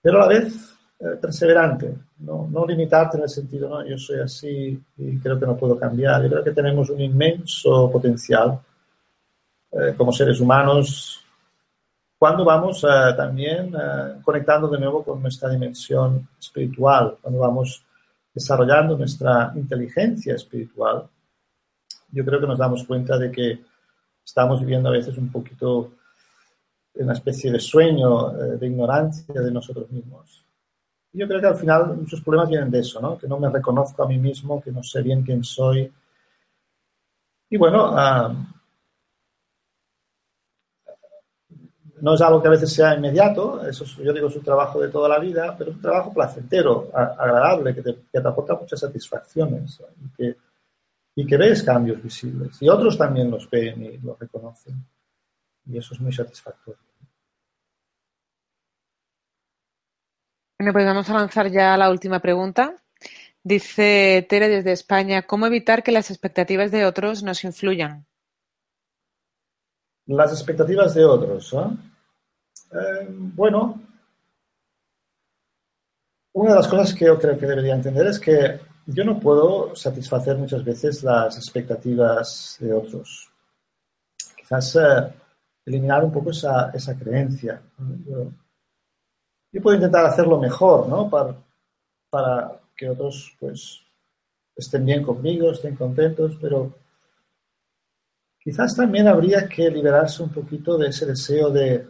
[0.00, 4.18] Pero a la vez eh, perseverante, no, no, limitarte en el sentido, no, yo soy
[4.18, 6.22] así y creo que no puedo cambiar.
[6.22, 8.58] Yo creo que tenemos un inmenso potencial
[9.96, 11.21] como seres humanos
[12.22, 12.86] cuando vamos
[13.16, 13.74] también
[14.22, 17.84] conectando de nuevo con nuestra dimensión espiritual, cuando vamos
[18.32, 21.08] desarrollando nuestra inteligencia espiritual.
[22.12, 23.64] Yo creo que nos damos cuenta de que
[24.24, 25.94] estamos viviendo a veces un poquito
[26.94, 30.44] una especie de sueño, eh, de ignorancia de nosotros mismos.
[31.12, 33.18] Y yo creo que al final muchos problemas vienen de eso, ¿no?
[33.18, 35.92] Que no me reconozco a mí mismo, que no sé bien quién soy.
[37.50, 37.96] Y bueno,
[42.02, 44.88] no es algo que a veces sea inmediato, eso yo digo es un trabajo de
[44.88, 49.80] toda la vida, pero un trabajo placentero, agradable, que te, que te aporta muchas satisfacciones.
[50.04, 50.36] Y que,
[51.14, 52.60] y que ves cambios visibles.
[52.60, 54.84] Y otros también los ven y los reconocen.
[55.64, 56.80] Y eso es muy satisfactorio.
[60.58, 62.82] Bueno, pues vamos a lanzar ya la última pregunta.
[63.44, 68.06] Dice Tere desde España, ¿cómo evitar que las expectativas de otros nos influyan?
[70.06, 71.52] Las expectativas de otros.
[71.52, 71.91] ¿eh?
[72.72, 73.80] Eh, bueno,
[76.34, 79.76] una de las cosas que yo creo que debería entender es que yo no puedo
[79.76, 83.30] satisfacer muchas veces las expectativas de otros.
[84.36, 85.12] Quizás eh,
[85.66, 87.60] eliminar un poco esa, esa creencia.
[88.06, 88.30] Yo,
[89.62, 91.10] puedo intentar hacerlo mejor, ¿no?
[91.10, 91.36] Para,
[92.08, 93.82] para que otros, pues,
[94.56, 96.74] estén bien conmigo, estén contentos, pero
[98.40, 101.86] quizás también habría que liberarse un poquito de ese deseo de,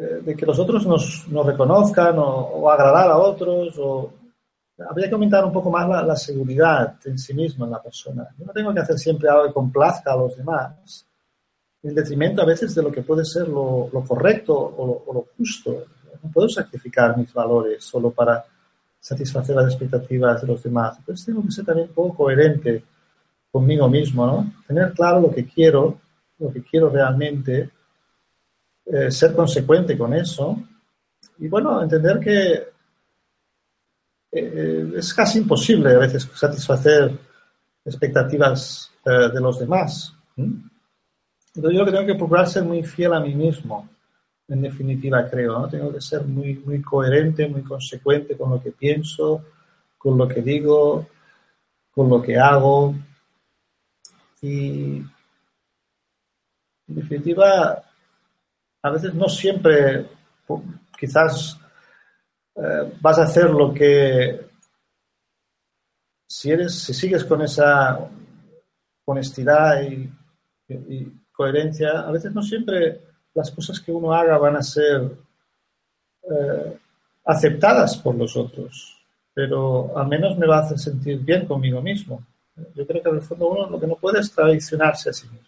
[0.00, 4.12] eh, de que los otros nos, nos reconozcan o, o, agradar a otros o
[4.86, 8.28] habría que aumentar un poco más la, seguridad en sí mismo en la persona.
[8.38, 11.04] Yo no tengo que hacer siempre algo que complazca a los demás,
[11.82, 15.84] en detrimento a veces de lo que puede ser lo, correcto o lo, justo.
[16.22, 18.44] No puedo sacrificar mis valores solo para
[19.00, 20.96] satisfacer las expectativas de los demás.
[20.98, 22.84] Entonces tengo que ser también un poco coherente
[23.50, 24.52] conmigo mismo, ¿no?
[24.66, 25.98] Tener claro lo que quiero,
[26.38, 27.70] lo que quiero realmente,
[28.90, 30.56] eh, ser consecuente con eso
[31.38, 32.68] y bueno, entender que
[34.32, 37.16] eh, es casi imposible a veces satisfacer
[37.84, 40.14] expectativas eh, de los demás.
[40.36, 43.88] Entonces yo que tengo que procurar ser muy fiel a mí mismo,
[44.48, 45.68] en definitiva creo, ¿no?
[45.68, 49.44] Tengo que ser muy, muy coherente, muy consecuente con lo que pienso,
[49.96, 51.06] con lo que digo,
[51.90, 52.94] con lo que hago.
[54.40, 55.02] Y
[56.88, 57.82] en definitiva,
[58.82, 60.06] a veces no siempre,
[60.98, 61.58] quizás
[62.56, 64.48] eh, vas a hacer lo que,
[66.26, 67.98] si, eres, si sigues con esa
[69.04, 70.10] honestidad y,
[71.32, 73.00] coherencia, a veces no siempre
[73.32, 75.08] las cosas que uno haga van a ser
[76.22, 76.78] eh,
[77.24, 79.00] aceptadas por los otros,
[79.32, 82.26] pero al menos me va a hacer sentir bien conmigo mismo.
[82.74, 85.28] Yo creo que en el fondo uno lo que no puede es traicionarse a sí
[85.28, 85.47] mismo.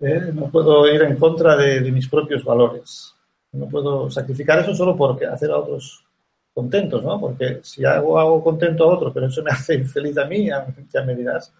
[0.00, 0.30] ¿Eh?
[0.32, 3.14] No puedo ir en contra de mis propios valores.
[3.52, 6.04] No puedo sacrificar eso solo porque hacer a otros
[6.52, 7.20] contentos, ¿no?
[7.20, 10.66] Porque si hago, hago contento a otro, pero eso me hace infeliz a mí, ya,
[10.92, 11.52] ya me dirás,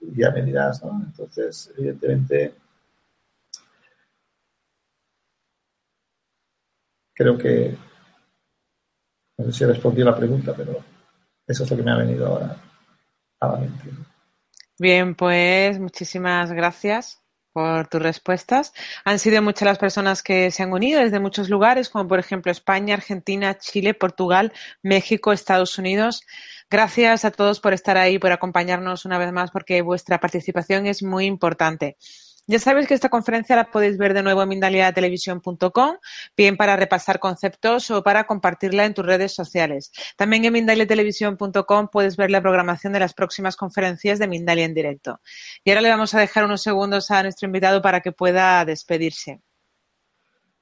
[0.00, 1.02] ya me dirás, ¿no?
[1.04, 2.54] Entonces, evidentemente,
[7.12, 7.76] creo que,
[9.38, 10.78] no sé si respondí a la pregunta, pero
[11.46, 12.56] eso es lo que me ha venido ahora
[13.40, 13.90] a la mente.
[14.78, 17.23] Bien, pues muchísimas gracias
[17.54, 18.74] por tus respuestas.
[19.04, 22.52] Han sido muchas las personas que se han unido desde muchos lugares, como por ejemplo
[22.52, 24.52] España, Argentina, Chile, Portugal,
[24.82, 26.22] México, Estados Unidos.
[26.68, 31.02] Gracias a todos por estar ahí, por acompañarnos una vez más, porque vuestra participación es
[31.02, 31.96] muy importante.
[32.46, 35.96] Ya sabéis que esta conferencia la podéis ver de nuevo en mindaliatelevisión.com,
[36.36, 39.90] bien para repasar conceptos o para compartirla en tus redes sociales.
[40.16, 45.20] También en mindaliatelevisión.com puedes ver la programación de las próximas conferencias de Mindalia en directo.
[45.64, 49.40] Y ahora le vamos a dejar unos segundos a nuestro invitado para que pueda despedirse.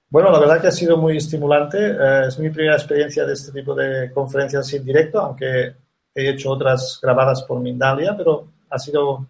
[0.08, 1.78] Bueno, la verdad que ha sido muy estimulante.
[1.78, 5.74] Eh, es mi primera experiencia de este tipo de conferencias en directo, aunque
[6.14, 9.26] he hecho otras grabadas por Mindalia, pero ha sido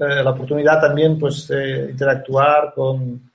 [0.00, 3.30] eh, la oportunidad también pues, interactuar con,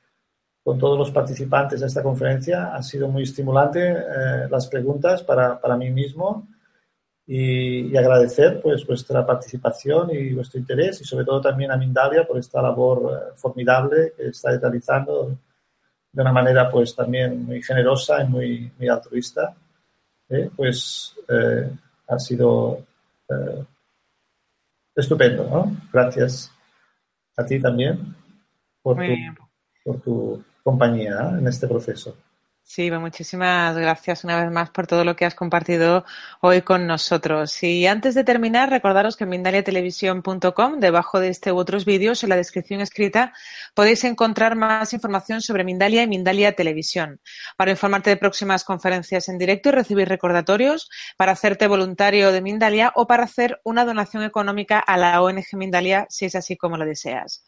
[0.64, 2.74] con, todos los participantes de esta conferencia.
[2.74, 6.48] Ha sido muy estimulante eh, las preguntas para, para mí mismo
[7.28, 12.40] y, agradecer pues, vuestra participación y vuestro interés y sobre todo también a Mindalia por
[12.40, 15.38] esta labor eh, formidable que está realizando
[16.12, 19.56] de una manera pues también muy generosa y muy, altruista.
[20.56, 21.14] pues
[22.08, 22.80] ha sido
[24.96, 25.72] estupendo.
[25.92, 26.55] Gracias
[27.38, 28.16] a ti también
[28.82, 29.14] por, tu,
[29.84, 32.18] por tu compañía en este proceso.
[32.68, 36.04] Sí, pues muchísimas gracias una vez más por todo lo que has compartido
[36.42, 37.62] hoy con nosotros.
[37.62, 42.30] Y antes de terminar, recordaros que en mindaliatelevisión.com, debajo de este u otros vídeos, en
[42.30, 43.34] la descripción escrita,
[43.76, 47.22] podéis encontrar más información sobre Mindalia y Mindalia Televisión,
[47.56, 52.92] para informarte de próximas conferencias en directo y recibir recordatorios, para hacerte voluntario de Mindalia
[52.96, 56.86] o para hacer una donación económica a la ONG Mindalia, si es así como lo
[56.86, 57.44] deseas.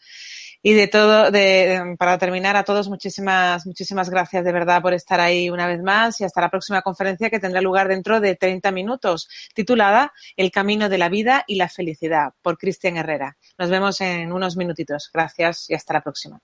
[0.62, 5.20] Y de todo, de, para terminar, a todos muchísimas, muchísimas gracias de verdad por estar
[5.20, 8.72] ahí una vez más y hasta la próxima conferencia que tendrá lugar dentro de 30
[8.72, 13.38] minutos, titulada El camino de la vida y la felicidad, por Cristian Herrera.
[13.58, 15.10] Nos vemos en unos minutitos.
[15.14, 16.40] Gracias y hasta la próxima.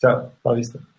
[0.00, 0.97] Chao, hasta